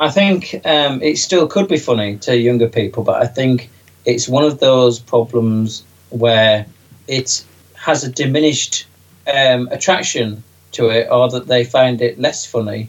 I 0.00 0.10
think 0.10 0.60
um, 0.64 1.02
it 1.02 1.18
still 1.18 1.48
could 1.48 1.66
be 1.66 1.78
funny 1.78 2.18
to 2.18 2.36
younger 2.36 2.68
people, 2.68 3.02
but 3.02 3.22
I 3.22 3.26
think 3.26 3.70
it's 4.04 4.28
one 4.28 4.44
of 4.44 4.60
those 4.60 4.98
problems 4.98 5.82
where 6.10 6.66
it 7.08 7.44
has 7.74 8.04
a 8.04 8.10
diminished 8.10 8.86
um, 9.26 9.68
attraction 9.70 10.42
to 10.72 10.90
it, 10.90 11.08
or 11.10 11.30
that 11.30 11.46
they 11.46 11.64
find 11.64 12.00
it 12.02 12.20
less 12.20 12.46
funny 12.46 12.88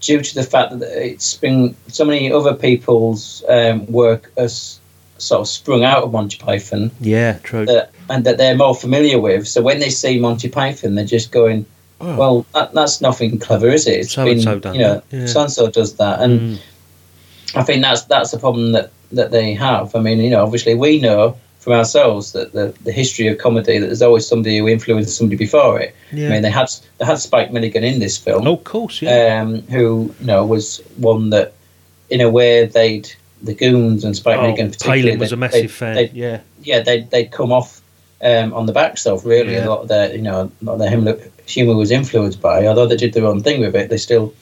due 0.00 0.20
to 0.20 0.34
the 0.34 0.42
fact 0.44 0.78
that 0.78 0.90
it's 1.06 1.34
been 1.36 1.74
so 1.88 2.04
many 2.04 2.32
other 2.32 2.54
people's 2.54 3.42
um, 3.48 3.86
work 3.86 4.30
has 4.38 4.78
sort 5.18 5.40
of 5.40 5.48
sprung 5.48 5.82
out 5.84 6.04
of 6.04 6.12
Monty 6.12 6.38
Python. 6.38 6.90
Yeah, 7.00 7.38
true. 7.42 7.66
that, 7.66 7.90
and 8.08 8.24
that 8.24 8.38
they're 8.38 8.56
more 8.56 8.74
familiar 8.74 9.20
with. 9.20 9.48
So 9.48 9.60
when 9.62 9.80
they 9.80 9.90
see 9.90 10.18
Monty 10.20 10.48
Python, 10.48 10.94
they're 10.94 11.04
just 11.04 11.32
going, 11.32 11.66
Oh. 12.00 12.16
"Well, 12.16 12.46
that, 12.54 12.72
that's 12.74 13.00
nothing 13.00 13.40
clever, 13.40 13.68
is 13.68 13.88
it? 13.88 14.00
It's 14.00 14.12
so 14.12 14.24
been, 14.24 14.40
so 14.40 14.52
you 14.72 14.78
know, 14.78 15.02
yeah. 15.10 15.26
so 15.26 15.42
and 15.42 15.50
so 15.52 15.68
does 15.68 15.96
that." 15.96 16.20
And 16.20 16.40
Mm. 16.40 16.60
I 17.56 17.62
think 17.64 17.82
that's 17.82 18.02
that's 18.02 18.30
the 18.30 18.38
problem 18.38 18.70
that 18.72 18.92
that 19.10 19.30
they 19.32 19.54
have. 19.54 19.96
I 19.96 20.00
mean, 20.00 20.18
you 20.18 20.30
know, 20.30 20.44
obviously 20.44 20.74
we 20.74 21.00
know 21.00 21.36
from 21.68 21.76
ourselves 21.78 22.32
that 22.32 22.52
the, 22.54 22.74
the 22.84 22.92
history 22.92 23.28
of 23.28 23.36
comedy 23.36 23.78
that 23.78 23.86
there's 23.86 24.00
always 24.00 24.26
somebody 24.26 24.56
who 24.58 24.66
influenced 24.68 25.16
somebody 25.18 25.36
before 25.36 25.78
it. 25.78 25.94
Yeah. 26.12 26.28
I 26.28 26.30
mean, 26.30 26.42
they 26.42 26.50
had 26.50 26.68
they 26.96 27.04
had 27.04 27.18
Spike 27.18 27.52
Milligan 27.52 27.84
in 27.84 27.98
this 28.00 28.16
film. 28.16 28.48
Oh, 28.48 28.54
of 28.54 28.64
course, 28.64 29.02
yeah. 29.02 29.38
Um, 29.42 29.60
who 29.62 30.14
you 30.18 30.26
know 30.26 30.46
was 30.46 30.78
one 30.96 31.28
that, 31.30 31.52
in 32.08 32.22
a 32.22 32.30
way, 32.30 32.64
they'd 32.64 33.12
the 33.42 33.52
Goons 33.54 34.02
and 34.02 34.16
Spike 34.16 34.38
Oh, 34.38 34.42
Milligan 34.42 34.70
particularly. 34.70 35.02
Palin 35.02 35.18
was 35.18 35.30
they- 35.30 35.34
a 35.34 35.36
massive 35.36 35.60
they- 35.62 35.68
fan. 35.68 35.94
they- 35.96 36.10
yeah. 36.14 36.40
yeah, 36.62 36.80
they 36.80 37.02
they'd 37.02 37.30
come 37.30 37.52
off 37.52 37.82
um, 38.22 38.54
on 38.54 38.64
the 38.64 38.72
backs 38.72 39.06
of 39.06 39.26
really 39.26 39.52
Yeah. 39.52 39.66
a 39.66 39.68
lot 39.68 39.82
of 39.82 39.88
their 39.88 40.14
you 40.16 40.22
know 40.22 40.50
a 40.62 40.64
lot 40.64 40.72
of 40.74 40.78
their 41.04 41.18
humor 41.46 41.74
was 41.76 41.90
influenced 41.90 42.40
by. 42.40 42.66
Although 42.66 42.86
they 42.86 42.96
did 42.96 43.12
their 43.12 43.26
own 43.26 43.42
thing 43.42 43.60
with 43.60 43.76
it, 43.76 43.90
they 43.90 43.98
still 43.98 44.32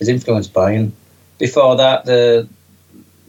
was 0.00 0.08
influenced 0.08 0.52
by. 0.52 0.72
And 0.72 0.92
before 1.38 1.76
that, 1.76 2.06
the 2.06 2.48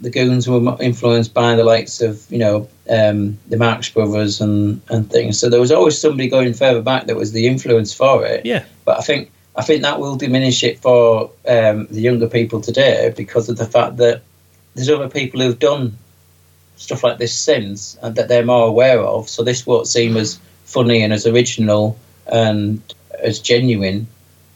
the 0.03 0.09
goons 0.09 0.47
were 0.47 0.77
influenced 0.81 1.33
by 1.33 1.55
the 1.55 1.63
likes 1.63 2.01
of 2.01 2.29
you 2.29 2.37
know 2.37 2.67
um, 2.89 3.37
the 3.47 3.57
Marx 3.57 3.89
Brothers 3.89 4.41
and 4.41 4.81
and 4.89 5.09
things. 5.09 5.39
So 5.39 5.49
there 5.49 5.59
was 5.59 5.71
always 5.71 5.97
somebody 5.97 6.29
going 6.29 6.53
further 6.53 6.81
back 6.81 7.07
that 7.07 7.15
was 7.15 7.31
the 7.31 7.47
influence 7.47 7.93
for 7.93 8.25
it. 8.25 8.45
Yeah. 8.45 8.65
But 8.85 8.99
I 8.99 9.01
think 9.01 9.31
I 9.55 9.63
think 9.63 9.81
that 9.81 9.99
will 9.99 10.15
diminish 10.15 10.63
it 10.63 10.79
for 10.79 11.31
um, 11.47 11.87
the 11.89 12.01
younger 12.01 12.27
people 12.27 12.59
today 12.61 13.13
because 13.15 13.49
of 13.49 13.57
the 13.57 13.65
fact 13.65 13.97
that 13.97 14.21
there's 14.75 14.89
other 14.89 15.09
people 15.09 15.39
who've 15.39 15.59
done 15.59 15.97
stuff 16.75 17.03
like 17.03 17.17
this 17.17 17.33
since 17.33 17.97
and 18.01 18.15
that 18.15 18.27
they're 18.27 18.45
more 18.45 18.67
aware 18.67 18.99
of. 18.99 19.29
So 19.29 19.43
this 19.43 19.65
won't 19.65 19.87
seem 19.87 20.17
as 20.17 20.39
funny 20.65 21.01
and 21.01 21.13
as 21.13 21.25
original 21.25 21.97
and 22.27 22.81
as 23.19 23.39
genuine 23.39 24.07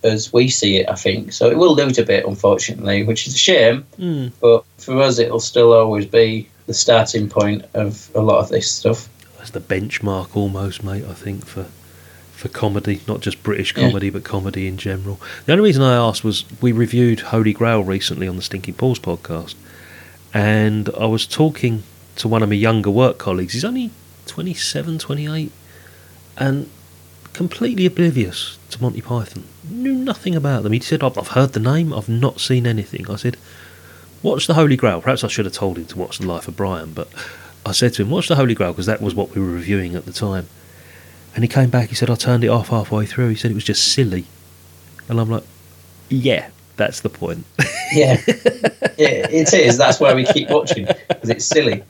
as 0.03 0.31
we 0.33 0.49
see 0.49 0.77
it. 0.77 0.89
I 0.89 0.95
think 0.95 1.33
so. 1.33 1.49
It 1.49 1.57
will 1.57 1.75
lose 1.75 1.97
a 1.97 2.03
bit, 2.03 2.25
unfortunately, 2.25 3.03
which 3.03 3.27
is 3.27 3.35
a 3.35 3.37
shame. 3.37 3.85
Mm. 3.99 4.31
But 4.39 4.63
for 4.77 5.01
us, 5.01 5.19
it'll 5.19 5.39
still 5.39 5.73
always 5.73 6.05
be 6.05 6.47
the 6.67 6.73
starting 6.73 7.29
point 7.29 7.65
of 7.73 8.09
a 8.15 8.21
lot 8.21 8.39
of 8.39 8.49
this 8.49 8.69
stuff. 8.69 9.09
That's 9.37 9.51
the 9.51 9.59
benchmark 9.61 10.35
almost, 10.35 10.83
mate. 10.83 11.05
I 11.09 11.13
think 11.13 11.45
for 11.45 11.65
for 12.31 12.49
comedy, 12.49 13.01
not 13.07 13.19
just 13.19 13.41
British 13.41 13.75
Yeah. 13.75 13.87
comedy, 13.87 14.11
but 14.11 14.23
comedy 14.23 14.67
in 14.67 14.77
general. 14.77 15.19
The 15.47 15.53
only 15.53 15.63
reason 15.63 15.81
I 15.81 15.95
asked 15.95 16.23
was 16.23 16.45
we 16.61 16.71
reviewed 16.71 17.19
Holy 17.21 17.51
Grail 17.51 17.83
recently 17.83 18.27
on 18.27 18.35
the 18.35 18.43
Stinking 18.43 18.75
Paws 18.75 18.99
podcast, 18.99 19.55
and 20.35 20.87
I 20.95 21.07
was 21.07 21.25
talking 21.25 21.81
to 22.17 22.27
one 22.27 22.43
of 22.43 22.49
my 22.49 22.55
younger 22.55 22.91
work 22.91 23.17
colleagues. 23.17 23.53
He's 23.53 23.65
only 23.65 23.89
27, 24.27 24.99
28, 24.99 25.51
and 26.37 26.69
completely 27.37 27.85
oblivious 27.85 28.57
to 28.71 28.81
Monty 28.81 28.99
Python. 28.99 29.43
Knew 29.69 29.93
nothing 29.93 30.35
about 30.35 30.63
them. 30.63 30.73
He 30.73 30.79
said, 30.79 31.03
"I've 31.03 31.29
heard 31.29 31.53
the 31.53 31.59
name. 31.59 31.93
I've 31.93 32.09
not 32.09 32.41
seen 32.41 32.65
anything." 32.65 33.09
I 33.09 33.15
said, 33.15 33.37
"Watch 34.23 34.47
the 34.47 34.55
Holy 34.55 34.75
Grail." 34.75 35.01
Perhaps 35.01 35.23
I 35.23 35.27
should 35.27 35.45
have 35.45 35.53
told 35.53 35.77
him 35.77 35.85
to 35.85 35.97
watch 35.99 36.17
The 36.17 36.25
Life 36.25 36.47
of 36.47 36.57
Brian, 36.57 36.93
but 36.93 37.07
I 37.63 37.73
said 37.73 37.93
to 37.93 38.01
him, 38.01 38.09
"Watch 38.09 38.27
the 38.27 38.35
Holy 38.37 38.55
Grail," 38.55 38.73
because 38.73 38.87
that 38.87 39.03
was 39.03 39.13
what 39.13 39.35
we 39.35 39.41
were 39.41 39.51
reviewing 39.51 39.95
at 39.95 40.05
the 40.05 40.11
time. 40.11 40.47
And 41.35 41.43
he 41.43 41.47
came 41.47 41.69
back. 41.69 41.89
He 41.89 41.95
said, 41.95 42.09
"I 42.09 42.15
turned 42.15 42.43
it 42.43 42.49
off 42.49 42.69
halfway 42.69 43.05
through." 43.05 43.29
He 43.29 43.35
said 43.35 43.51
it 43.51 43.53
was 43.53 43.63
just 43.63 43.83
silly, 43.83 44.25
and 45.07 45.19
I'm 45.19 45.29
like, 45.29 45.43
"Yeah, 46.09 46.47
that's 46.75 47.01
the 47.01 47.09
point." 47.09 47.45
Yeah, 47.93 48.19
yeah, 48.97 49.27
it 49.29 49.53
is. 49.53 49.77
That's 49.77 49.99
why 49.99 50.13
we 50.13 50.25
keep 50.25 50.49
watching 50.49 50.87
because 51.07 51.29
it's 51.29 51.45
silly. 51.45 51.83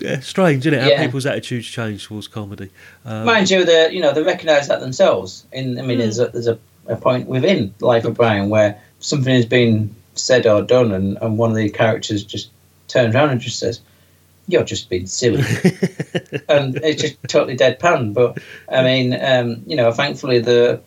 Yeah, 0.00 0.20
strange, 0.20 0.66
isn't 0.66 0.78
it? 0.78 0.82
How 0.82 0.88
Yeah. 0.88 1.04
people's 1.04 1.26
attitudes 1.26 1.66
change 1.66 2.06
towards 2.06 2.28
comedy. 2.28 2.70
Um, 3.04 3.24
Mind 3.26 3.50
you, 3.50 3.64
they 3.64 3.92
you 3.92 4.00
know 4.00 4.12
they 4.12 4.22
recognise 4.22 4.68
that 4.68 4.80
themselves. 4.80 5.44
In 5.52 5.78
I 5.78 5.82
mean, 5.82 5.96
Hmm. 5.96 6.02
there's 6.02 6.18
a, 6.18 6.28
there's 6.28 6.46
a, 6.48 6.58
a 6.86 6.96
point 6.96 7.28
within 7.28 7.74
Life 7.80 8.04
of 8.04 8.14
Brian 8.14 8.48
where 8.50 8.80
something 9.00 9.34
has 9.34 9.46
been 9.46 9.94
said 10.14 10.46
or 10.46 10.62
done, 10.62 10.92
and, 10.92 11.18
and 11.22 11.38
one 11.38 11.50
of 11.50 11.56
the 11.56 11.70
characters 11.70 12.24
just 12.24 12.50
turns 12.88 13.14
around 13.14 13.30
and 13.30 13.40
just 13.40 13.58
says, 13.58 13.80
"You're 14.48 14.64
just 14.64 14.88
being 14.90 15.06
silly," 15.06 15.42
and 16.48 16.76
it's 16.76 17.00
just 17.02 17.16
totally 17.28 17.56
deadpan. 17.56 18.14
But 18.14 18.38
I 18.68 18.82
mean, 18.82 19.18
um, 19.22 19.62
you 19.66 19.76
know, 19.76 19.92
thankfully 19.92 20.38
the 20.40 20.80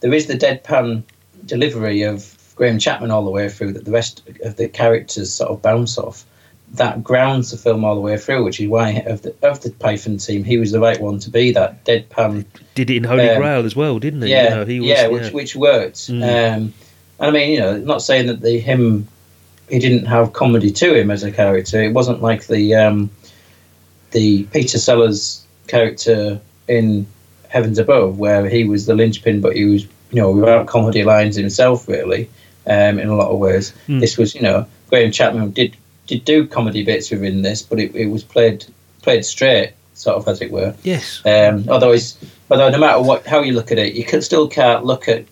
there 0.00 0.14
is 0.14 0.26
the 0.26 0.34
deadpan 0.38 1.02
delivery 1.46 2.02
of 2.02 2.36
Graham 2.56 2.78
Chapman 2.78 3.10
all 3.10 3.24
the 3.24 3.30
way 3.30 3.48
through 3.48 3.72
that 3.74 3.84
the 3.84 3.90
rest 3.90 4.22
of 4.44 4.56
the 4.56 4.68
characters 4.68 5.32
sort 5.32 5.50
of 5.50 5.62
bounce 5.62 5.98
off. 5.98 6.24
That 6.74 7.02
grounds 7.02 7.50
the 7.50 7.56
film 7.56 7.84
all 7.84 7.96
the 7.96 8.00
way 8.00 8.16
through, 8.16 8.44
which 8.44 8.60
is 8.60 8.68
why 8.68 8.90
of 9.06 9.22
the 9.22 9.34
of 9.42 9.60
the 9.60 9.70
Python 9.70 10.18
team, 10.18 10.44
he 10.44 10.56
was 10.56 10.70
the 10.70 10.78
right 10.78 11.00
one 11.00 11.18
to 11.20 11.30
be 11.30 11.50
that 11.52 11.84
deadpan 11.84 12.44
did 12.76 12.90
it 12.90 12.96
in 12.98 13.04
Holy 13.04 13.28
Um, 13.28 13.38
Grail 13.40 13.66
as 13.66 13.74
well, 13.74 13.98
didn't 13.98 14.22
he? 14.22 14.30
yeah, 14.30 14.44
You 14.44 14.50
know, 14.50 14.64
he 14.64 14.80
was, 14.80 14.88
yeah, 14.88 15.08
which 15.08 15.32
which 15.32 15.56
worked. 15.56 15.96
Mm. 15.96 16.22
Um, 16.22 16.74
and 17.18 17.28
I 17.28 17.30
mean, 17.30 17.50
you 17.50 17.58
know, 17.58 17.76
not 17.76 18.02
saying 18.02 18.28
that 18.28 18.40
the 18.40 18.58
him 18.58 19.08
he 19.68 19.78
didn't 19.78 20.06
have 20.06 20.32
comedy 20.32 20.70
to 20.70 20.94
him 20.94 21.10
as 21.10 21.22
a 21.24 21.32
character. 21.32 21.82
It 21.82 21.92
wasn't 21.92 22.22
like 22.22 22.46
the 22.46 22.74
um, 22.76 23.10
the 24.12 24.44
Peter 24.44 24.78
Sellers 24.78 25.44
character 25.66 26.40
in 26.68 27.06
Heavens 27.48 27.78
Above, 27.78 28.18
where 28.18 28.48
he 28.48 28.64
was 28.64 28.86
the 28.86 28.94
linchpin, 28.94 29.40
but 29.40 29.56
he 29.56 29.64
was 29.64 29.84
you 29.84 30.20
know 30.22 30.30
without 30.30 30.66
comedy 30.68 31.02
lines 31.02 31.34
himself, 31.36 31.88
really, 31.88 32.30
um, 32.66 32.98
in 32.98 33.08
a 33.08 33.16
lot 33.16 33.30
of 33.30 33.38
ways. 33.38 33.72
Mm. 33.88 34.00
This 34.00 34.16
was 34.16 34.34
you 34.36 34.42
know 34.42 34.66
Graham 34.88 35.10
Chapman 35.10 35.50
did 35.50 35.76
did 36.10 36.24
do 36.24 36.46
comedy 36.46 36.84
bits 36.84 37.10
within 37.10 37.42
this, 37.42 37.62
but 37.62 37.78
it, 37.78 37.94
it 37.94 38.06
was 38.06 38.24
played 38.24 38.66
played 39.02 39.24
straight, 39.24 39.72
sort 39.94 40.16
of 40.16 40.28
as 40.28 40.42
it 40.42 40.50
were. 40.50 40.74
Yes. 40.82 41.22
Um, 41.24 41.64
although, 41.68 41.92
it's, 41.92 42.18
although 42.50 42.68
no 42.68 42.78
matter 42.78 43.00
what 43.00 43.26
how 43.26 43.40
you 43.40 43.52
look 43.52 43.70
at 43.72 43.78
it, 43.78 43.94
you 43.94 44.04
can 44.04 44.20
still 44.20 44.48
can't 44.48 44.84
look 44.84 45.08
at, 45.08 45.24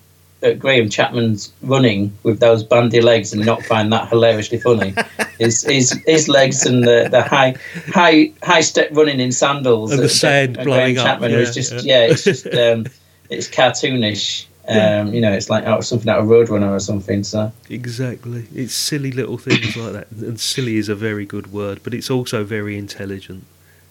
at 0.42 0.58
Graham 0.58 0.88
Chapman's 0.88 1.52
running 1.62 2.16
with 2.22 2.38
those 2.38 2.62
bandy 2.62 3.00
legs 3.00 3.32
and 3.32 3.44
not 3.44 3.62
find 3.64 3.92
that 3.92 4.08
hilariously 4.08 4.58
funny. 4.58 4.94
his, 5.38 5.62
his 5.62 5.92
his 6.06 6.28
legs 6.28 6.64
and 6.64 6.84
the, 6.84 7.08
the 7.10 7.22
high 7.22 7.56
high 7.88 8.32
high 8.42 8.60
step 8.60 8.88
running 8.92 9.20
in 9.20 9.32
sandals 9.32 9.92
And 9.92 10.00
the 10.00 10.08
sand 10.08 10.54
blowing 10.54 10.94
Graham 10.94 10.98
up, 10.98 11.06
Chapman 11.06 11.32
yeah, 11.32 11.38
is 11.38 11.54
just 11.54 11.72
yeah. 11.72 11.80
yeah, 12.06 12.12
it's 12.12 12.24
just 12.24 12.46
um, 12.46 12.86
it's 13.28 13.48
cartoonish. 13.48 14.46
Um, 14.68 15.14
You 15.14 15.20
know, 15.20 15.32
it's 15.32 15.50
like 15.50 15.64
out 15.64 15.78
of 15.78 15.84
something 15.84 16.08
out 16.08 16.20
of 16.20 16.26
Roadrunner 16.26 16.70
or 16.70 16.80
something. 16.80 17.24
So 17.24 17.52
Exactly. 17.70 18.46
It's 18.54 18.74
silly 18.74 19.12
little 19.12 19.38
things 19.38 19.76
like 19.76 19.92
that. 19.92 20.10
And 20.10 20.38
silly 20.38 20.76
is 20.76 20.88
a 20.88 20.94
very 20.94 21.24
good 21.24 21.52
word, 21.52 21.80
but 21.82 21.94
it's 21.94 22.10
also 22.10 22.44
very 22.44 22.76
intelligent. 22.76 23.44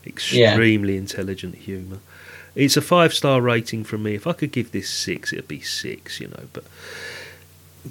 Extremely 0.06 0.96
intelligent 0.96 1.56
humour. 1.56 2.00
It's 2.56 2.78
a 2.78 2.82
five 2.82 3.14
star 3.14 3.42
rating 3.42 3.84
from 3.84 4.04
me. 4.04 4.16
If 4.16 4.26
I 4.26 4.34
could 4.34 4.52
give 4.52 4.72
this 4.72 4.90
six, 4.90 5.32
it'd 5.32 5.48
be 5.48 5.62
six, 5.62 6.20
you 6.20 6.28
know. 6.28 6.46
But 6.54 6.64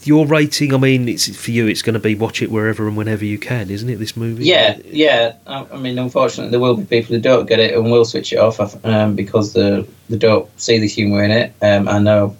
your 0.04 0.26
rating, 0.26 0.74
I 0.74 0.78
mean, 0.78 1.08
it's 1.08 1.34
for 1.36 1.50
you. 1.50 1.66
It's 1.66 1.82
going 1.82 1.94
to 1.94 2.00
be 2.00 2.14
watch 2.14 2.42
it 2.42 2.50
wherever 2.50 2.86
and 2.88 2.96
whenever 2.96 3.24
you 3.24 3.38
can, 3.38 3.70
isn't 3.70 3.88
it? 3.88 3.96
This 3.96 4.16
movie. 4.16 4.44
Yeah, 4.44 4.78
yeah. 4.86 5.34
I, 5.46 5.66
I 5.72 5.78
mean, 5.78 5.98
unfortunately, 5.98 6.50
there 6.50 6.60
will 6.60 6.76
be 6.76 6.84
people 6.84 7.14
who 7.14 7.20
don't 7.20 7.46
get 7.46 7.60
it 7.60 7.74
and 7.74 7.90
will 7.90 8.04
switch 8.04 8.32
it 8.32 8.38
off 8.38 8.58
um, 8.84 9.14
because 9.14 9.52
they, 9.52 9.86
they 10.08 10.18
don't 10.18 10.48
see 10.60 10.78
the 10.78 10.88
humour 10.88 11.22
in 11.22 11.30
it. 11.30 11.52
Um, 11.62 11.88
I 11.88 11.98
know 11.98 12.36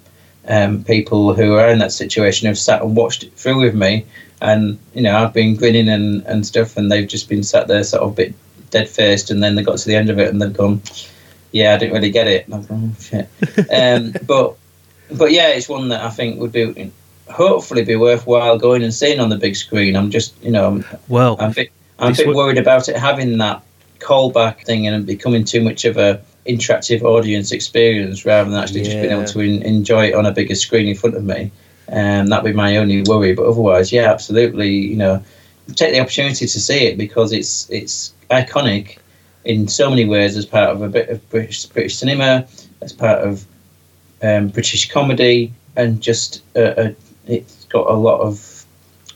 um, 0.47 0.83
people 0.83 1.33
who 1.33 1.55
are 1.55 1.69
in 1.69 1.79
that 1.79 1.91
situation 1.91 2.47
have 2.47 2.57
sat 2.57 2.81
and 2.81 2.95
watched 2.95 3.23
it 3.23 3.33
through 3.33 3.61
with 3.61 3.75
me, 3.75 4.05
and 4.41 4.77
you 4.93 5.01
know, 5.01 5.17
I've 5.17 5.33
been 5.33 5.55
grinning 5.55 5.89
and, 5.89 6.23
and 6.25 6.45
stuff, 6.45 6.77
and 6.77 6.91
they've 6.91 7.07
just 7.07 7.29
been 7.29 7.43
sat 7.43 7.67
there 7.67 7.83
sort 7.83 8.03
of 8.03 8.11
a 8.11 8.15
bit 8.15 8.33
dead 8.69 8.89
faced, 8.89 9.31
and 9.31 9.41
then 9.41 9.55
they 9.55 9.63
got 9.63 9.77
to 9.79 9.87
the 9.87 9.95
end 9.95 10.09
of 10.09 10.19
it 10.19 10.29
and 10.29 10.41
they've 10.41 10.53
gone, 10.53 10.81
"Yeah, 11.51 11.75
I 11.75 11.77
didn't 11.77 11.93
really 11.93 12.11
get 12.11 12.27
it." 12.27 12.49
Gone, 12.49 12.65
oh, 12.69 13.01
shit. 13.01 13.29
um, 13.73 14.13
but 14.25 14.55
but 15.11 15.31
yeah, 15.31 15.49
it's 15.49 15.69
one 15.69 15.89
that 15.89 16.03
I 16.03 16.09
think 16.09 16.39
would 16.39 16.51
be 16.51 16.91
hopefully 17.29 17.83
be 17.83 17.95
worthwhile 17.95 18.57
going 18.57 18.83
and 18.83 18.93
seeing 18.93 19.19
on 19.19 19.29
the 19.29 19.37
big 19.37 19.55
screen. 19.55 19.95
I'm 19.95 20.11
just 20.11 20.41
you 20.43 20.51
know. 20.51 20.67
I'm, 20.67 20.85
Well, 21.07 21.37
I'm 21.39 21.51
a 21.51 21.53
bit, 21.53 21.71
I'm 21.99 22.13
a 22.13 22.15
bit 22.15 22.35
worried 22.35 22.57
about 22.57 22.89
it 22.89 22.97
having 22.97 23.37
that 23.39 23.63
callback 23.99 24.63
thing 24.65 24.87
and 24.87 25.05
becoming 25.05 25.43
too 25.43 25.61
much 25.61 25.85
of 25.85 25.97
a 25.97 26.21
interactive 26.47 27.01
audience 27.01 27.51
experience 27.51 28.25
rather 28.25 28.49
than 28.49 28.59
actually 28.59 28.83
just 28.83 28.97
being 28.97 29.11
able 29.11 29.25
to 29.25 29.41
en- 29.41 29.61
enjoy 29.63 30.07
it 30.07 30.15
on 30.15 30.25
a 30.25 30.31
bigger 30.31 30.55
screen 30.55 30.87
in 30.87 30.95
front 30.95 31.15
of 31.15 31.23
me. 31.23 31.51
Um, 31.89 32.27
that'd 32.27 32.45
be 32.45 32.53
my 32.53 32.77
only 32.77 33.01
worry. 33.03 33.33
But 33.33 33.45
otherwise, 33.45 33.91
yeah, 33.91 34.11
absolutely. 34.11 34.69
You 34.69 34.97
know, 34.97 35.23
take 35.75 35.93
the 35.93 35.99
opportunity 35.99 36.45
to 36.45 36.59
see 36.59 36.87
it 36.87 36.97
because 36.97 37.31
it's 37.31 37.69
it's 37.69 38.13
iconic 38.29 38.97
in 39.45 39.67
so 39.67 39.89
many 39.89 40.05
ways 40.05 40.35
as 40.35 40.45
part 40.45 40.69
of 40.69 40.81
a 40.81 40.89
bit 40.89 41.09
of 41.09 41.29
British 41.29 41.65
British 41.65 41.97
cinema, 41.97 42.47
as 42.81 42.93
part 42.93 43.21
of 43.21 43.45
um, 44.21 44.49
British 44.49 44.91
comedy, 44.91 45.53
and 45.75 46.01
just 46.01 46.43
uh, 46.55 46.59
uh, 46.59 46.93
it's 47.25 47.65
got 47.65 47.89
a 47.89 47.93
lot 47.93 48.19
of 48.21 48.65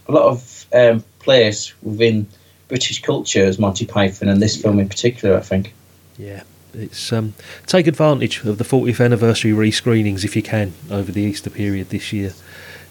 a 0.08 0.12
lot 0.12 0.24
of 0.24 0.66
um, 0.74 1.04
place 1.20 1.74
within 1.84 2.28
British 2.68 3.02
culture 3.02 3.44
as 3.44 3.60
Monty 3.60 3.86
Python, 3.86 4.30
and 4.30 4.42
this 4.42 4.62
film 4.62 4.80
in 4.80 4.88
particular, 4.88 5.36
I 5.36 5.42
think. 5.42 5.74
Yeah, 6.18 6.44
it's 6.74 7.12
um, 7.12 7.34
take 7.66 7.88
advantage 7.88 8.44
of 8.44 8.58
the 8.58 8.64
40th 8.64 9.04
anniversary 9.04 9.52
rescreenings 9.52 10.24
if 10.24 10.36
you 10.36 10.44
can 10.44 10.74
over 10.90 11.12
the 11.12 11.22
Easter 11.22 11.50
period 11.50 11.90
this 11.90 12.14
year. 12.14 12.34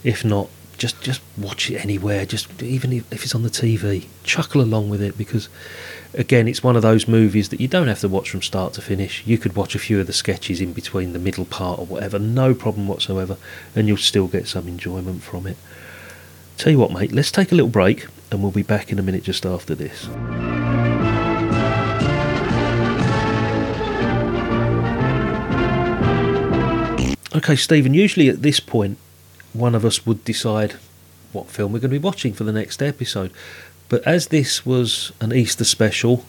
If 0.02 0.24
not, 0.24 0.48
just 0.80 1.00
just 1.02 1.20
watch 1.36 1.70
it 1.70 1.76
anywhere. 1.84 2.24
Just 2.24 2.62
even 2.62 2.92
if, 2.92 3.12
if 3.12 3.22
it's 3.22 3.34
on 3.34 3.42
the 3.42 3.50
TV, 3.50 4.06
chuckle 4.24 4.62
along 4.62 4.88
with 4.88 5.02
it 5.02 5.16
because, 5.16 5.48
again, 6.14 6.48
it's 6.48 6.64
one 6.64 6.74
of 6.74 6.82
those 6.82 7.06
movies 7.06 7.50
that 7.50 7.60
you 7.60 7.68
don't 7.68 7.88
have 7.88 8.00
to 8.00 8.08
watch 8.08 8.30
from 8.30 8.42
start 8.42 8.72
to 8.74 8.82
finish. 8.82 9.22
You 9.26 9.38
could 9.38 9.54
watch 9.54 9.74
a 9.74 9.78
few 9.78 10.00
of 10.00 10.06
the 10.06 10.12
sketches 10.12 10.60
in 10.60 10.72
between 10.72 11.12
the 11.12 11.18
middle 11.18 11.44
part 11.44 11.78
or 11.78 11.86
whatever, 11.86 12.18
no 12.18 12.54
problem 12.54 12.88
whatsoever, 12.88 13.36
and 13.76 13.86
you'll 13.86 13.98
still 13.98 14.26
get 14.26 14.48
some 14.48 14.66
enjoyment 14.66 15.22
from 15.22 15.46
it. 15.46 15.58
Tell 16.56 16.72
you 16.72 16.78
what, 16.78 16.92
mate, 16.92 17.12
let's 17.12 17.30
take 17.30 17.52
a 17.52 17.54
little 17.54 17.70
break, 17.70 18.06
and 18.30 18.42
we'll 18.42 18.50
be 18.50 18.62
back 18.62 18.90
in 18.90 18.98
a 18.98 19.02
minute 19.02 19.22
just 19.22 19.46
after 19.46 19.74
this. 19.74 20.08
Okay, 27.32 27.54
Stephen, 27.54 27.94
usually 27.94 28.28
at 28.28 28.42
this 28.42 28.58
point, 28.58 28.98
one 29.52 29.76
of 29.76 29.84
us 29.84 30.04
would 30.04 30.24
decide 30.24 30.76
what 31.32 31.48
film 31.48 31.72
we're 31.72 31.78
going 31.78 31.92
to 31.92 31.98
be 32.00 32.04
watching 32.04 32.32
for 32.32 32.42
the 32.42 32.52
next 32.52 32.82
episode. 32.82 33.30
But 33.88 34.02
as 34.06 34.28
this 34.28 34.66
was 34.66 35.12
an 35.20 35.32
Easter 35.32 35.64
special, 35.64 36.24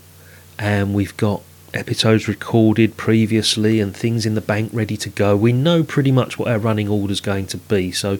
and 0.59 0.93
we've 0.93 1.17
got 1.17 1.41
episodes 1.73 2.27
recorded 2.27 2.97
previously 2.97 3.79
and 3.79 3.95
things 3.95 4.27
in 4.27 4.35
the 4.35 4.41
bank 4.41 4.69
ready 4.73 4.95
to 4.97 5.09
go, 5.09 5.35
we 5.35 5.51
know 5.51 5.83
pretty 5.83 6.11
much 6.11 6.37
what 6.37 6.47
our 6.47 6.59
running 6.59 6.87
order 6.87 7.11
is 7.11 7.21
going 7.21 7.47
to 7.47 7.57
be. 7.57 7.91
So, 7.91 8.19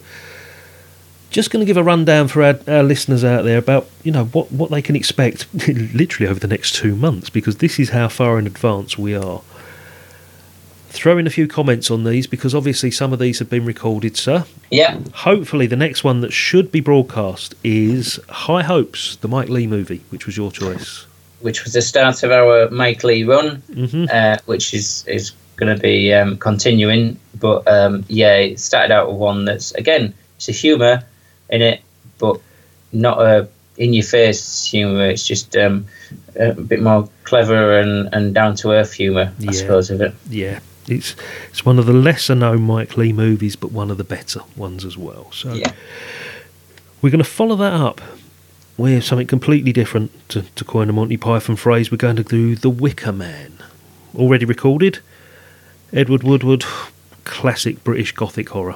just 1.30 1.52
going 1.52 1.62
to 1.62 1.68
give 1.68 1.78
a 1.78 1.84
rundown 1.84 2.28
for 2.28 2.44
our, 2.44 2.60
our 2.68 2.84
listeners 2.84 3.24
out 3.24 3.44
there 3.44 3.58
about 3.60 3.88
you 4.04 4.12
know 4.12 4.26
what, 4.26 4.52
what 4.52 4.72
they 4.72 4.82
can 4.82 4.96
expect 4.96 5.48
literally 5.68 6.30
over 6.30 6.40
the 6.40 6.48
next 6.48 6.76
two 6.76 6.96
months 6.96 7.30
because 7.30 7.58
this 7.58 7.80
is 7.80 7.90
how 7.90 8.08
far 8.08 8.40
in 8.40 8.48
advance 8.48 8.98
we 8.98 9.16
are. 9.16 9.42
Throw 10.92 11.18
in 11.18 11.26
a 11.26 11.30
few 11.30 11.48
comments 11.48 11.90
on 11.90 12.04
these 12.04 12.28
because 12.28 12.54
obviously 12.54 12.92
some 12.92 13.14
of 13.14 13.20
these 13.20 13.40
have 13.40 13.50
been 13.50 13.66
recorded, 13.66 14.18
sir. 14.18 14.46
Yeah. 14.70 15.00
Hopefully, 15.14 15.66
the 15.66 15.76
next 15.78 16.04
one 16.04 16.20
that 16.22 16.32
should 16.34 16.72
be 16.72 16.82
broadcast 16.82 17.56
is 17.64 18.20
High 18.30 18.64
Hopes, 18.64 19.16
the 19.16 19.28
Mike 19.30 19.48
Leigh 19.50 19.68
movie, 19.68 20.02
which 20.10 20.26
was 20.26 20.36
your 20.36 20.52
choice. 20.52 21.06
Which 21.40 21.64
was 21.64 21.74
the 21.74 21.82
start 21.82 22.24
of 22.24 22.32
our 22.32 22.70
Mike 22.70 23.04
Leigh 23.06 23.24
run, 23.24 23.64
Mhm. 23.72 24.10
uh, 24.14 24.38
which 24.46 24.74
is 24.74 25.06
is 25.08 25.32
going 25.56 25.74
to 25.76 25.82
be 25.82 26.14
um, 26.14 26.38
continuing. 26.38 27.18
But 27.40 27.68
um, 27.68 28.04
yeah, 28.10 28.36
it 28.36 28.60
started 28.60 28.92
out 28.94 29.08
with 29.10 29.18
one 29.18 29.46
that's 29.46 29.72
again, 29.74 30.14
it's 30.38 30.50
a 30.50 30.52
humour 30.52 31.04
in 31.50 31.62
it, 31.62 31.82
but 32.20 32.38
not 32.92 33.20
a 33.22 33.48
in 33.78 33.94
your 33.94 34.04
face 34.04 34.66
humour. 34.66 35.10
It's 35.10 35.26
just 35.26 35.56
um, 35.56 35.86
a 36.36 36.52
bit 36.54 36.82
more 36.82 37.08
clever 37.24 37.80
and, 37.80 38.10
and 38.14 38.34
down 38.36 38.56
to 38.58 38.72
earth 38.74 38.92
humour, 38.94 39.32
I 39.40 39.44
Yeah. 39.44 39.52
suppose, 39.52 39.90
of 39.90 40.02
it. 40.02 40.14
Yeah, 40.30 40.60
it's 40.92 41.16
it's 41.50 41.66
one 41.66 41.80
of 41.80 41.86
the 41.86 41.94
lesser 41.94 42.36
known 42.36 42.62
Mike 42.64 42.98
Leigh 42.98 43.14
movies, 43.14 43.56
but 43.56 43.72
one 43.72 43.90
of 43.92 43.98
the 43.98 44.04
better 44.04 44.42
ones 44.56 44.86
as 44.86 44.98
well. 44.98 45.32
So 45.32 45.54
Yeah. 45.54 45.72
we're 47.02 47.10
going 47.10 47.24
to 47.24 47.30
follow 47.30 47.56
that 47.58 47.74
up 47.74 48.02
with 48.78 49.04
something 49.04 49.28
completely 49.28 49.72
different. 49.74 50.12
To, 50.30 50.42
to 50.44 50.64
coin 50.64 50.90
a 50.90 50.94
Monty 50.94 51.18
Python 51.18 51.56
phrase, 51.56 51.92
we're 51.92 51.98
going 51.98 52.16
to 52.18 52.24
do 52.24 52.56
The 52.56 52.70
Wicker 52.70 53.12
Man. 53.12 53.54
Already 54.16 54.46
recorded, 54.46 55.00
Edward 55.94 56.24
Woodward, 56.24 56.66
classic 57.24 57.84
British 57.84 58.12
Gothic 58.14 58.50
horror. 58.50 58.76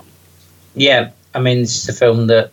Yeah, 0.76 1.12
I 1.34 1.40
mean, 1.40 1.60
this 1.60 1.76
is 1.84 1.90
a 1.90 1.94
film 1.94 2.28
that 2.28 2.52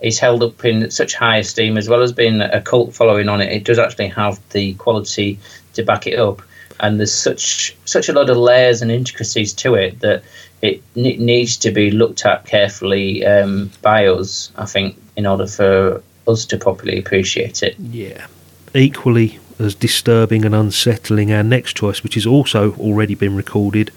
is 0.00 0.18
held 0.18 0.42
up 0.42 0.64
in 0.64 0.90
such 0.90 1.14
high 1.14 1.38
esteem, 1.38 1.78
as 1.78 1.88
well 1.88 2.02
as 2.02 2.12
being 2.12 2.40
a 2.40 2.60
cult 2.60 2.92
following 2.94 3.28
on 3.28 3.40
it. 3.40 3.52
It 3.52 3.64
does 3.64 3.78
actually 3.78 4.08
have 4.08 4.38
the 4.50 4.74
quality 4.74 5.38
to 5.74 5.82
back 5.82 6.06
it 6.06 6.18
up. 6.18 6.42
And 6.80 6.98
there's 6.98 7.14
such 7.14 7.76
such 7.84 8.08
a 8.08 8.12
lot 8.12 8.30
of 8.30 8.36
layers 8.36 8.82
and 8.82 8.90
intricacies 8.90 9.52
to 9.54 9.74
it 9.74 10.00
that 10.00 10.22
it 10.62 10.82
ne- 10.96 11.16
needs 11.16 11.56
to 11.58 11.70
be 11.70 11.90
looked 11.90 12.26
at 12.26 12.46
carefully 12.46 13.24
um, 13.24 13.70
by 13.80 14.06
us. 14.06 14.50
I 14.56 14.66
think 14.66 14.96
in 15.16 15.26
order 15.26 15.46
for 15.46 16.02
us 16.26 16.44
to 16.46 16.56
properly 16.56 16.98
appreciate 16.98 17.62
it. 17.62 17.78
Yeah. 17.78 18.26
Equally 18.74 19.38
as 19.58 19.74
disturbing 19.74 20.44
and 20.44 20.54
unsettling, 20.54 21.32
our 21.32 21.42
next 21.42 21.76
choice, 21.76 22.02
which 22.02 22.14
has 22.14 22.26
also 22.26 22.74
already 22.74 23.14
been 23.14 23.36
recorded, 23.36 23.92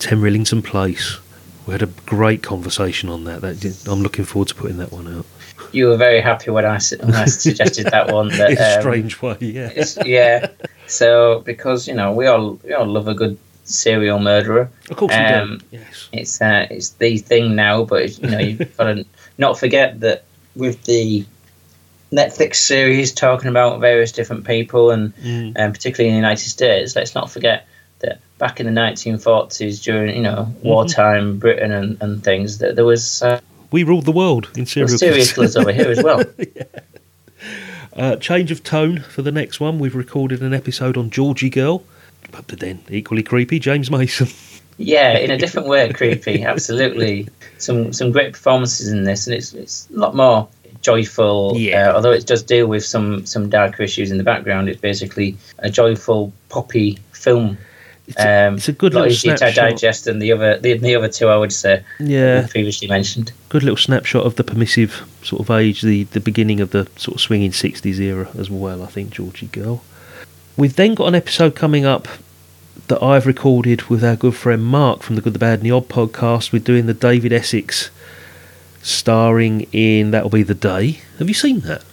10 0.00 0.20
Rillington 0.20 0.64
Place. 0.64 1.18
We 1.66 1.72
had 1.72 1.82
a 1.82 1.86
great 2.06 2.42
conversation 2.42 3.08
on 3.08 3.24
that. 3.24 3.42
that 3.42 3.86
I'm 3.88 4.02
looking 4.02 4.24
forward 4.24 4.48
to 4.48 4.54
putting 4.54 4.78
that 4.78 4.90
one 4.90 5.06
out. 5.06 5.26
You 5.72 5.88
were 5.88 5.96
very 5.96 6.20
happy 6.20 6.50
when 6.50 6.64
I, 6.64 6.78
when 7.00 7.14
I 7.14 7.24
suggested 7.26 7.86
that 7.86 8.10
one. 8.12 8.28
That, 8.38 8.50
In 8.52 8.58
a 8.58 8.74
um, 8.76 8.80
strange 8.80 9.22
way, 9.22 9.36
yeah. 9.40 9.70
It's, 9.74 9.96
yeah. 10.04 10.48
So 10.86 11.40
because 11.44 11.86
you 11.86 11.94
know 11.94 12.12
we 12.12 12.26
all 12.26 12.58
we 12.64 12.72
all 12.74 12.86
love 12.86 13.08
a 13.08 13.14
good 13.14 13.38
serial 13.64 14.18
murderer. 14.18 14.70
Of 14.90 14.96
course 14.96 15.12
we 15.12 15.24
do, 15.58 15.58
Yes. 15.70 16.08
It's 16.12 16.40
uh, 16.40 16.66
it's 16.70 16.90
the 16.90 17.18
thing 17.18 17.54
now, 17.54 17.84
but 17.84 18.18
you 18.18 18.28
know 18.28 18.38
you've 18.38 18.76
got 18.76 18.84
to 18.84 19.04
not 19.38 19.58
forget 19.58 20.00
that 20.00 20.24
with 20.56 20.82
the 20.84 21.24
Netflix 22.12 22.56
series 22.56 23.12
talking 23.12 23.48
about 23.48 23.80
various 23.80 24.10
different 24.12 24.44
people 24.44 24.90
and 24.90 25.14
Mm. 25.16 25.58
um, 25.60 25.72
particularly 25.72 26.08
in 26.08 26.14
the 26.14 26.26
United 26.26 26.48
States, 26.48 26.96
let's 26.96 27.14
not 27.14 27.30
forget 27.30 27.66
that 28.00 28.20
back 28.38 28.58
in 28.58 28.66
the 28.66 28.72
1940s 28.80 29.82
during 29.82 30.16
you 30.16 30.22
know 30.22 30.46
Mm-hmm. 30.50 30.66
wartime 30.68 31.38
Britain 31.38 31.70
and, 31.70 31.98
and 32.02 32.24
things 32.24 32.58
that 32.58 32.74
there 32.74 32.84
was 32.84 33.22
uh, 33.22 33.40
We 33.70 33.84
ruled 33.84 34.04
the 34.04 34.12
world 34.12 34.50
in 34.56 34.66
serial 34.66 34.98
killers 34.98 35.56
over 35.56 35.72
here 35.72 35.90
as 35.90 36.02
well. 36.02 36.24
Uh, 37.92 38.14
change 38.16 38.52
of 38.52 38.62
tone 38.62 39.00
for 39.00 39.20
the 39.20 39.32
next 39.32 39.58
one. 39.58 39.80
We've 39.80 39.96
recorded 39.96 40.42
an 40.42 40.54
episode 40.54 40.96
on 40.96 41.10
Georgy 41.10 41.50
Girl, 41.50 41.82
but 42.30 42.46
then 42.46 42.80
equally 42.88 43.24
creepy, 43.24 43.58
James 43.58 43.90
Mason. 43.90 44.28
Yeah, 44.78 45.18
in 45.18 45.30
a 45.30 45.36
different 45.36 45.68
way, 45.68 45.92
creepy. 45.92 46.42
Absolutely, 46.42 47.28
some 47.58 47.92
some 47.92 48.12
great 48.12 48.32
performances 48.32 48.88
in 48.88 49.04
this, 49.04 49.26
and 49.26 49.34
it's 49.34 49.52
it's 49.52 49.88
a 49.90 49.98
lot 49.98 50.14
more 50.14 50.48
joyful. 50.80 51.52
Yeah. 51.56 51.90
Uh, 51.90 51.96
although 51.96 52.12
it 52.12 52.26
does 52.26 52.42
deal 52.42 52.66
with 52.66 52.84
some 52.84 53.26
some 53.26 53.50
darker 53.50 53.82
issues 53.82 54.10
in 54.10 54.18
the 54.18 54.24
background, 54.24 54.68
it's 54.68 54.80
basically 54.80 55.36
a 55.58 55.68
joyful 55.68 56.32
poppy 56.48 56.98
film. 57.12 57.58
Um, 58.18 58.56
it's 58.56 58.68
a 58.68 58.72
good 58.72 58.94
lot 58.94 59.02
little 59.02 59.12
easier 59.12 59.36
to 59.36 59.52
digest 59.52 60.04
than 60.04 60.18
the 60.18 60.32
other 60.32 60.58
the, 60.58 60.78
the 60.78 60.94
other 60.94 61.08
two. 61.08 61.28
I 61.28 61.36
would 61.36 61.52
say. 61.52 61.82
Yeah. 61.98 62.46
previously 62.48 62.88
mentioned. 62.88 63.32
Good 63.48 63.62
little 63.62 63.76
snapshot 63.76 64.26
of 64.26 64.36
the 64.36 64.44
permissive 64.44 65.06
sort 65.22 65.40
of 65.40 65.50
age, 65.50 65.82
the, 65.82 66.04
the 66.04 66.20
beginning 66.20 66.60
of 66.60 66.70
the 66.70 66.88
sort 66.96 67.16
of 67.16 67.20
swinging 67.20 67.50
60s 67.50 67.98
era 67.98 68.30
as 68.36 68.50
well, 68.50 68.82
I 68.82 68.86
think, 68.86 69.10
Georgy 69.10 69.46
Girl. 69.48 69.82
We've 70.56 70.74
then 70.74 70.94
got 70.94 71.08
an 71.08 71.14
episode 71.14 71.54
coming 71.54 71.84
up 71.84 72.08
that 72.88 73.02
I've 73.02 73.26
recorded 73.26 73.82
with 73.84 74.04
our 74.04 74.16
good 74.16 74.34
friend 74.34 74.64
Mark 74.64 75.02
from 75.02 75.16
the 75.16 75.22
Good, 75.22 75.32
the 75.34 75.38
Bad, 75.38 75.60
and 75.60 75.62
the 75.62 75.70
Odd 75.70 75.88
podcast. 75.88 76.52
We're 76.52 76.58
doing 76.58 76.86
the 76.86 76.94
David 76.94 77.32
Essex 77.32 77.90
starring 78.82 79.62
in 79.72 80.10
That'll 80.10 80.30
Be 80.30 80.42
the 80.42 80.54
Day. 80.54 81.00
Have 81.18 81.28
you 81.28 81.34
seen 81.34 81.60
that? 81.60 81.84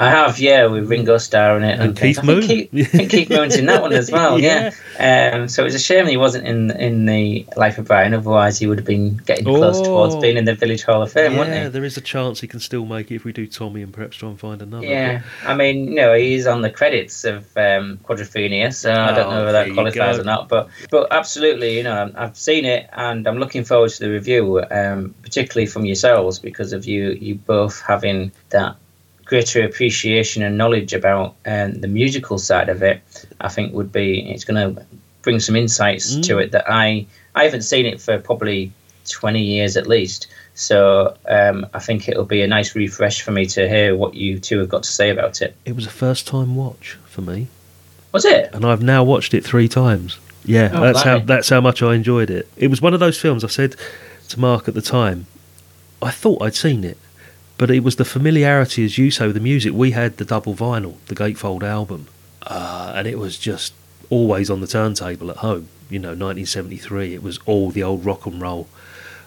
I 0.00 0.08
have, 0.10 0.38
yeah, 0.40 0.64
with 0.64 0.88
Ringo 0.88 1.18
Starr 1.18 1.58
in 1.58 1.62
it, 1.62 1.78
And 1.78 1.96
things. 1.96 2.16
Keith 2.16 2.24
I 2.24 2.26
Moon. 2.26 2.42
Keith, 2.42 2.70
I 2.74 2.82
think 2.84 3.10
Keith 3.10 3.28
Moon's 3.28 3.54
in 3.56 3.66
that 3.66 3.82
one 3.82 3.92
as 3.92 4.10
well, 4.10 4.40
yeah. 4.48 4.70
Um, 4.98 5.46
so 5.46 5.62
it 5.62 5.66
was 5.66 5.74
a 5.74 5.78
shame 5.78 6.06
he 6.06 6.16
wasn't 6.16 6.46
in 6.46 6.70
in 6.70 7.04
the 7.04 7.46
Life 7.56 7.76
of 7.76 7.84
Brian. 7.86 8.14
Otherwise, 8.14 8.58
he 8.58 8.66
would 8.66 8.78
have 8.78 8.86
been 8.86 9.18
getting 9.18 9.44
close 9.44 9.80
towards 9.82 10.14
Oh. 10.14 10.20
being 10.20 10.38
in 10.38 10.46
the 10.46 10.54
Village 10.54 10.82
Hall 10.84 11.02
of 11.02 11.12
Fame, 11.12 11.36
wouldn't 11.36 11.54
he? 11.54 11.62
yeah, 11.62 11.68
there 11.68 11.84
is 11.84 11.96
a 11.98 12.00
chance 12.00 12.40
he 12.40 12.46
can 12.48 12.60
still 12.60 12.86
make 12.86 13.10
it 13.10 13.16
if 13.16 13.24
we 13.24 13.32
do 13.32 13.46
Tommy 13.46 13.82
and 13.82 13.92
perhaps 13.92 14.16
try 14.16 14.30
and 14.30 14.40
find 14.40 14.62
another. 14.62 14.86
Yeah, 14.86 15.20
I 15.46 15.54
mean, 15.54 15.88
you 15.88 15.96
know, 15.96 16.14
he's 16.14 16.46
on 16.46 16.62
the 16.62 16.70
credits 16.70 17.24
of 17.24 17.44
um, 17.58 17.98
Quadrophenia, 18.02 18.72
so 18.72 18.92
I 18.92 19.12
don't 19.12 19.26
Oh, 19.26 19.30
know 19.30 19.44
whether 19.44 19.52
that 19.52 19.72
qualifies 19.74 20.18
or 20.18 20.24
not. 20.24 20.48
But 20.48 20.68
but 20.90 21.08
absolutely, 21.12 21.76
you 21.76 21.82
know, 21.82 22.10
I've 22.16 22.36
seen 22.38 22.64
it, 22.64 22.88
and 22.94 23.26
I'm 23.28 23.36
looking 23.38 23.64
forward 23.64 23.90
to 23.90 24.00
the 24.00 24.10
review, 24.10 24.62
um, 24.70 25.14
particularly 25.22 25.66
from 25.66 25.84
yourselves 25.84 26.38
because 26.38 26.72
of 26.72 26.86
you 26.86 27.10
you 27.10 27.34
both 27.34 27.82
having 27.82 28.32
that 28.48 28.76
greater 29.30 29.62
appreciation 29.64 30.42
and 30.42 30.58
knowledge 30.58 30.92
about 30.92 31.36
um, 31.46 31.74
the 31.80 31.88
musical 31.88 32.36
side 32.38 32.68
of 32.68 32.82
it. 32.82 33.00
I 33.40 33.48
think 33.48 33.72
would 33.72 33.92
be 33.92 34.28
it's 34.30 34.44
going 34.44 34.74
to 34.74 34.82
bring 35.22 35.38
some 35.40 35.54
insights 35.56 36.16
to 36.16 36.34
Mm. 36.36 36.42
it 36.44 36.52
that 36.52 36.64
I 36.68 37.06
I 37.34 37.44
haven't 37.44 37.62
seen 37.62 37.86
it 37.86 38.00
for 38.00 38.18
probably 38.18 38.72
20 39.08 39.40
years 39.42 39.76
at 39.76 39.86
least. 39.86 40.26
So 40.54 41.16
um, 41.28 41.64
I 41.72 41.78
think 41.78 42.08
it'll 42.08 42.24
be 42.38 42.42
a 42.42 42.46
nice 42.46 42.74
refresh 42.74 43.22
for 43.22 43.30
me 43.30 43.46
to 43.46 43.68
hear 43.68 43.96
what 43.96 44.14
you 44.14 44.38
two 44.40 44.58
have 44.58 44.68
got 44.68 44.82
to 44.82 44.90
say 44.90 45.08
about 45.10 45.40
it. 45.42 45.54
It 45.64 45.74
was 45.76 45.86
a 45.86 45.90
first 45.90 46.26
time 46.26 46.56
watch 46.56 46.98
for 47.06 47.22
me. 47.22 47.46
Was 48.12 48.24
it? 48.24 48.50
and 48.52 48.64
I've 48.64 48.82
now 48.82 49.04
watched 49.04 49.32
it 49.34 49.44
three 49.44 49.68
times. 49.68 50.18
Yeah, 50.44 50.70
Oh, 50.74 50.80
that's 50.80 51.02
how 51.02 51.18
that's 51.20 51.48
how 51.48 51.60
much 51.60 51.82
I 51.82 51.94
enjoyed 51.94 52.30
it. 52.30 52.48
It 52.56 52.68
was 52.68 52.82
one 52.82 52.94
of 52.94 53.00
those 53.00 53.18
films 53.20 53.44
I 53.44 53.48
said 53.48 53.76
to 54.30 54.40
Mark 54.40 54.66
at 54.68 54.74
the 54.74 54.82
time. 54.82 55.26
I 56.02 56.10
thought 56.10 56.42
I'd 56.42 56.56
seen 56.56 56.82
it, 56.82 56.98
but 57.60 57.70
it 57.70 57.84
was 57.84 57.96
the 57.96 58.06
familiarity, 58.06 58.86
as 58.86 58.96
you 58.96 59.10
say, 59.10 59.26
with 59.26 59.34
the 59.34 59.40
music. 59.40 59.74
We 59.74 59.90
had 59.90 60.16
the 60.16 60.24
double 60.24 60.54
vinyl, 60.54 60.94
the 61.08 61.14
Gatefold 61.14 61.62
album, 61.62 62.06
uh, 62.44 62.94
and 62.96 63.06
it 63.06 63.18
was 63.18 63.38
just 63.38 63.74
always 64.08 64.48
on 64.48 64.62
the 64.62 64.66
turntable 64.66 65.30
at 65.30 65.36
home. 65.36 65.68
You 65.90 65.98
know, 65.98 66.08
1973. 66.08 67.12
It 67.12 67.22
was 67.22 67.38
all 67.44 67.70
the 67.70 67.82
old 67.82 68.06
rock 68.06 68.24
and 68.24 68.40
roll 68.40 68.66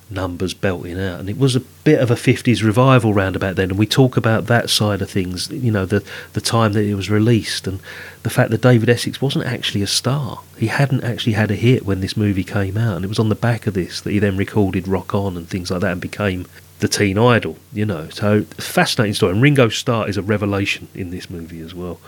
numbers 0.10 0.54
belting 0.54 0.99
out, 0.99 1.20
and 1.20 1.30
it 1.30 1.38
was 1.38 1.56
a 1.56 1.60
bit 1.60 1.99
of 1.99 2.12
a 2.12 2.16
50s 2.16 2.64
revival 2.64 3.14
round 3.14 3.36
about 3.36 3.56
then. 3.56 3.72
And 3.72 3.80
we 3.80 3.88
talk 3.88 4.18
about 4.18 4.47
that 4.47 4.70
side 4.70 5.01
of 5.01 5.10
things. 5.10 5.49
You 5.49 5.72
know, 5.72 5.86
the 5.86 6.04
the 6.34 6.41
time 6.41 6.74
that 6.74 6.84
it 6.84 6.95
was 6.95 7.10
released, 7.10 7.68
and 7.68 7.80
the 8.24 8.30
fact 8.30 8.51
that 8.51 8.62
David 8.62 8.89
Essex 8.89 9.22
wasn't 9.22 9.45
actually 9.45 9.82
a 9.82 9.88
star. 9.88 10.41
He 10.58 10.68
hadn't 10.68 11.04
actually 11.04 11.34
had 11.34 11.51
a 11.51 11.56
hit 11.56 11.86
when 11.86 12.01
this 12.01 12.18
movie 12.18 12.43
came 12.43 12.78
out, 12.78 12.95
and 12.95 13.06
it 13.06 13.10
was 13.10 13.20
on 13.20 13.30
the 13.30 13.36
back 13.36 13.68
of 13.68 13.74
this 13.74 14.01
that 14.01 14.12
he 14.12 14.20
then 14.20 14.38
recorded 14.38 14.88
Rock 14.88 15.14
On 15.14 15.38
and 15.38 15.49
things 15.49 15.72
like 15.72 15.82
that, 15.82 15.91
and 15.91 16.01
became 16.01 16.45
the 16.80 16.88
teen 16.88 17.18
idol. 17.18 17.58
You 17.72 17.86
know, 17.86 18.10
so 18.10 18.43
fascinating 18.43 19.14
story. 19.14 19.34
And 19.34 19.41
Ringo 19.41 19.70
Starr 19.70 20.08
is 20.08 20.18
a 20.18 20.22
revelation 20.22 20.88
in 20.93 21.10
this 21.12 21.30
movie 21.30 21.62
as 21.62 21.74
well. 21.74 21.99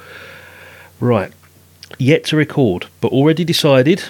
Right, 1.00 1.32
yet 1.98 2.24
to 2.26 2.38
record, 2.38 2.88
but 3.02 3.12
already 3.12 3.44
decided. 3.44 4.06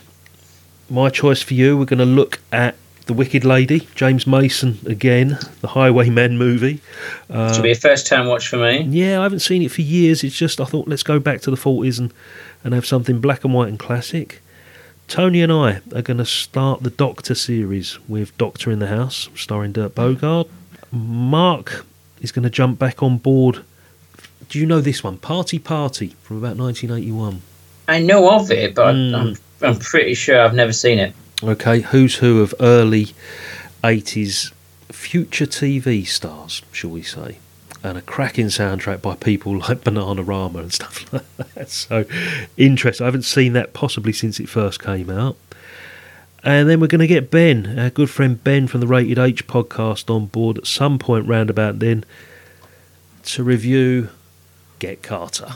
My 0.88 1.10
choice 1.10 1.42
for 1.42 1.56
you. 1.56 1.76
We're 1.76 1.86
going 1.86 1.98
to 1.98 2.06
look 2.06 2.40
at 2.52 2.76
the 3.06 3.14
Wicked 3.14 3.46
Lady, 3.46 3.88
James 3.96 4.26
Mason 4.26 4.80
again, 4.86 5.38
the 5.62 5.68
Highwaymen 5.70 6.38
movie. 6.38 6.82
Uh, 7.30 7.54
Should 7.54 7.64
be 7.64 7.72
a 7.72 7.76
first 7.76 8.08
time 8.08 8.26
watch 8.28 8.48
for 8.48 8.58
me. 8.58 8.82
yeah, 8.82 9.20
I 9.20 9.24
haven't 9.24 9.40
seen 9.40 9.62
it 9.62 9.72
for 9.72 9.82
years. 9.82 10.24
It's 10.24 10.36
just 10.36 10.60
I 10.60 10.66
thought 10.66 10.88
let's 10.88 11.04
go 11.04 11.20
back 11.20 11.42
to 11.42 11.52
the 11.52 11.58
forties 11.58 12.00
and 12.00 12.12
and 12.64 12.74
have 12.74 12.86
something 12.86 13.22
black 13.22 13.44
and 13.44 13.54
white 13.54 13.68
and 13.70 13.78
classic. 13.80 14.42
Tony 15.08 15.44
and 15.44 15.52
I 15.52 15.82
are 15.94 16.02
going 16.02 16.18
to 16.18 16.26
start 16.26 16.82
the 16.82 16.90
Doctor 16.90 17.36
series 17.36 18.00
with 18.10 18.36
Doctor 18.40 18.72
in 18.72 18.80
the 18.80 18.88
House, 18.88 19.30
starring 19.36 19.72
Dirk 19.72 19.94
Bogarde. 19.94 20.50
Mark 20.92 21.86
is 22.22 22.32
going 22.32 22.42
to 22.44 22.50
jump 22.50 22.80
back 22.80 23.04
on 23.04 23.18
board. 23.20 23.64
Do 24.50 24.58
you 24.60 24.66
know 24.66 24.82
this 24.82 25.04
one? 25.04 25.18
Party 25.18 25.60
Party 25.60 26.16
from 26.24 26.38
about 26.38 26.58
1981. 26.58 27.42
I 27.88 28.00
know 28.00 28.32
of 28.32 28.50
it, 28.50 28.74
but 28.74 28.96
Mm. 28.96 29.14
I'm, 29.16 29.36
I'm 29.68 29.78
pretty 29.80 30.16
sure 30.16 30.40
I've 30.42 30.56
never 30.56 30.74
seen 30.74 30.98
it. 30.98 31.14
Okay, 31.44 31.82
who's 31.82 32.16
who 32.16 32.42
of 32.42 32.56
early 32.62 33.08
80s 33.84 34.54
future 34.90 35.46
TV 35.46 36.08
stars, 36.08 36.62
shall 36.72 36.92
we 36.92 37.02
say? 37.02 37.40
And 37.84 37.98
a 37.98 38.02
cracking 38.02 38.48
soundtrack 38.48 39.02
by 39.02 39.16
people 39.16 39.58
like 39.60 39.82
Bananarama 39.82 40.60
and 40.60 40.74
stuff 40.74 41.12
like 41.38 41.54
that. 41.54 41.70
So 41.70 42.06
interesting. 42.56 43.04
I 43.04 43.08
haven't 43.08 43.24
seen 43.24 43.54
that 43.54 43.74
possibly 43.74 44.14
since 44.14 44.40
it 44.40 44.48
first 44.48 44.82
came 44.82 45.10
out. 45.10 45.36
And 46.42 46.70
then 46.70 46.80
we're 46.80 46.88
going 46.88 47.00
to 47.00 47.08
get 47.08 47.32
Ben, 47.32 47.78
our 47.80 47.90
good 47.90 48.10
friend 48.10 48.42
Ben 48.44 48.68
from 48.68 48.80
the 48.80 48.88
Rated 48.88 49.18
H 49.18 49.48
podcast, 49.48 50.14
on 50.14 50.28
board 50.28 50.60
at 50.60 50.68
some 50.68 51.00
point 51.00 51.28
round 51.28 51.50
about 51.50 51.80
then 51.80 52.06
to 53.24 53.44
review 53.44 54.10
Get 54.80 55.02
Carter. 55.02 55.56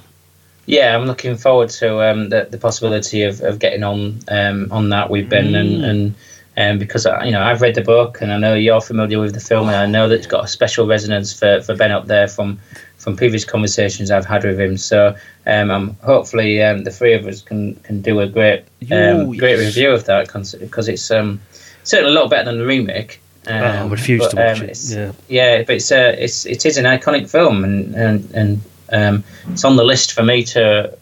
Yeah, 0.69 0.95
I'm 0.95 1.07
looking 1.07 1.35
forward 1.35 1.69
to 1.81 1.87
um, 2.07 2.29
the, 2.29 2.47
the 2.51 2.59
possibility 2.59 3.23
of, 3.23 3.41
of 3.41 3.57
getting 3.57 3.83
on 3.83 4.19
um, 4.27 4.67
on 4.71 4.89
that 4.89 5.09
We've 5.09 5.27
been 5.27 5.47
Mm. 5.53 5.83
and 5.89 6.15
um, 6.57 6.77
because 6.77 7.05
I, 7.07 7.23
you 7.25 7.31
know 7.31 7.41
I've 7.41 7.61
read 7.61 7.73
the 7.75 7.81
book 7.81 8.21
and 8.21 8.31
I 8.31 8.37
know 8.37 8.53
you're 8.53 8.81
familiar 8.81 9.19
with 9.19 9.33
the 9.33 9.39
film 9.39 9.67
and 9.67 9.75
I 9.77 9.87
know 9.87 10.07
that 10.09 10.15
it's 10.15 10.27
got 10.27 10.43
a 10.43 10.47
special 10.47 10.85
resonance 10.85 11.29
for, 11.39 11.61
for 11.61 11.75
Ben 11.75 11.91
up 11.91 12.05
there 12.05 12.27
from 12.27 12.59
from 12.97 13.15
previous 13.15 13.45
conversations 13.45 14.11
I've 14.11 14.25
had 14.33 14.43
with 14.43 14.59
him. 14.59 14.77
So 14.77 15.15
um, 15.47 15.71
I'm 15.71 15.87
hopefully 16.11 16.61
um, 16.61 16.83
the 16.83 16.91
three 16.91 17.13
of 17.13 17.25
us 17.25 17.41
can 17.41 17.75
can 17.87 18.01
do 18.01 18.19
a 18.19 18.27
great 18.27 18.59
um, 18.91 19.21
Oh, 19.21 19.33
great 19.33 19.57
yes. 19.57 19.65
review 19.67 19.89
of 19.91 20.05
that 20.05 20.27
because 20.59 20.87
it's 20.87 21.09
um, 21.09 21.39
certainly 21.83 22.11
a 22.15 22.19
lot 22.19 22.29
better 22.29 22.45
than 22.45 22.59
the 22.59 22.65
remake. 22.65 23.19
Oh, 23.47 23.53
I 23.53 23.77
Um, 23.77 23.89
refuse 23.89 24.21
but, 24.21 24.29
to 24.31 24.35
watch 24.35 24.59
um, 24.61 24.69
it. 24.69 24.79
Yeah. 24.89 25.11
yeah, 25.37 25.63
but 25.65 25.75
it's 25.77 25.91
uh, 25.91 26.13
it's 26.25 26.45
it 26.45 26.65
is 26.65 26.77
an 26.77 26.85
iconic 26.85 27.27
film, 27.27 27.63
and 27.63 27.95
and 27.95 28.31
and 28.35 28.61
um, 28.91 29.23
it's 29.51 29.63
on 29.63 29.75
the 29.75 29.83
list 29.83 30.13
for 30.13 30.23
me 30.23 30.43
to 30.45 30.95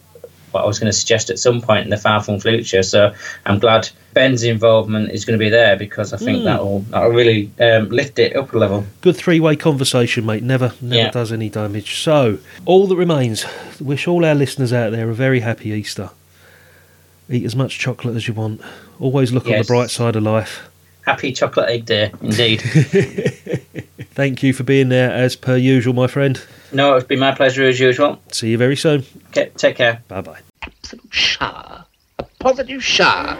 what 0.52 0.64
I 0.64 0.66
was 0.66 0.78
going 0.78 0.90
to 0.90 0.96
suggest 0.98 1.28
at 1.28 1.38
some 1.38 1.60
point 1.60 1.84
in 1.84 1.90
the 1.90 1.98
far 1.98 2.22
from 2.22 2.40
future. 2.40 2.82
So 2.82 3.12
I'm 3.44 3.58
glad 3.58 3.90
Ben's 4.14 4.42
involvement 4.42 5.10
is 5.10 5.26
going 5.26 5.38
to 5.38 5.44
be 5.44 5.50
there 5.50 5.76
because 5.76 6.14
I 6.14 6.16
think 6.16 6.38
Mm. 6.38 6.44
that 6.44 6.64
will 6.64 6.80
that 6.90 7.02
will 7.04 7.10
really 7.10 7.50
um, 7.60 7.90
lift 7.90 8.18
it 8.18 8.34
up 8.34 8.54
a 8.54 8.58
level. 8.58 8.86
Good 9.02 9.14
three 9.16 9.40
way 9.40 9.56
conversation, 9.56 10.24
mate. 10.24 10.42
Never 10.42 10.72
never 10.80 10.94
Yeah. 11.02 11.10
does 11.10 11.32
any 11.32 11.50
damage. 11.50 12.00
So, 12.02 12.38
all 12.64 12.86
that 12.86 12.96
remains, 12.96 13.44
wish 13.78 14.08
all 14.08 14.24
our 14.24 14.34
listeners 14.34 14.72
out 14.72 14.90
there 14.92 15.10
a 15.10 15.14
very 15.14 15.40
happy 15.40 15.68
Easter. 15.70 16.10
Eat 17.30 17.44
as 17.44 17.54
much 17.54 17.78
chocolate 17.78 18.16
as 18.16 18.26
you 18.26 18.32
want. 18.32 18.62
Always 18.98 19.30
look 19.32 19.44
on 19.46 19.52
the 19.52 19.64
bright 19.64 19.90
side 19.90 20.16
of 20.16 20.22
life. 20.22 20.66
Happy 21.02 21.30
Chocolate 21.32 21.68
Egg 21.68 21.84
Day, 21.84 22.10
indeed. 22.22 22.58
Thank 24.12 24.42
you 24.42 24.52
for 24.52 24.62
being 24.62 24.88
there 24.88 25.10
as 25.10 25.36
per 25.36 25.56
usual, 25.56 25.94
my 25.94 26.06
friend. 26.06 26.40
No, 26.72 26.96
it's 26.96 27.06
been 27.06 27.18
my 27.18 27.34
pleasure 27.34 27.64
as 27.64 27.80
usual. 27.80 28.20
See 28.32 28.50
you 28.50 28.58
very 28.58 28.76
soon. 28.76 29.04
Okay, 29.28 29.50
take 29.56 29.76
care. 29.76 30.02
Bye 30.08 30.20
bye. 30.20 30.40
Shower. 31.10 31.84
A 32.18 32.24
positive 32.38 32.82
shower. 32.84 33.36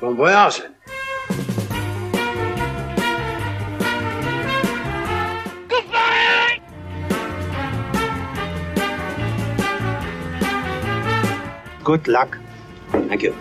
Bon 0.00 0.16
voyage. 0.16 0.62
Goodbye. 5.68 6.60
Good 11.84 12.08
luck. 12.08 12.38
Thank 12.90 13.22
you. 13.22 13.34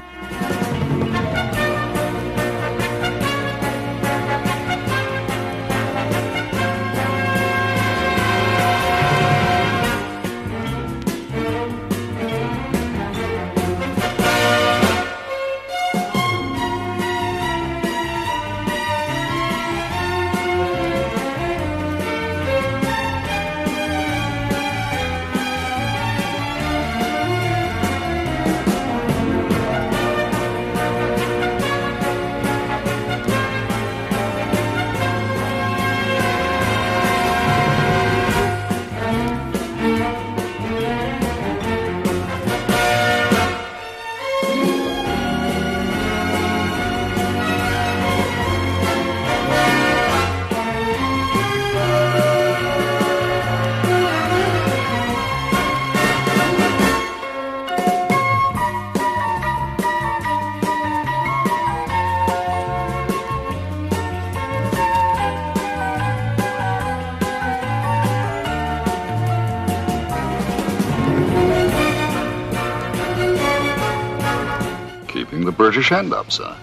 Up, 76.14 76.32
sir. 76.32 76.56